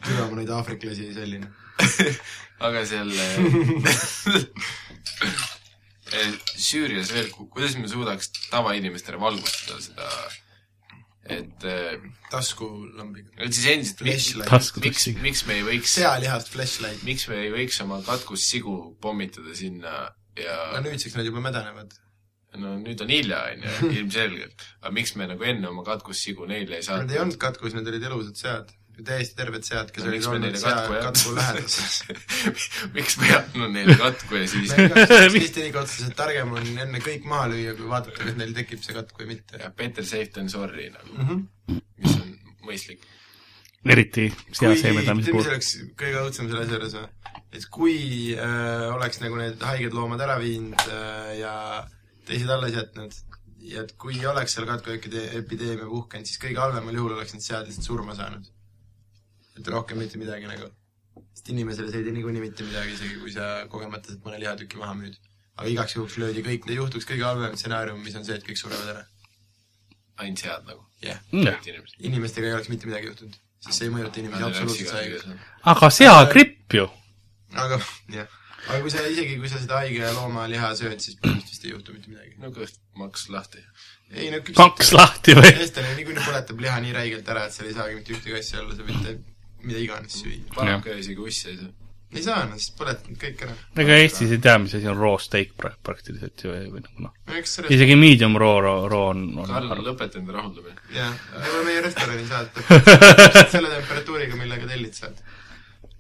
türa 0.06 0.24
ma 0.30 0.36
neid 0.40 0.52
aafriklasi 0.54 1.02
ei 1.10 1.16
salli. 1.16 1.38
aga 2.66 2.86
seal 2.88 3.10
eh, 3.16 3.38
Süürias 6.66 7.10
veel, 7.14 7.28
kuidas 7.32 7.76
me 7.80 7.88
suudaks 7.92 8.26
tavainimestele 8.50 9.20
valgustada 9.22 9.82
seda, 9.84 10.06
et 11.26 11.66
eh, 11.66 12.02
taskulambiga. 12.30 13.32
et 13.42 13.54
siis 13.56 13.68
endiselt, 13.72 14.04
miks, 14.06 14.76
miks, 14.84 15.08
miks 15.24 15.44
me 15.48 15.58
ei 15.60 15.66
võiks, 15.66 15.96
sealihast 15.98 16.52
flashlight. 16.54 17.02
miks 17.08 17.26
me 17.32 17.40
ei 17.48 17.52
võiks 17.54 17.82
oma 17.82 18.02
katkussigu 18.06 18.76
pommitada 19.02 19.56
sinna 19.58 19.96
ja 20.38 20.58
aga 20.70 20.84
nüüdseks 20.86 21.18
nad 21.18 21.26
juba 21.26 21.42
mädanevad. 21.44 21.96
no 22.62 22.76
nüüd 22.80 23.02
on 23.04 23.10
hilja, 23.12 23.42
on 23.52 23.66
ju, 23.66 23.90
ilmselgelt. 24.00 24.68
aga 24.84 24.94
miks 24.96 25.16
me 25.20 25.28
nagu 25.32 25.50
enne 25.50 25.72
oma 25.72 25.86
katkussigu 25.88 26.48
neile 26.50 26.80
ei 26.80 26.90
Nad 26.92 27.12
ei 27.12 27.22
olnud 27.24 27.40
katkus, 27.42 27.74
need 27.76 27.90
olid 27.92 28.06
elusad 28.12 28.40
sead. 28.40 28.76
Täiesti 29.04 29.36
terved 29.38 29.66
sead, 29.68 29.90
kes 29.94 30.06
No 30.06 30.12
olid 30.12 30.28
olnud 30.30 30.46
neile 30.46 30.62
sea 30.62 30.76
katku 30.76 31.02
katku 31.06 31.34
läheduses. 31.36 31.98
miks 32.96 33.18
me 33.20 33.28
ei 33.30 33.36
andnud 33.40 33.74
neile 33.74 33.98
katku 34.00 34.40
ja 34.40 34.46
siis 34.52 34.76
Kristjaniga 34.76 35.82
otsustas, 35.82 36.12
et 36.12 36.18
targem 36.20 36.54
on 36.56 36.72
enne 36.86 37.02
kõik 37.04 37.28
maha 37.30 37.50
lüüa, 37.52 37.76
kui 37.80 37.90
vaadata, 37.92 38.16
kas 38.22 38.40
neil 38.40 38.56
tekib 38.56 38.86
see 38.86 38.96
katk 38.98 39.20
või 39.20 39.30
mitte. 39.34 39.60
ja 39.62 39.72
better 39.76 40.08
safe 40.08 40.32
than 40.38 40.50
sorry 40.52 40.90
nagu, 40.94 41.12
Mm 41.16 41.28
-hmm. 41.28 41.82
mis 42.04 42.16
on 42.22 42.34
mõistlik. 42.70 43.04
eriti 43.86 44.30
kui, 44.30 44.56
seaseemendamise 44.60 45.32
tead, 45.32 45.36
mis 45.36 45.46
puhul. 45.46 45.54
oleks 45.54 45.78
kõige 46.00 46.24
õudsem 46.24 46.50
selle 46.50 46.64
asja 46.64 46.74
juures 46.80 46.94
või? 46.94 47.08
et 47.52 47.70
kui 47.72 47.98
äh, 48.34 48.96
oleks 48.96 49.22
nagu 49.22 49.38
need 49.38 49.62
haiged 49.62 49.94
loomad 49.94 50.22
ära 50.22 50.40
viinud 50.40 50.88
äh, 50.88 51.38
ja 51.40 51.54
teised 52.26 52.50
alles 52.50 52.74
jätnud 52.74 53.14
ja 53.66 53.84
et 53.86 53.94
kui 54.02 54.18
oleks 54.30 54.56
seal 54.56 54.68
katkuepideemia 54.70 55.88
puhkenud, 55.90 56.28
siis 56.30 56.42
kõige 56.42 56.62
halvemal 56.62 56.98
juhul 57.00 57.16
oleks 57.18 57.36
need 57.36 57.46
sead 57.46 57.68
lihtsalt 57.68 57.88
surma 57.88 58.16
saanud. 58.18 58.52
Et 59.60 59.72
rohkem 59.76 60.00
mitte 60.02 60.20
midagi 60.22 60.50
nagu. 60.50 60.70
sest 61.36 61.50
inimesele 61.54 61.92
see 61.92 62.02
ei 62.02 62.08
tee 62.08 62.16
niikuinii 62.16 62.44
mitte 62.44 62.68
midagi, 62.68 62.96
isegi 62.98 63.20
kui 63.22 63.32
sa 63.32 63.48
kogemata 63.72 64.12
sealt 64.12 64.28
mõne 64.28 64.40
lihatüki 64.44 64.80
maha 64.82 64.96
müüd. 65.00 65.18
aga 65.56 65.72
igaks 65.72 65.96
juhuks 65.96 66.18
löödi 66.22 66.44
kõik, 66.44 66.68
juhtuks 66.78 67.08
kõige 67.10 67.28
halvem 67.28 67.56
stsenaarium, 67.56 68.02
mis 68.04 68.16
on 68.20 68.26
see, 68.28 68.36
et 68.40 68.48
kõik 68.48 68.60
surevad 68.60 68.94
ära. 68.96 69.04
ainult 70.24 70.44
sead 70.44 70.70
nagu. 70.72 70.86
jah, 71.02 71.20
kõik 71.32 71.70
inimesed. 71.72 72.00
inimestega 72.12 72.52
ei 72.52 72.58
oleks 72.58 72.72
mitte 72.74 72.92
midagi 72.92 73.12
juhtunud, 73.12 73.38
sest 73.68 73.78
see 73.80 73.90
ei 73.90 73.94
mõjuta 73.98 74.24
inimesi 74.24 74.50
absoluutselt 74.50 74.90
see 74.92 75.04
haigus. 75.04 75.46
aga 75.74 75.92
seagripp 76.00 76.80
ju. 76.80 76.90
aga 77.66 77.80
jah, 78.18 78.40
aga 78.68 78.82
kui 78.82 78.92
sa 78.92 79.06
isegi, 79.08 79.38
kui 79.40 79.52
sa 79.52 79.62
seda 79.62 79.84
haige 79.84 80.12
loomaliha 80.18 80.74
sööd, 80.80 81.00
siis 81.00 81.20
põhimõtteliselt 81.22 81.56
vist 81.56 81.70
ei 81.70 81.76
juhtu 81.78 81.96
mitte 81.96 82.12
midagi. 82.12 82.36
no 82.44 82.52
kõht 82.56 82.82
maks 83.00 83.30
lahti. 83.32 83.64
ei 84.12 84.28
no 84.34 84.42
kaks 84.50 84.92
lahti 84.98 85.38
või? 85.40 85.54
eestlane 85.54 85.96
niikuinii 86.02 86.28
põletab 86.28 86.68
liha 86.68 86.82
nii 86.84 87.00
räigelt 87.00 87.32
ära, 87.32 87.48
et 87.48 87.56
seal 87.56 87.72
ei 87.72 87.78
saagi 87.80 88.02
mitte 88.02 88.18
ühtegi 88.18 88.38
asja 88.42 88.60
olla, 88.66 88.76
sa 88.76 88.84
võid 88.90 89.24
mida 89.66 89.82
iganes 89.82 90.22
süüa. 90.22 90.78
ka 90.84 90.96
isegi 91.00 91.22
ussi 91.22 91.50
ei 91.52 91.58
saa. 91.58 91.72
ei 92.16 92.24
saa, 92.24 92.44
nad 92.48 92.62
siis 92.62 92.74
põletavad 92.78 93.20
kõik 93.22 93.42
ära. 93.48 93.56
ega 93.84 93.98
Eestis 94.04 94.34
ei 94.36 94.42
tea, 94.44 94.58
mis 94.62 94.76
asi 94.78 94.90
on 94.92 95.00
raw 95.00 95.16
steak 95.22 95.56
pra- 95.60 95.74
praktiliselt 95.90 96.44
ju 96.46 96.54
või 96.54 96.84
nagu 96.84 97.08
noh, 97.08 97.16
no 97.28 97.40
eks 97.40 97.58
sellest, 97.58 97.74
isegi 97.76 97.98
medium 98.00 98.38
raw, 98.42 98.60
raw, 98.64 98.86
raw 98.92 99.08
on, 99.12 99.26
Karl, 99.42 99.74
on 99.76 99.84
lõpeta 99.88 100.22
enda 100.22 100.38
rahuldamine. 100.38 100.78
jah, 100.96 101.18
me 101.34 101.44
võime 101.50 101.66
meie 101.72 101.84
restorani 101.88 102.28
saata. 102.30 102.66
selle 103.56 103.74
temperatuuriga, 103.74 104.40
millega 104.40 104.70
tellid 104.70 104.98
saad. 104.98 105.24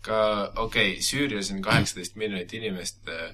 ka, 0.05 0.20
okei 0.68 0.95
okay,, 0.95 1.03
Süürias 1.03 1.51
on 1.55 1.63
kaheksateist 1.66 2.20
miljonit 2.22 2.53
inimest 2.53 3.09
äh, 3.09 3.32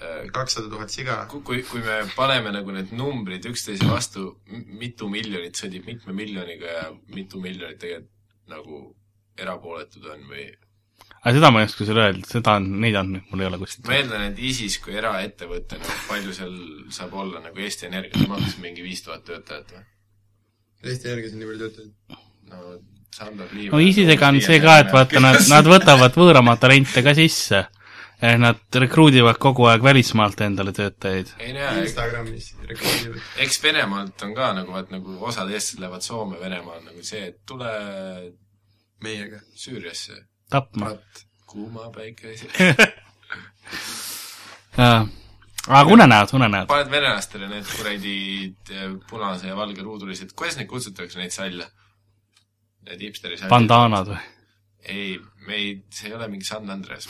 äh, 0.00 0.22
kakssada 0.32 0.72
tuhat 0.72 0.90
siga. 0.90 1.20
kui, 1.30 1.44
kui, 1.46 1.62
kui 1.68 1.84
me 1.84 2.00
paneme 2.16 2.54
nagu 2.56 2.72
need 2.74 2.96
numbrid 2.96 3.46
üksteise 3.52 3.86
vastu, 3.86 4.32
mitu 4.80 5.12
miljonit 5.12 5.60
sõdib 5.60 5.86
mitme 5.86 6.16
miljoniga 6.16 6.78
ja 6.78 6.88
mitu 7.14 7.42
miljonit 7.44 7.78
tegelikult 7.78 8.16
nagu 8.50 8.80
erapooletud 9.38 10.06
on 10.10 10.26
või 10.30 10.48
aga 11.20 11.34
seda 11.36 11.50
ma 11.52 11.60
ei 11.60 11.68
oska 11.68 11.84
sulle 11.84 12.04
öelda, 12.06 12.28
seda 12.28 12.56
on, 12.56 12.68
neid 12.82 12.96
andmeid 12.96 13.32
mul 13.32 13.44
ei 13.44 13.48
ole 13.50 13.60
kuskilt 13.60 13.88
ma. 13.88 13.96
eeldan, 13.98 14.26
et 14.30 14.38
ISIS 14.50 14.78
kui 14.84 14.96
eraettevõte, 14.96 15.80
nagu 15.80 15.96
palju 16.08 16.36
seal 16.36 16.54
saab 16.96 17.16
olla 17.20 17.42
nagu 17.44 17.64
Eesti 17.66 17.90
Energia, 17.90 18.22
ta 18.22 18.28
maksis 18.30 18.60
mingi 18.62 18.84
viis 18.84 19.04
tuhat 19.04 19.26
töötajat 19.28 19.74
või? 19.76 19.84
Eesti 20.86 21.10
Energias 21.10 21.34
on 21.34 21.42
nii 21.42 21.50
palju 21.50 21.66
töötajaid. 21.66 22.22
no 22.52 22.78
Sandor 23.10 23.52
Liiv 23.52 23.74
no 23.74 23.82
ISISega 23.84 24.30
on 24.32 24.40
see 24.44 24.62
ka, 24.62 24.78
et 24.84 24.92
vaata, 24.96 25.20
nad, 25.20 25.42
nad 25.50 25.68
võtavad 25.68 26.16
võõramaa 26.16 26.56
talente 26.62 27.04
ka 27.04 27.14
sisse. 27.18 27.66
Nad 28.20 28.76
rekruudivad 28.76 29.38
kogu 29.40 29.64
aeg 29.70 29.80
välismaalt 29.80 30.42
endale 30.44 30.74
töötajaid. 30.76 31.30
ei 31.40 31.54
no 31.56 31.62
jaa, 31.62 31.78
Instagramis 31.80 32.50
reklaamivad. 32.68 33.22
eks 33.40 33.56
Venemaalt 33.62 34.24
on 34.26 34.34
ka 34.36 34.50
nagu 34.58 34.74
vaat 34.76 34.92
nagu 34.92 35.16
osad 35.24 35.48
eestlased 35.48 35.80
lähevad 35.80 36.04
Soome, 36.04 36.36
Venemaa 36.40 36.76
on 36.76 36.90
nagu 36.90 37.04
see, 37.04 37.30
et 37.30 37.38
tule 37.48 37.70
meiega. 39.04 39.40
Süüriasse, 39.54 40.24
tapma. 40.50 40.92
kuuma 41.50 41.90
päike 41.94 42.30
ees. 42.32 42.44
aga 45.68 45.86
unenäod, 45.92 46.34
unenäod. 46.38 46.68
paned 46.70 46.92
venelastele 46.92 47.48
need 47.50 47.66
kuradi 47.70 48.16
eh, 48.70 48.90
punase 49.10 49.50
ja 49.50 49.56
valge 49.58 49.82
ruudulised, 49.86 50.34
kuidas 50.38 50.58
neid 50.60 50.70
kutsutakse, 50.70 51.18
neid 51.20 51.34
salle? 51.34 51.66
Need 52.86 53.02
hipsteri 53.08 53.36
sallid. 53.36 53.52
bandaanad 53.52 54.14
või? 54.14 54.20
ei, 54.90 55.18
me 55.46 55.58
ei, 55.58 55.72
see 55.92 56.08
ei 56.08 56.14
ole 56.16 56.28
mingi 56.32 56.46
San 56.48 56.70
Andreas. 56.70 57.08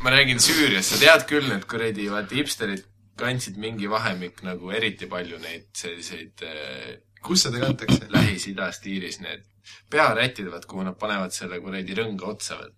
ma 0.00 0.14
räägin 0.14 0.40
Süürias, 0.40 0.88
sa 0.88 1.00
tead 1.02 1.26
küll, 1.28 1.48
need 1.50 1.66
kuradi, 1.68 2.08
vaata 2.12 2.38
hipsterid 2.38 2.86
kandsid 3.20 3.58
mingi 3.60 3.90
vahemik 3.90 4.40
nagu 4.46 4.70
eriti 4.72 5.06
palju 5.10 5.38
neid 5.42 5.68
selliseid 5.76 6.44
äh, 6.48 6.94
kus 7.22 7.46
seda 7.46 7.60
kantakse? 7.62 8.08
Lähis-Ida 8.12 8.70
stiilis 8.74 9.20
need 9.22 9.44
pearätid, 9.90 10.48
vaat 10.52 10.66
kuhu 10.68 10.84
nad 10.86 10.98
panevad 10.98 11.34
selle 11.34 11.60
kuradi 11.62 11.96
rõnga 11.98 12.30
otsa 12.32 12.58
veel. 12.60 12.72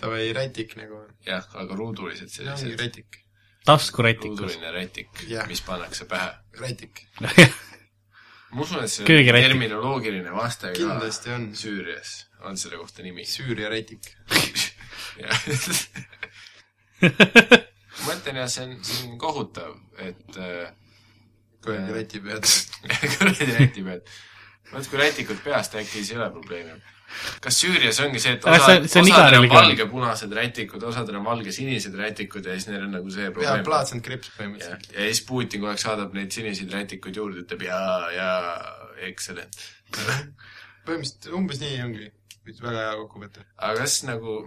Davai, 0.00 0.32
rätik 0.36 0.74
nagu. 0.76 1.04
jah, 1.26 1.44
aga 1.60 1.76
ruudulised 1.78 2.30
see 2.32 2.44
ongi 2.44 2.60
sellised, 2.60 2.80
rätik. 2.80 3.20
taskurätikus. 3.64 4.40
ruuduline 4.40 4.72
rätik 4.74 5.10
mis 5.48 5.62
pannakse 5.64 6.04
pähe. 6.10 6.30
rätik. 6.60 7.06
ma 8.50 8.62
usun, 8.62 8.84
et 8.84 8.90
see 8.90 9.04
on 9.04 9.08
terminoloogiline 9.38 10.34
vaste 10.34 10.72
ka 10.72 10.78
kindlasti 10.78 11.30
on. 11.34 11.48
Süürias 11.58 12.10
on 12.44 12.58
selle 12.58 12.76
kohta 12.78 13.02
nimi. 13.02 13.24
Süüria 13.26 13.70
rätik. 13.70 14.10
ma 17.04 18.08
mõtlen 18.08 18.36
jah, 18.42 18.48
see 18.50 18.64
on, 18.66 18.76
see 18.84 19.08
on 19.08 19.18
kohutav, 19.22 19.72
et 20.02 20.38
äh, 20.38 20.68
kuradi 21.64 21.92
räti 21.98 22.22
pead. 22.24 22.44
kuradi 23.16 23.50
räti 23.58 23.82
kui 24.90 25.00
rätikud 25.00 25.40
peast, 25.44 25.76
äkki 25.78 26.00
siis 26.00 26.12
ei 26.14 26.18
ole 26.20 26.30
probleemi. 26.34 26.74
kas 27.44 27.58
Süürias 27.60 28.00
ongi 28.02 28.20
see, 28.22 28.32
et 28.34 28.46
osa 28.48 28.78
osadel 28.82 29.36
on 29.38 29.48
valgepunased 29.52 30.32
rätikud, 30.34 30.82
osadel 30.88 31.20
on 31.20 31.26
valgesinised 31.28 31.94
rätikud 31.98 32.48
ja 32.48 32.56
siis 32.56 32.66
neil 32.70 32.86
on 32.88 32.96
nagu 32.96 33.12
see 33.14 33.28
probleem. 33.30 33.62
plaats 33.66 33.94
and 33.94 34.04
krips 34.06 34.32
ja 34.32 34.40
põhimõtteliselt., 34.40 34.90
ja 34.96 35.06
siis 35.06 35.22
Putin 35.28 35.62
kogu 35.62 35.70
aeg 35.70 35.84
saadab 35.84 36.16
neid 36.16 36.34
siniseid 36.34 36.74
rätikuid 36.74 37.20
juurde, 37.20 37.44
ütleb 37.44 37.62
jaa, 37.68 38.10
jaa, 38.16 38.56
excellent. 39.10 39.60
põhimõtteliselt 39.94 41.30
umbes 41.38 41.62
nii 41.62 41.80
ongi. 41.86 42.10
väga 42.50 42.80
hea 42.80 42.96
kokkuvõte. 43.04 43.46
aga 43.56 43.84
kas 43.84 44.00
nagu, 44.08 44.40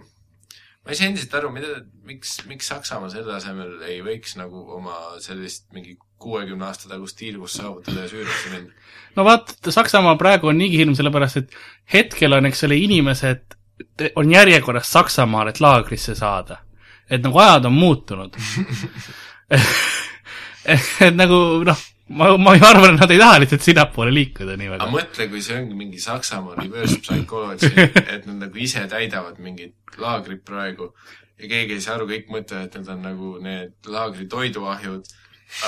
ma 0.84 0.92
ei 0.92 1.00
saa 1.00 1.08
endiselt 1.08 1.38
aru, 1.40 1.54
mida, 1.54 1.80
miks, 2.10 2.40
miks 2.50 2.68
Saksamaa 2.74 3.14
selle 3.14 3.38
asemel 3.38 3.78
ei 3.88 4.02
võiks 4.04 4.36
nagu 4.40 4.66
oma 4.76 4.98
sellist 5.24 5.70
mingi 5.72 5.96
kuuekümne 6.18 6.66
aasta 6.66 6.88
tagust 6.88 7.20
hiilgust 7.20 7.60
saavutada 7.60 8.04
ja 8.04 8.08
Süüriasse 8.08 8.52
minna? 8.52 8.72
no 9.16 9.24
vaata, 9.24 9.72
Saksamaa 9.72 10.16
praegu 10.20 10.50
on 10.52 10.58
niigi 10.58 10.80
hirm, 10.80 10.94
sellepärast 10.98 11.42
et 11.42 11.58
hetkel 11.92 12.36
on, 12.36 12.46
eks 12.50 12.64
ole, 12.68 12.78
inimesed 12.86 13.58
on 14.16 14.32
järjekorras 14.32 14.92
Saksamaal, 14.92 15.52
et 15.52 15.60
laagrisse 15.60 16.14
saada. 16.18 16.56
et 17.10 17.22
nagu 17.22 17.38
ajad 17.38 17.64
on 17.64 17.72
muutunud. 17.72 18.34
et 21.06 21.14
nagu 21.16 21.38
noh, 21.64 21.84
ma, 22.08 22.32
ma 22.36 22.52
arvan, 22.52 22.94
et 22.94 23.00
nad 23.00 23.14
ei 23.14 23.20
taha 23.20 23.38
lihtsalt 23.42 23.64
sinnapoole 23.64 24.12
liikuda 24.14 24.56
nii 24.58 24.68
aga 24.68 24.76
väga. 24.76 24.90
mõtle, 24.92 25.28
kui 25.30 25.40
see 25.44 25.56
ongi 25.56 25.78
mingi 25.78 26.02
Saksamaa 26.02 26.58
reverse 26.58 26.98
psychology, 27.04 27.70
et 28.04 28.26
nad 28.26 28.44
nagu 28.44 28.60
ise 28.60 28.84
täidavad 28.90 29.40
mingit 29.42 29.98
laagrit 29.98 30.44
praegu 30.44 30.92
ja 31.38 31.48
keegi 31.48 31.78
ei 31.78 31.82
saa 31.82 31.96
aru, 31.96 32.08
kõik 32.10 32.30
mõtlevad, 32.32 32.68
et 32.68 32.76
need 32.78 32.92
on 32.92 33.02
nagu 33.04 33.32
need 33.42 33.90
laagri 33.94 34.26
toiduahjud, 34.30 35.10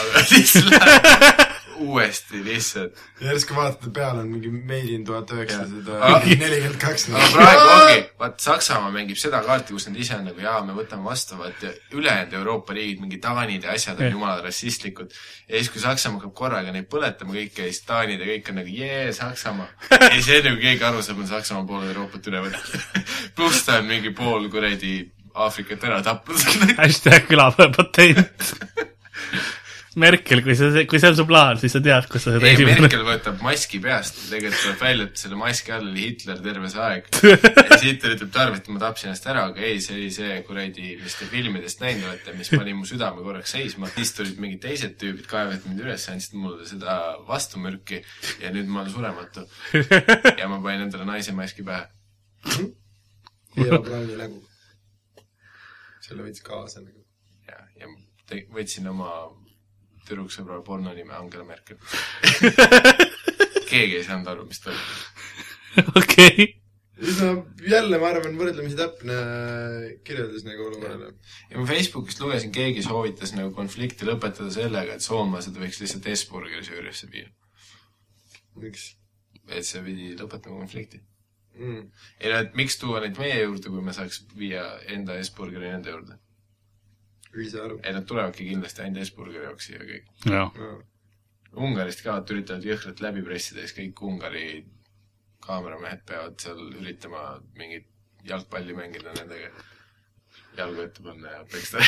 aga 0.01 0.25
siis 0.31 0.55
läheb 0.67 1.51
uuesti 1.81 2.45
lihtsalt. 2.45 2.99
järsku 3.21 3.55
vaatad 3.57 3.93
peal 3.95 4.19
on 4.21 4.29
mingi 4.29 4.51
made 4.51 4.93
in 4.95 5.05
tuhat 5.05 5.31
üheksasada 5.33 6.21
nelikümmend 6.25 6.79
kaks. 6.81 7.07
aga 7.09 7.29
praegu 7.35 7.69
ongi, 7.75 8.01
vaat 8.21 8.41
Saksamaa 8.45 8.91
mängib 8.95 9.19
seda 9.21 9.41
kaarti, 9.47 9.73
kus 9.77 9.89
nad 9.89 9.97
ise 10.01 10.17
on 10.19 10.27
nagu 10.29 10.45
jaa, 10.45 10.59
me 10.67 10.77
võtame 10.77 11.07
vastu, 11.09 11.39
vaat 11.41 11.65
ülejäänud 11.97 12.37
Euroopa 12.41 12.77
riigid, 12.77 13.01
mingi 13.05 13.21
Taanid 13.23 13.65
ja 13.65 13.77
asjad 13.77 14.01
on 14.01 14.13
jumala 14.13 14.45
rassistlikud. 14.45 15.15
ja 15.49 15.57
siis, 15.57 15.71
kui 15.73 15.83
Saksamaa 15.83 16.21
hakkab 16.21 16.35
korraga 16.43 16.75
neid 16.75 16.91
põletama 16.93 17.37
kõiki 17.37 17.65
ja 17.65 17.71
siis 17.71 17.85
Taanid 17.89 18.21
ja 18.21 18.29
kõik 18.33 18.53
on 18.53 18.61
nagu 18.61 18.77
jee, 18.81 19.07
Saksamaa. 19.17 19.71
ja 19.97 20.11
siis 20.19 20.29
enne 20.41 20.57
kui 20.57 20.67
keegi 20.67 20.89
aru 20.91 21.07
saab, 21.07 21.25
on 21.25 21.33
Saksamaa 21.33 21.69
pool 21.71 21.89
Euroopat 21.89 22.29
üle 22.33 22.45
võtnud. 22.49 23.01
pluss 23.39 23.65
ta 23.65 23.81
on 23.81 23.89
mingi 23.89 24.13
pool 24.17 24.51
kuradi 24.53 24.99
Aafrikat 25.41 25.85
ära 25.87 26.03
tapnud. 26.03 26.77
hashtag 26.77 27.29
külapatent. 27.31 28.55
Merkel, 29.99 30.39
kui 30.45 30.55
see, 30.55 30.85
kui 30.87 31.01
see 31.03 31.09
on 31.11 31.17
su 31.19 31.25
plaan, 31.27 31.59
siis 31.59 31.73
sa 31.75 31.81
tead, 31.83 32.05
kus 32.07 32.23
sa 32.23 32.37
seda 32.37 32.47
ei, 32.47 32.55
esimene 32.55 32.85
Merkel 32.85 33.01
võtab 33.03 33.41
maski 33.43 33.81
peast, 33.83 34.21
tegelikult 34.31 34.61
tuleb 34.63 34.85
välja, 34.85 35.07
et 35.09 35.19
selle 35.19 35.39
maski 35.41 35.73
all 35.75 35.89
oli 35.89 36.05
Hitler 36.05 36.39
terve 36.45 36.71
see 36.71 36.85
aeg. 36.85 37.09
ja 37.27 37.39
siis 37.73 37.87
Hitler 37.89 38.15
ütleb 38.15 38.31
Tarvi, 38.37 38.61
et 38.61 38.69
ma 38.71 38.83
tapsin 38.85 39.11
ennast 39.11 39.27
ära, 39.33 39.49
aga 39.51 39.65
ei, 39.67 39.81
see 39.83 39.97
oli 39.97 40.13
see 40.15 40.37
kuradi, 40.47 40.93
mis 41.01 41.17
te 41.19 41.27
filmidest 41.33 41.83
näinud 41.83 42.07
olete, 42.07 42.37
mis 42.39 42.53
pani 42.55 42.77
mu 42.79 42.87
südame 42.87 43.25
korraks 43.27 43.57
seisma. 43.57 43.91
siis 43.97 44.15
tulid 44.15 44.39
mingid 44.39 44.63
teised 44.69 44.95
tüübid, 45.03 45.27
kaevasid 45.33 45.67
mind 45.67 45.83
üles, 45.83 46.07
andsid 46.15 46.39
mulle 46.39 46.71
seda 46.71 47.01
vastumürki 47.27 47.99
ja 48.45 48.55
nüüd 48.55 48.71
ma 48.71 48.85
olen 48.85 48.95
surematu. 48.95 49.47
ja 50.39 50.47
ma 50.47 50.63
panin 50.63 50.87
endale 50.87 51.09
naise 51.11 51.35
maski 51.35 51.67
pähe. 51.67 51.91
Eero 53.59 53.83
Brauni 53.83 54.23
nägu. 54.23 54.39
selle 56.07 56.23
võttis 56.31 56.47
kaasa 56.47 56.87
nagu. 56.87 57.03
ja, 57.51 57.59
ja 57.83 57.91
võtsin 58.55 58.87
oma 58.87 59.11
tüdruksõbra 60.11 60.61
porno 60.67 60.95
nime 60.97 61.17
Angela 61.17 61.47
Merkel. 61.49 61.79
keegi 63.71 64.01
ei 64.01 64.07
saanud 64.07 64.31
aru, 64.33 64.47
mis 64.51 64.63
toimub. 64.65 65.95
okei. 66.03 66.47
no 67.21 67.33
jälle, 67.65 67.99
ma 68.03 68.11
arvan, 68.11 68.37
võrdlemisi 68.37 68.77
täpne 68.79 69.19
kirjeldus 70.05 70.45
nagu 70.49 70.67
olukorrale. 70.69 71.13
ja 71.51 71.59
ma 71.59 71.67
Facebookist 71.71 72.23
lugesin, 72.23 72.53
keegi 72.55 72.85
soovitas 72.87 73.35
nagu 73.39 73.55
konflikti 73.57 74.09
lõpetada 74.09 74.53
sellega, 74.55 74.99
et 74.99 75.07
soomlased 75.07 75.57
võiks 75.57 75.83
lihtsalt 75.83 76.11
S-burgeri 76.17 76.67
Süüriasse 76.67 77.11
viia. 77.13 77.31
miks 78.61 78.91
et 79.57 79.67
see 79.67 79.83
pidi 79.85 80.11
lõpetama 80.19 80.61
konflikti. 80.61 81.01
mm.? 81.59 81.87
ei 82.21 82.33
no, 82.33 82.41
et 82.45 82.59
miks 82.59 82.79
tuua 82.81 83.03
neid 83.05 83.19
meie 83.19 83.41
juurde, 83.43 83.73
kui 83.73 83.85
me 83.85 83.95
saaks 83.97 84.25
viia 84.39 84.65
enda 84.95 85.19
S-burgeri 85.23 85.73
nende 85.73 85.95
juurde. 85.95 86.19
Aru 87.65 87.79
ei, 87.83 87.95
nad 87.95 88.07
tulevadki 88.07 88.49
kindlasti 88.49 88.85
ainult 88.85 89.07
S-burgeri 89.07 89.47
jaoks 89.47 89.71
siia 89.71 89.87
kõik. 89.87 90.11
no.. 90.31 90.51
Ungarist 91.61 92.05
ka, 92.07 92.21
et 92.21 92.31
üritavad 92.31 92.67
jõhkralt 92.67 93.01
läbi 93.03 93.25
pressida, 93.27 93.65
siis 93.65 93.75
kõik 93.75 94.03
Ungari 94.07 94.45
kaameramehed 95.43 96.05
peavad 96.07 96.37
seal 96.43 96.61
üritama 96.79 97.25
mingit 97.59 97.89
jalgpalli 98.29 98.77
mängida 98.77 99.15
nendega. 99.17 99.51
jalgu 100.59 100.85
ette 100.85 101.03
panna 101.03 101.33
ja 101.33 101.43
peksta 101.51 101.81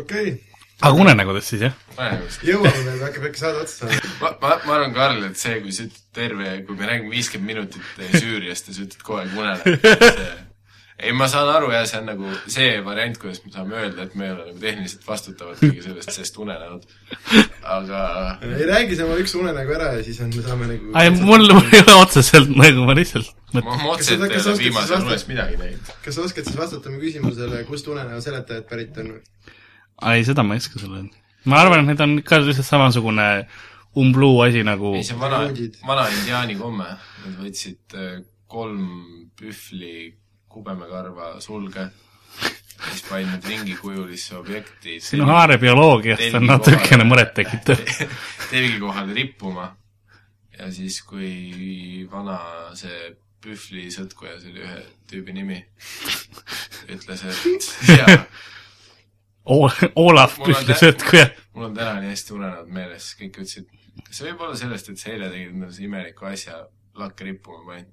okay., 0.00 0.32
aga 0.80 0.96
unenägudest 1.02 1.52
siis, 1.52 1.64
jah? 1.66 1.74
jõuame 2.46 2.84
veel, 2.86 3.02
äkki 3.08 3.32
saade 3.40 3.64
otsa 3.64 3.88
saama. 3.88 4.12
ma, 4.20 4.30
ma, 4.42 4.52
ma 4.64 4.76
arvan, 4.78 4.94
Karl, 4.96 5.24
et 5.28 5.40
see, 5.40 5.58
kui 5.64 5.74
sa 5.76 5.84
ütled 5.88 6.06
terve, 6.16 6.52
kui 6.68 6.78
me 6.78 6.88
räägime 6.88 7.12
viiskümmend 7.16 7.52
minutit 7.52 7.84
Süüriast 8.16 8.70
ja 8.70 8.76
sa 8.76 8.86
ütled 8.86 9.02
kogu 9.04 9.20
aeg 9.20 9.36
unele, 9.36 9.60
ei, 11.00 11.12
ma 11.16 11.28
saan 11.30 11.48
aru 11.48 11.70
jah, 11.72 11.84
see 11.88 12.00
on 12.00 12.08
nagu 12.10 12.32
see 12.50 12.70
variant, 12.84 13.18
kuidas 13.20 13.40
me 13.44 13.52
saame 13.54 13.76
öelda, 13.80 14.06
et 14.06 14.16
me 14.18 14.26
ei 14.26 14.34
ole 14.34 14.46
nagu 14.50 14.62
tehniliselt 14.62 15.06
vastutavad 15.06 15.60
kõige 15.60 15.84
sellest, 15.84 16.12
sest 16.14 16.40
unenäod. 16.42 16.84
aga 17.76 18.00
ei 18.46 18.68
räägi 18.68 18.98
sa 18.98 19.06
oma 19.06 19.18
üks 19.22 19.34
unenägu 19.38 19.76
ära 19.76 19.92
ja 19.96 20.04
siis 20.06 20.20
on, 20.24 20.32
me 20.34 20.44
saame 20.44 20.68
nagu 20.70 20.92
ei, 21.00 21.14
mul 21.16 21.46
mul 21.54 21.70
ei 21.70 21.82
ole 21.84 21.96
otseselt 22.02 22.52
nagu, 22.52 22.84
ma 22.88 22.96
lihtsalt 22.98 23.32
ma, 23.54 23.62
mõtlen, 23.62 23.80
ma 23.84 23.94
otseselt 23.94 24.26
Kas 24.26 24.50
ei 24.50 24.52
ole 24.52 24.58
siis 24.60 24.76
unes 24.76 24.92
vastata? 24.92 25.32
midagi 25.32 25.58
näinud. 25.62 25.90
kas 26.04 26.18
sa 26.18 26.26
oskad 26.26 26.50
siis 26.50 26.60
vastata 26.60 26.92
mu 26.92 27.02
küsimusele, 27.02 27.64
kust 27.70 27.88
unenäo 27.90 28.20
seletajad 28.24 28.68
pärit 28.70 29.00
on 29.02 29.16
ei, 30.12 30.24
seda 30.24 30.44
ma 30.46 30.56
ei 30.56 30.64
oska 30.64 30.82
sulle 30.82 31.02
öelda. 31.02 31.26
ma 31.48 31.60
arvan, 31.64 31.84
et 31.84 31.94
need 31.94 32.04
on 32.06 32.16
ka 32.26 32.40
lihtsalt 32.44 32.68
samasugune 32.68 33.28
umbluu 34.00 34.40
asi 34.44 34.62
nagu 34.66 34.94
ei, 34.96 35.04
see 35.06 35.16
on 35.16 35.22
vana 35.24 35.44
vana 35.86 36.08
indiaani 36.14 36.56
komme. 36.58 36.86
Nad 37.24 37.38
võtsid 37.42 37.96
äh, 37.98 38.20
kolm 38.50 39.30
pühvli 39.38 40.10
kubemekarva 40.50 41.32
sulge, 41.40 41.86
siis 42.40 43.02
panid 43.08 43.30
need 43.30 43.48
ringikujulisse 43.52 44.36
objekti. 44.38 44.98
sinu 45.04 45.28
haare 45.30 45.58
bioloogiast 45.62 46.34
on 46.34 46.46
natukene 46.50 47.06
murettekitav. 47.06 47.82
telgi 48.50 48.78
kohale 48.82 49.14
rippuma 49.14 49.70
ja 50.58 50.70
siis, 50.74 51.00
kui 51.06 52.06
vana 52.10 52.38
see 52.78 53.12
pühvli 53.40 53.88
sõtkuja, 53.94 54.36
see 54.40 54.52
oli 54.52 54.64
ühe 54.66 54.80
tüübi 55.08 55.32
nimi, 55.32 55.58
ütles, 56.92 57.22
et 57.24 57.94
jaa, 57.94 58.18
Olav 59.50 59.88
Mul 59.96 60.18
on 60.18 60.36
Pühli 60.44 60.66
tä- 60.68 60.76
sõtkuja. 60.78 61.30
mul 61.54 61.70
on 61.70 61.74
täna 61.74 62.00
nii 62.02 62.12
hästi 62.12 62.34
unenäod 62.36 62.68
meeles, 62.76 63.08
kõik 63.18 63.40
ütlesid, 63.40 63.70
kas 64.04 64.20
see 64.20 64.28
võib 64.28 64.44
olla 64.46 64.58
sellest, 64.60 64.90
et 64.92 65.00
sa 65.00 65.10
eile 65.14 65.30
tegid 65.32 65.54
endale 65.54 65.72
see 65.74 65.86
imeliku 65.88 66.28
asja, 66.28 66.60
lakke 67.00 67.24
rippuma 67.26 67.64
panid. 67.66 67.88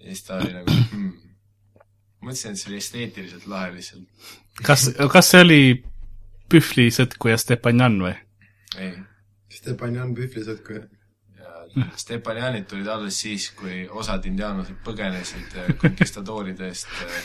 ja 0.00 0.08
siis 0.08 0.24
ta 0.24 0.40
oli 0.40 0.54
nagu 0.56 0.72
hmm., 0.72 1.12
mõtlesin, 2.24 2.54
et 2.54 2.60
see 2.60 2.70
oli 2.72 2.80
esteetiliselt 2.82 3.46
lahe 3.50 3.72
lihtsalt. 3.76 4.30
kas, 4.66 4.90
kas 5.12 5.32
see 5.34 5.44
oli 5.46 5.62
Pühli 6.48 6.88
sõtkuja 6.94 7.36
Stepanjan 7.40 7.98
või? 8.02 8.14
ei, 8.80 8.94
Stepanjan 9.52 10.14
Pühvli 10.16 10.44
sõtkuja. 10.46 10.86
ja 11.38 11.90
Stepanjanid 11.96 12.68
tulid 12.70 12.88
alles 12.92 13.20
siis, 13.20 13.50
kui 13.58 13.84
osad 13.88 14.26
indiaanlased 14.30 14.80
põgenesid 14.86 15.58
äh, 15.60 15.74
konkistadoride 15.80 16.70
eest 16.72 16.90
äh, 17.04 17.20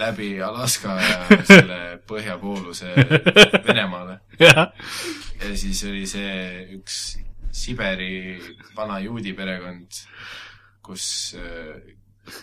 läbi 0.00 0.34
Alaska 0.42 0.96
ja 1.00 1.42
selle 1.48 1.80
põhjapooluse 2.08 2.94
Venemaale. 3.66 4.20
jah, 4.40 4.72
ja 5.40 5.56
siis 5.56 5.84
oli 5.88 6.06
see 6.08 6.38
üks 6.78 7.02
Siberi 7.52 8.40
vana 8.72 8.96
juudi 9.04 9.34
perekond, 9.36 9.98
kus 10.82 11.04
äh, 11.36 11.76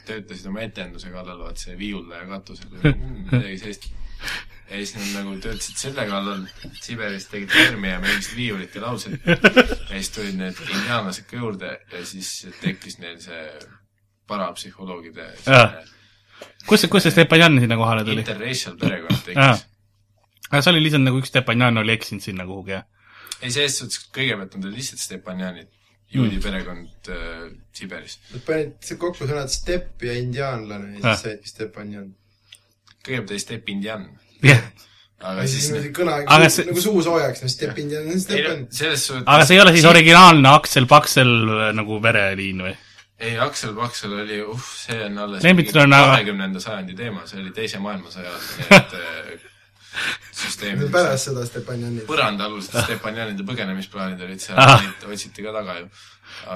töötasid 0.07 0.49
oma 0.51 0.63
etenduse 0.65 1.11
kallal, 1.13 1.39
vaat 1.45 1.61
see 1.61 1.77
viiuldaja 1.80 2.27
katusel 2.30 2.71
või 2.73 2.93
midagi 3.32 3.57
sellist. 3.61 3.89
ja 4.69 4.80
siis 4.80 4.95
nad 4.97 5.11
nagu 5.21 5.36
töötasid 5.43 5.80
selle 5.80 6.05
kallal, 6.09 6.43
Siberis 6.82 7.30
tegid 7.32 7.55
lärmi 7.55 7.93
ja 7.93 8.01
mängisid 8.03 8.36
viiulit 8.38 8.75
ja 8.75 8.84
laulsid. 8.84 9.19
ja 9.25 9.93
siis 9.93 10.11
tulid 10.15 10.39
need 10.39 10.59
indiaanlased 10.67 11.30
ka 11.30 11.39
juurde 11.39 11.77
ja 11.93 12.03
siis 12.05 12.34
tekkis 12.61 12.99
neil 13.03 13.21
see 13.23 13.45
parapsühholoogide 14.30 15.32
kus 16.67 16.86
kus 16.91 17.07
see 17.07 17.15
Stepanjan 17.15 17.59
sinna 17.63 17.77
kohale 17.80 18.05
tuli? 18.05 18.23
interracial 18.23 18.77
perekond 18.80 19.25
tekkis. 19.25 19.65
aga 20.49 20.61
see 20.61 20.73
oli 20.73 20.86
lihtsalt 20.86 21.05
nagu 21.07 21.21
üks 21.21 21.32
Stepanjan 21.34 21.82
oli 21.82 21.95
eksinud 21.95 22.23
sinna 22.25 22.45
kuhugi, 22.49 22.75
jah? 22.77 22.86
ei, 23.41 23.51
selles 23.51 23.80
suhtes, 23.80 24.03
kõigepealt 24.15 24.55
nad 24.57 24.67
olid 24.67 24.82
lihtsalt 24.82 25.03
Stepanjanid, 25.03 25.71
juudi 26.14 26.36
Mm. 26.38 26.41
perekond 26.43 27.10
äh, 27.14 27.49
Siberis. 27.74 28.20
Nad 28.34 28.41
panid 28.47 28.72
see 28.82 28.97
kokku 28.97 29.28
sõnad 29.30 29.51
stepp 29.53 30.01
ja 30.03 30.14
indiaanlane 30.18 30.95
ja 30.99 31.14
siis 31.16 31.22
saidki 31.28 31.49
Stepanjan. 31.51 32.07
kõigepealt 33.05 33.32
oli 33.36 33.39
Step 33.39 33.70
Indian, 33.70 34.07
jah. 34.43 34.64
aga 35.22 35.41
ja 35.43 35.47
siis 35.47 35.62
siis 35.68 35.72
niimoodi 35.74 35.93
kõne 35.95 36.14
Aga 36.18 36.38
nagu, 36.39 36.49
see- 36.55 36.66
nagu 36.68 36.82
suu 36.82 37.01
soojaks, 37.03 37.41
no 37.43 37.47
Step 37.53 37.78
Indian 37.80 38.03
on 38.07 38.12
ei 38.16 38.20
Step 38.20 38.45
no 38.47 38.53
on. 38.53 38.68
selles 38.72 39.05
suhtes 39.07 39.24
aga 39.28 39.45
see 39.45 39.55
ei 39.57 39.62
ole 39.64 39.72
siis 39.78 39.86
originaalne 39.86 40.49
Aksel 40.49 40.86
Paksel 40.88 41.32
äh, 41.49 41.74
nagu 41.78 41.99
vereliin 42.03 42.62
või? 42.68 42.74
ei, 43.20 43.38
Aksel 43.43 43.74
Paksel 43.76 44.14
oli, 44.24 44.41
uh, 44.41 44.60
see 44.76 44.99
on 45.05 45.18
alles 45.18 45.43
on 45.43 45.93
aga- 45.93 46.12
kahekümnenda 46.16 46.60
sajandi 46.64 46.95
teema, 46.95 47.26
see 47.28 47.39
oli 47.41 47.51
Teise 47.55 47.80
maailmasõja 47.84 48.32
need 48.70 48.97
äh, 48.99 49.49
süsteemid. 50.35 50.91
pärast 50.93 51.29
seda 51.29 51.45
Stepanjanit. 51.47 52.05
põrandaalused 52.09 52.77
Stepanjanide 52.85 53.45
põgenemisplaanid 53.47 54.23
olid 54.27 54.43
seal 54.43 54.59
Ah., 54.61 54.77
neid 54.83 55.09
otsiti 55.13 55.45
ka 55.45 55.53
taga 55.55 55.79
ju. 55.81 55.89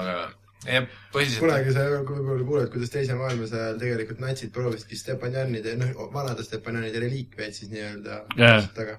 aga 0.00 0.16
jah, 0.64 0.88
põhiliselt 1.14 1.44
kunagi 1.44 1.74
sa 1.76 1.86
võib-olla 1.92 2.46
kuuled, 2.48 2.70
kuidas 2.72 2.92
teise 2.94 3.18
maailmasõja 3.18 3.68
ajal 3.68 3.80
tegelikult 3.82 4.22
natsid 4.24 4.52
proovisidki 4.54 4.98
Stepanjanide, 5.00 5.76
noh, 5.80 6.08
vanade 6.14 6.46
Stepanjanide 6.46 7.02
reliikveid 7.04 7.56
siis 7.56 7.72
nii-öelda 7.74 8.22
Jaa. 8.40 8.60
taga. 8.76 8.98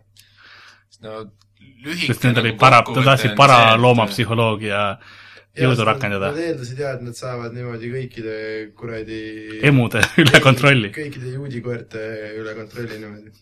no 1.05 1.25
lühike 1.85 2.13
sest 2.13 2.25
need 2.25 2.35
nagu 2.37 2.47
olid 2.47 2.59
para, 2.61 2.81
ta 2.87 3.05
tahtsid 3.11 3.33
on 3.33 3.39
paraloomapsühholoogia 3.39 4.81
jõudu 5.55 5.87
rakendada 5.87 6.31
Nad 6.33 6.41
eeldasid 6.43 6.79
jah, 6.83 6.97
et 6.97 7.03
nad 7.05 7.17
saavad 7.17 7.55
niimoodi 7.55 7.91
kõikide 7.93 8.35
kuradi 8.77 9.21
emude 9.69 10.03
üle 10.21 10.43
kontrolli. 10.43 10.91
kõikide 10.95 11.33
juudi 11.37 11.63
koerte 11.65 12.05
üle 12.41 12.55
kontrolli 12.57 12.99
niimoodi. 12.99 13.33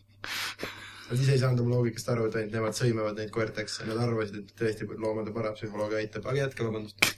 Nad 1.10 1.20
ise 1.20 1.34
ei 1.36 1.42
saanud 1.42 1.64
oma 1.64 1.76
loogikast 1.76 2.10
aru, 2.14 2.30
et 2.30 2.38
ainult 2.40 2.56
nemad 2.56 2.78
sõimavad 2.78 3.18
neid 3.20 3.32
koerteks 3.34 3.82
ja 3.82 3.90
nad 3.90 4.00
arvasid, 4.06 4.40
et 4.40 4.54
tõesti 4.60 4.88
loomade 4.92 5.34
parapsühholoogia 5.36 6.00
aitab, 6.00 6.30
aga 6.30 6.46
jätka, 6.46 6.68
vabandust. 6.68 7.10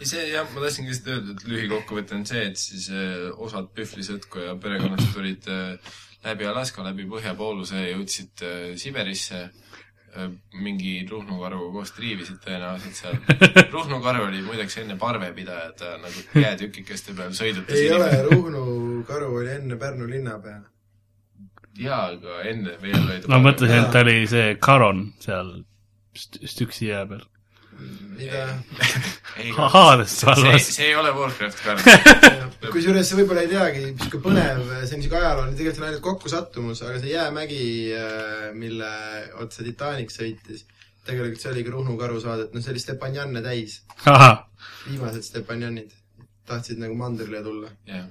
ja 0.00 0.08
see 0.08 0.24
jah, 0.30 0.48
ma 0.54 0.64
tahtsingi 0.64 0.92
lihtsalt 0.92 1.12
öelda, 1.12 1.36
et 1.36 1.44
lühikokkuvõte 1.50 2.16
on 2.16 2.24
see, 2.28 2.46
et 2.50 2.60
siis 2.60 2.88
äh, 2.94 3.28
osad 3.46 3.68
Pühvlisõtku 3.76 4.46
ja 4.46 4.56
perekonnad 4.62 5.04
tulid 5.12 5.48
äh, 5.52 5.92
läbi 6.24 6.48
Alaska, 6.48 6.84
läbi 6.86 7.06
põhjapooluse 7.12 7.82
ja 7.82 7.92
jõudsid 7.92 8.46
äh, 8.46 8.66
Siberisse 8.80 9.46
mingi 10.54 11.06
Ruhnu 11.10 11.36
karvuga 11.40 11.72
koos 11.74 11.90
triivisid 11.92 12.38
tõenäoliselt 12.44 12.96
seal. 12.96 13.18
Ruhnu 13.74 13.98
karv 14.04 14.24
oli 14.28 14.40
muideks 14.46 14.78
enne 14.80 14.96
parvepidaja, 15.00 15.74
ta 15.76 15.90
nagu 16.00 16.24
käetükikeste 16.32 17.16
peal 17.18 17.36
sõidutas 17.36 17.76
ei 17.76 17.92
ole, 17.92 18.08
Ruhnu 18.30 18.64
karu 19.08 19.34
oli 19.42 19.52
enne 19.58 19.76
Pärnu 19.80 20.08
linnapea. 20.10 20.62
jaa, 21.78 22.02
aga 22.16 22.40
enne 22.50 22.76
veel 22.82 22.98
oli 23.02 23.20
ta 23.24 23.28
ma 23.32 23.38
mõtlesin, 23.44 23.82
et 23.84 23.90
ta 23.94 24.00
oli 24.04 24.18
see 24.30 24.54
Caron 24.62 25.06
seal 25.22 25.50
st- 26.16 26.46
Stüksi 26.48 26.88
jää 26.90 27.06
peal. 27.10 27.24
mida? 28.16 28.44
ei, 29.42 29.50
Haadest 29.56 30.22
see, 30.24 30.58
see 30.64 30.86
ei 30.90 30.94
ole 30.96 31.10
Warcraft 31.16 31.60
karv. 31.64 31.82
kusjuures 32.72 33.10
sa 33.10 33.18
võib-olla 33.18 33.42
ei 33.44 33.50
teagi, 33.52 33.82
niisugune 33.90 34.22
põnev, 34.24 34.62
see 34.86 34.96
on 34.96 35.02
niisugune 35.02 35.20
ajalooline, 35.20 35.56
tegelikult 35.58 35.82
on 35.82 35.88
ainult 35.90 36.04
kokkusattumus, 36.06 36.80
aga 36.86 37.02
see 37.02 37.12
jäämägi, 37.12 37.60
mille 38.56 38.90
otsa 39.44 39.66
Titanic 39.66 40.14
sõitis, 40.14 40.64
tegelikult 41.06 41.42
see 41.44 41.52
oligi 41.52 41.70
Ruhnu 41.74 41.98
karu 42.00 42.16
saadet, 42.24 42.54
noh, 42.56 42.64
see 42.64 42.72
oli 42.72 42.80
Stepanjanne 42.82 43.42
täis. 43.44 43.82
viimased 44.88 45.22
Stepanjanid 45.28 45.92
tahtsid 46.46 46.78
nagu 46.80 46.94
mandrile 46.96 47.42
tulla. 47.44 47.70
jah. 47.90 48.06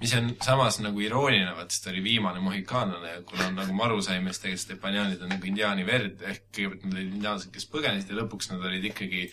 Mis 0.00 0.14
on 0.14 0.32
samas 0.44 0.78
nagu 0.84 1.00
irooniline, 1.00 1.54
vaat 1.56 1.72
sest 1.72 1.86
ta 1.86 1.92
oli 1.92 2.02
viimane 2.04 2.40
mohikaanlane 2.44 3.12
ja 3.14 3.22
kuna 3.28 3.48
nagu 3.54 3.76
me 3.76 3.84
aru 3.86 4.02
saime, 4.04 4.32
siis 4.32 4.42
tegelikult 4.42 4.64
Stepanjanid 4.66 5.22
on 5.24 5.32
nagu 5.32 5.48
indiaani 5.48 5.86
verd, 5.88 6.20
ehk 6.20 6.48
kõigepealt 6.52 6.84
nad 6.84 6.98
olid 6.98 7.14
indiaanlased, 7.14 7.52
kes 7.54 7.68
põgenesid 7.72 8.12
ja 8.12 8.18
lõpuks 8.20 8.50
nad 8.52 8.66
olid 8.68 8.84
ikkagi 8.90 9.24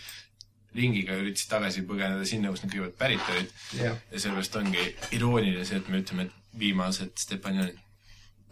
ringiga 0.78 1.18
üritasid 1.20 1.51
tagasi 1.51 1.84
põgeneda 1.89 2.26
sinna, 2.28 2.53
kust 2.53 2.66
nad 2.66 2.74
kõigepealt 2.74 2.97
pärit 2.99 3.34
olid. 3.36 3.53
jah. 3.78 3.99
ja 4.11 4.24
sellepärast 4.24 4.59
ongi 4.61 4.88
irooniline 5.18 5.66
see, 5.68 5.82
et 5.84 5.91
me 5.91 6.01
ütleme, 6.01 6.30
et 6.30 6.59
viimased 6.64 7.14
Stepanjanid. 7.20 7.78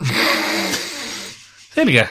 selge, 1.75 2.05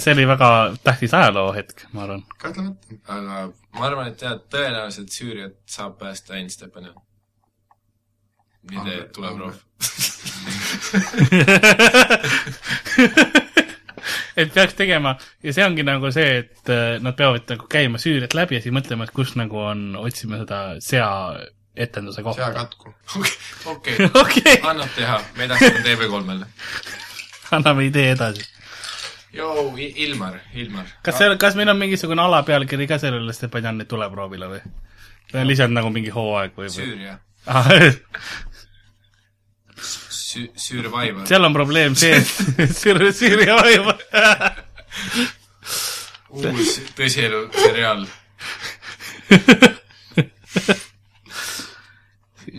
see 0.00 0.14
oli 0.16 0.26
väga 0.32 0.50
tähtis 0.82 1.14
ajaloohetk, 1.18 1.86
ma 1.92 2.06
arvan. 2.06 2.24
kahtlemata. 2.38 3.00
aga 3.06 3.46
ma 3.78 3.88
arvan, 3.88 4.12
et 4.12 4.24
jah, 4.24 4.38
tõenäoliselt 4.52 5.12
Süüriat 5.14 5.58
saab 5.68 5.98
päästa 6.00 6.38
ainult 6.38 6.56
Stepanjan. 6.56 6.96
Nii 8.70 8.80
teeb, 8.86 9.06
tuleb 9.16 9.36
rohv. 9.42 9.56
et 14.36 14.52
peaks 14.54 14.74
tegema 14.78 15.16
ja 15.44 15.52
see 15.54 15.64
ongi 15.66 15.82
nagu 15.86 16.10
see, 16.14 16.38
et 16.42 16.70
äh, 16.72 17.00
nad 17.02 17.16
peavad 17.18 17.44
nagu 17.52 17.66
käima 17.70 17.98
Süüriat 18.02 18.34
läbi 18.36 18.56
ja 18.58 18.62
siis 18.64 18.74
mõtlema, 18.74 19.06
et 19.06 19.14
kus 19.16 19.34
nagu 19.38 19.58
on, 19.62 19.80
otsima 20.00 20.40
seda 20.42 20.58
sea 20.84 21.10
etenduse 21.76 22.22
kohta. 22.22 22.44
seakatku. 22.44 22.94
okei, 23.74 23.96
okei, 24.14 24.56
annab 24.70 24.90
teha, 24.96 25.20
me 25.36 25.48
edastame 25.48 25.84
TV3-le. 25.86 26.46
anname 27.58 27.86
idee 27.88 28.10
edasi. 28.16 28.48
Joo, 29.32 29.72
Ilmar, 29.78 30.34
Ilmar. 30.60 30.86
kas 31.02 31.16
seal, 31.18 31.38
kas 31.40 31.56
meil 31.56 31.72
on 31.72 31.78
mingisugune 31.80 32.22
alapealkiri 32.22 32.86
ka 32.90 32.98
sellele 33.00 33.32
Stepanjani 33.32 33.88
tuleproovile 33.88 34.50
või? 34.50 34.62
või 35.32 35.40
on 35.40 35.48
lihtsalt 35.48 35.72
nagu 35.72 35.88
mingi 35.94 36.12
hooaeg 36.12 36.52
või, 36.56 36.68
või? 36.68 36.74
Süüria. 36.74 37.14
Sü-, 40.32 40.50
Survivor. 40.56 41.26
seal 41.28 41.44
on 41.44 41.52
probleem 41.52 41.94
see, 41.98 42.16
et 42.16 42.72
Süüria, 42.80 43.12
Süüria 43.12 43.56
vaim. 43.58 43.84
uus 46.32 46.78
tõsielu 46.96 47.40
seriaal. 47.52 48.06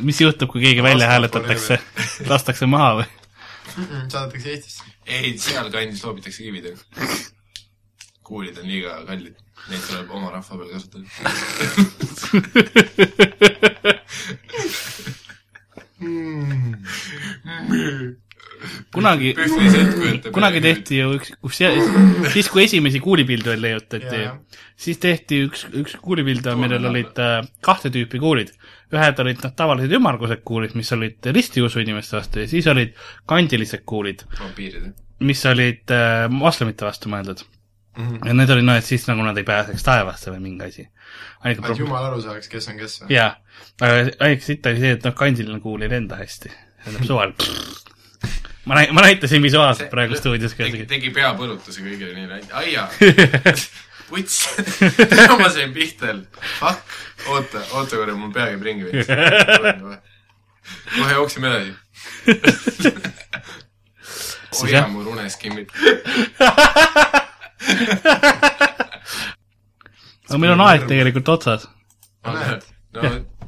mis 0.04 0.22
juhtub, 0.22 0.50
kui 0.54 0.62
keegi 0.68 0.84
välja 0.86 1.08
hääletatakse? 1.10 1.80
lastakse 2.30 2.66
maha 2.70 2.92
või? 3.02 3.08
saadetakse 3.74 4.50
Eestisse. 4.54 4.84
ei, 5.06 5.34
sealkandis 5.42 6.04
loobitakse 6.06 6.44
kividega. 6.44 6.78
kuulid 8.24 8.58
on 8.62 8.68
liiga 8.70 9.00
kallid, 9.10 9.36
neid 9.70 9.84
tuleb 9.90 10.10
oma 10.14 10.30
rahva 10.38 10.54
peal 10.62 10.70
kasutada. 10.78 11.06
kunagi, 18.94 19.34
kunagi 20.34 20.62
tehti 20.64 21.02
ju 21.02 21.16
üks, 21.18 21.34
kus 21.42 21.60
see, 21.62 21.72
siis 22.34 22.50
kui 22.54 22.68
esimesi 22.68 23.02
kuulipilde 23.04 23.54
veel 23.54 23.66
leiutati 23.68 24.24
siis 24.80 25.00
tehti 25.02 25.44
üks, 25.48 25.66
üks 25.80 25.96
kuulipilde, 26.04 26.56
millel 26.60 26.90
olid 26.90 27.20
äh, 27.22 27.40
kahte 27.66 27.92
tüüpi 27.94 28.22
kuulid. 28.22 28.54
ühed 28.94 29.20
olid 29.24 29.40
noh, 29.42 29.54
tavalised 29.58 29.94
ümmargused 29.98 30.44
kuulid, 30.46 30.76
mis 30.78 30.92
olid 30.94 31.32
ristiusu 31.34 31.82
inimeste 31.82 32.18
vastu 32.20 32.44
ja 32.44 32.50
siis 32.50 32.68
olid 32.70 32.94
kandilised 33.30 33.82
kuulid, 33.90 34.22
mis 35.26 35.42
olid 35.50 35.94
äh, 35.94 36.28
moslemite 36.30 36.86
vastu 36.86 37.12
mõeldud. 37.14 37.46
Mhm. 37.94 38.24
ja 38.26 38.34
need 38.34 38.50
olid 38.50 38.66
noh, 38.66 38.78
et 38.82 38.86
siis 38.86 39.04
nagu 39.06 39.22
nad 39.22 39.38
ei 39.38 39.46
pääseks 39.46 39.84
taevasse 39.86 40.32
või 40.34 40.40
mingi 40.42 40.66
asi. 40.66 40.88
et 41.46 41.60
probleem, 41.60 41.84
jumal 41.84 42.08
aru 42.08 42.24
saaks, 42.26 42.50
kes 42.50 42.70
on 42.72 42.80
kes 42.80 42.96
või? 43.04 43.12
jaa, 43.14 43.36
aga 43.78 44.00
ainuke 44.00 44.46
sitt 44.48 44.66
oli 44.66 44.82
see, 44.82 44.96
et 44.98 45.06
noh, 45.06 45.14
kandiline 45.14 45.60
kuul 45.62 45.86
ei 45.86 45.92
lenda 45.92 46.18
hästi. 46.18 46.50
tähendab 46.82 47.06
suvel. 47.06 47.36
Ma 48.66 48.78
näi-, 48.80 48.92
ma 48.92 49.02
näitasin 49.06 49.44
visuaalselt 49.44 49.90
praegu 49.92 50.18
stuudios 50.20 50.56
ka 50.58 50.68
tegi, 50.90 51.12
peapõlutuse 51.16 51.84
kõigile 51.84 52.14
nii, 52.16 52.44
aia, 52.62 52.88
puts, 54.10 54.40
ma 55.42 55.50
sain 55.50 55.74
pihta, 55.76 56.16
fuck, 56.60 56.98
oota, 57.28 57.64
oota 57.72 58.00
korra, 58.00 58.16
mul 58.18 58.34
pea 58.36 58.52
käib 58.52 58.68
ringi 58.68 58.90
veits. 58.90 59.10
kohe 60.98 61.12
jookseme 61.12 61.50
edasi. 61.50 61.74
Siis 64.54 64.62
hoia 64.62 64.86
mu 64.88 65.04
runeskimmid. 65.04 65.74
aga 70.30 70.40
meil 70.40 70.54
on 70.54 70.64
aeg 70.68 70.88
tegelikult 70.88 71.34
otsas. 71.36 71.68
näed. 72.28 72.70
no 72.96 73.02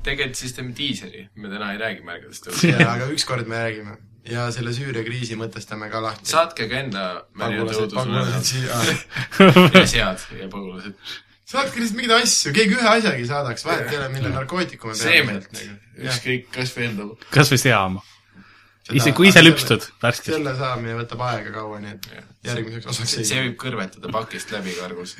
tegelikult 0.05 0.39
siis 0.39 0.53
teeme 0.57 0.73
diiseri, 0.77 1.27
me 1.35 1.49
täna 1.49 1.71
ei 1.73 1.79
räägi 1.81 2.03
märgadest. 2.05 2.51
jaa, 2.63 2.91
aga 2.97 3.07
ükskord 3.13 3.47
me 3.47 3.61
räägime. 3.63 3.97
Ja 4.29 4.47
selle 4.53 4.73
Süüria 4.75 5.03
kriisi 5.05 5.37
mõtestame 5.39 5.89
ka 5.91 6.01
lahti. 6.03 6.29
saatke 6.31 6.67
ka 6.71 6.81
enda 6.81 7.05
pagulased, 7.37 7.93
pagulased 7.93 8.49
siia. 8.49 8.81
ja 9.75 9.85
sead 9.87 10.25
ja 10.39 10.49
pagulased. 10.51 10.97
saatke 11.45 11.79
lihtsalt 11.81 11.99
mingeid 11.99 12.15
asju, 12.23 12.53
keegi 12.55 12.77
ühe 12.79 12.89
asjagi 12.95 13.27
saadaks, 13.29 13.65
vahet 13.67 13.91
ei 13.91 13.99
ole, 14.01 14.09
mille 14.15 14.33
narkootikume 14.33 14.97
seemet, 14.97 15.49
Jah. 15.53 16.09
ükskõik, 16.09 16.49
kas 16.55 16.73
või 16.77 16.89
enda. 16.89 17.09
kas 17.31 17.53
või 17.53 17.61
seaama. 17.61 18.03
Seda- 18.85 18.99
ise, 18.99 19.11
kui 19.17 19.25
ise 19.31 19.41
lüpstud 19.41 19.85
värskelt. 19.97 20.35
selle 20.35 20.51
saamine 20.59 20.93
võtab 20.99 21.21
aega 21.25 21.49
kaua, 21.55 21.79
nii 21.81 21.93
et 21.95 22.03
järgmiseks 22.45 22.89
osaks 22.91 23.15
see 23.15 23.23
see 23.25 23.39
võib 23.41 23.55
kõrvetada 23.63 24.11
pakist 24.13 24.51
läbi 24.53 24.75
kargus. 24.77 25.15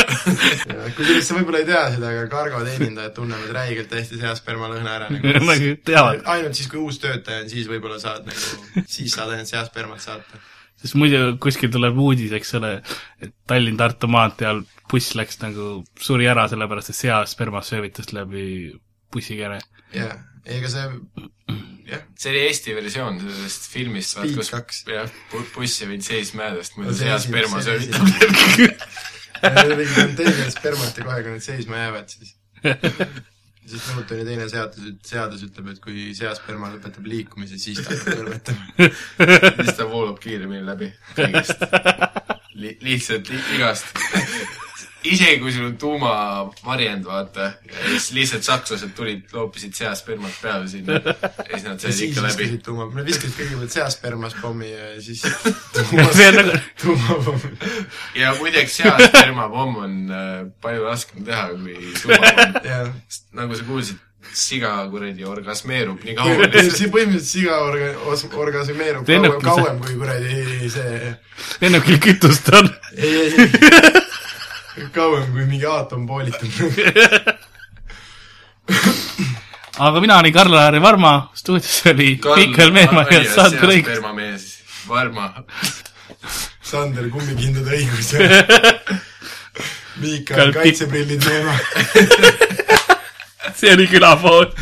kusjuures 0.98 1.24
sa 1.24 1.38
võib-olla 1.38 1.62
ei 1.62 1.68
tea 1.70 1.80
seda, 1.94 2.10
aga 2.10 2.26
Cargo 2.34 2.60
teenindajad 2.66 3.14
tunnevad 3.16 3.54
räigelt 3.56 3.94
hästi 3.96 4.20
seaspermalõhna 4.20 4.96
ära 4.98 5.08
nagu 5.14 5.44
nagu 5.48 5.70
teavad, 5.88 6.20
ainult 6.34 6.60
siis, 6.60 6.68
kui 6.68 6.82
uus 6.82 7.00
töötaja 7.00 7.46
on, 7.46 7.48
siis 7.54 7.70
võib-olla 7.72 7.96
saad 8.02 8.28
nagu, 8.28 8.84
siis 8.84 9.16
saad 9.16 9.32
ainult 9.32 9.48
seaspermat 9.48 10.04
saata. 10.04 10.44
sest 10.84 11.00
muidu 11.00 11.38
kuskil 11.40 11.72
tuleb 11.72 11.96
uudis, 12.04 12.36
eks 12.36 12.52
ole, 12.60 12.74
et 13.24 13.32
Tallinn-Tartu 13.48 14.12
maanteel 14.12 14.60
buss 14.92 15.16
läks 15.16 15.40
nagu, 15.40 15.78
suri 16.04 16.28
ära 16.28 16.44
sellepärast, 16.52 16.92
et 16.92 17.00
sea 17.00 17.24
spermasöövitus 17.32 18.12
läbi 18.12 18.44
bussikere. 19.08 19.62
jah, 19.96 20.18
ega 20.44 20.68
see, 20.76 20.84
jah, 21.88 22.02
see 22.18 22.30
oli 22.32 22.40
Eesti 22.48 22.74
versioon 22.76 23.18
sellest 23.24 23.68
filmist, 23.72 24.14
Speed 24.16 24.40
kaks. 24.54 24.82
jah, 24.88 25.10
buss 25.54 25.80
jäi 25.82 25.90
viid 25.92 26.06
seisma 26.10 26.48
jäädest, 26.50 26.78
muidu 26.80 26.94
see 26.98 27.10
esimene- 27.12 27.44
sperma 27.44 27.62
söövitab. 27.66 28.06
tegi 29.44 29.86
konteineris 29.94 30.54
spermat 30.58 30.98
ja 30.98 31.04
kohe, 31.04 31.22
kui 31.26 31.34
need 31.36 31.44
seisma 31.44 31.76
jäävad, 31.84 32.08
siis 32.14 32.34
siis 33.68 33.86
Newtoni 33.94 34.24
teine 34.28 34.46
seadus, 34.52 34.88
seadus 35.08 35.42
ütleb, 35.46 35.70
et 35.72 35.78
kui 35.84 36.10
seasperma 36.16 36.68
lõpetab 36.74 37.06
liikumise, 37.08 37.56
siis 37.60 37.80
ta 37.80 37.92
hakkab 37.94 38.18
kõrvetama. 38.20 38.90
siis 39.64 39.76
ta 39.78 39.86
voolab 39.88 40.18
kiiremini 40.20 40.64
läbi 40.66 40.90
kõigest 41.16 41.64
Li. 42.54 42.70
lihtsalt 42.86 43.26
li 43.32 43.38
igast. 43.56 43.88
Isegi 45.04 45.38
kui 45.40 45.52
sul 45.52 45.66
on 45.68 45.76
tuumavarjend, 45.80 47.04
vaata, 47.04 47.50
ja 47.68 47.88
siis 47.88 48.10
lihtsalt 48.16 48.46
sakslased 48.46 48.94
tulid, 48.96 49.26
loopisid 49.32 49.76
seaspermat 49.76 50.38
peale 50.42 50.68
sinna 50.70 51.00
ja 51.02 51.50
siis 51.50 51.66
nad 51.66 51.82
said 51.82 52.00
ikka 52.08 52.24
läbi. 52.24 52.48
tuuma, 52.64 52.88
nad 52.94 53.08
viskasid 53.08 53.36
kõigepealt 53.38 53.76
seaspermas 53.76 54.36
pommi 54.40 54.70
ja 54.70 54.94
siis 55.04 55.24
see 55.26 56.30
on 56.30 56.40
nagu, 56.40 56.62
tuumapommi. 56.82 57.52
ja 58.20 58.32
muideks 58.38 58.80
seaspermapomm 58.80 59.78
on 59.84 60.00
äh, 60.08 60.32
palju 60.64 60.88
raskem 60.88 61.28
teha 61.28 61.46
kui 61.52 61.92
tuumapomm. 62.00 62.96
nagu 63.40 63.60
sa 63.60 63.68
kuulsid, 63.68 64.00
siga 64.34 64.72
kuradi 64.90 65.26
orgasmeerub 65.28 66.00
nii 66.06 66.14
kaua 66.16 66.48
see 66.64 66.88
põhimõtteliselt 66.88 67.28
siga 67.28 67.58
orga-, 67.66 67.92
orgasmeerub 68.40 69.04
kauem, 69.04 69.36
kauem 69.44 69.84
kui 69.84 69.98
kuradi 70.00 70.72
see, 70.72 71.12
lennukil 71.60 72.00
kütust 72.08 72.48
on. 72.56 72.72
ei, 72.96 73.28
ei, 73.28 74.03
kauem 74.94 75.30
kui 75.32 75.46
mingi 75.46 75.66
aatom 75.70 76.06
poolitab 76.06 76.50
aga 79.86 80.00
mina 80.02 80.18
olin 80.18 80.34
Karl-Lari 80.34 80.80
Varma, 80.82 81.14
stuudios 81.34 81.82
oli 81.90 82.20
Mihkel 82.36 82.70
Meemaa 82.74 83.06
ja 83.10 83.24
Sander 83.34 83.68
Õigus. 83.70 83.90
spermamees, 83.90 84.44
Varma. 84.88 85.30
Sander 86.64 87.10
kummikindad 87.12 87.68
õigus 87.70 88.14
Mihkel 90.02 90.54
kaitseprillid 90.56 91.22
Meemaa 91.28 91.58
see 93.54 93.74
oli 93.74 93.86
külapood 93.86 94.56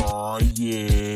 oh,. 0.00 0.38
Yeah. 0.58 1.13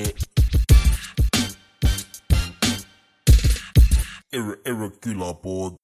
irregular 4.33 5.35
board. 5.35 5.75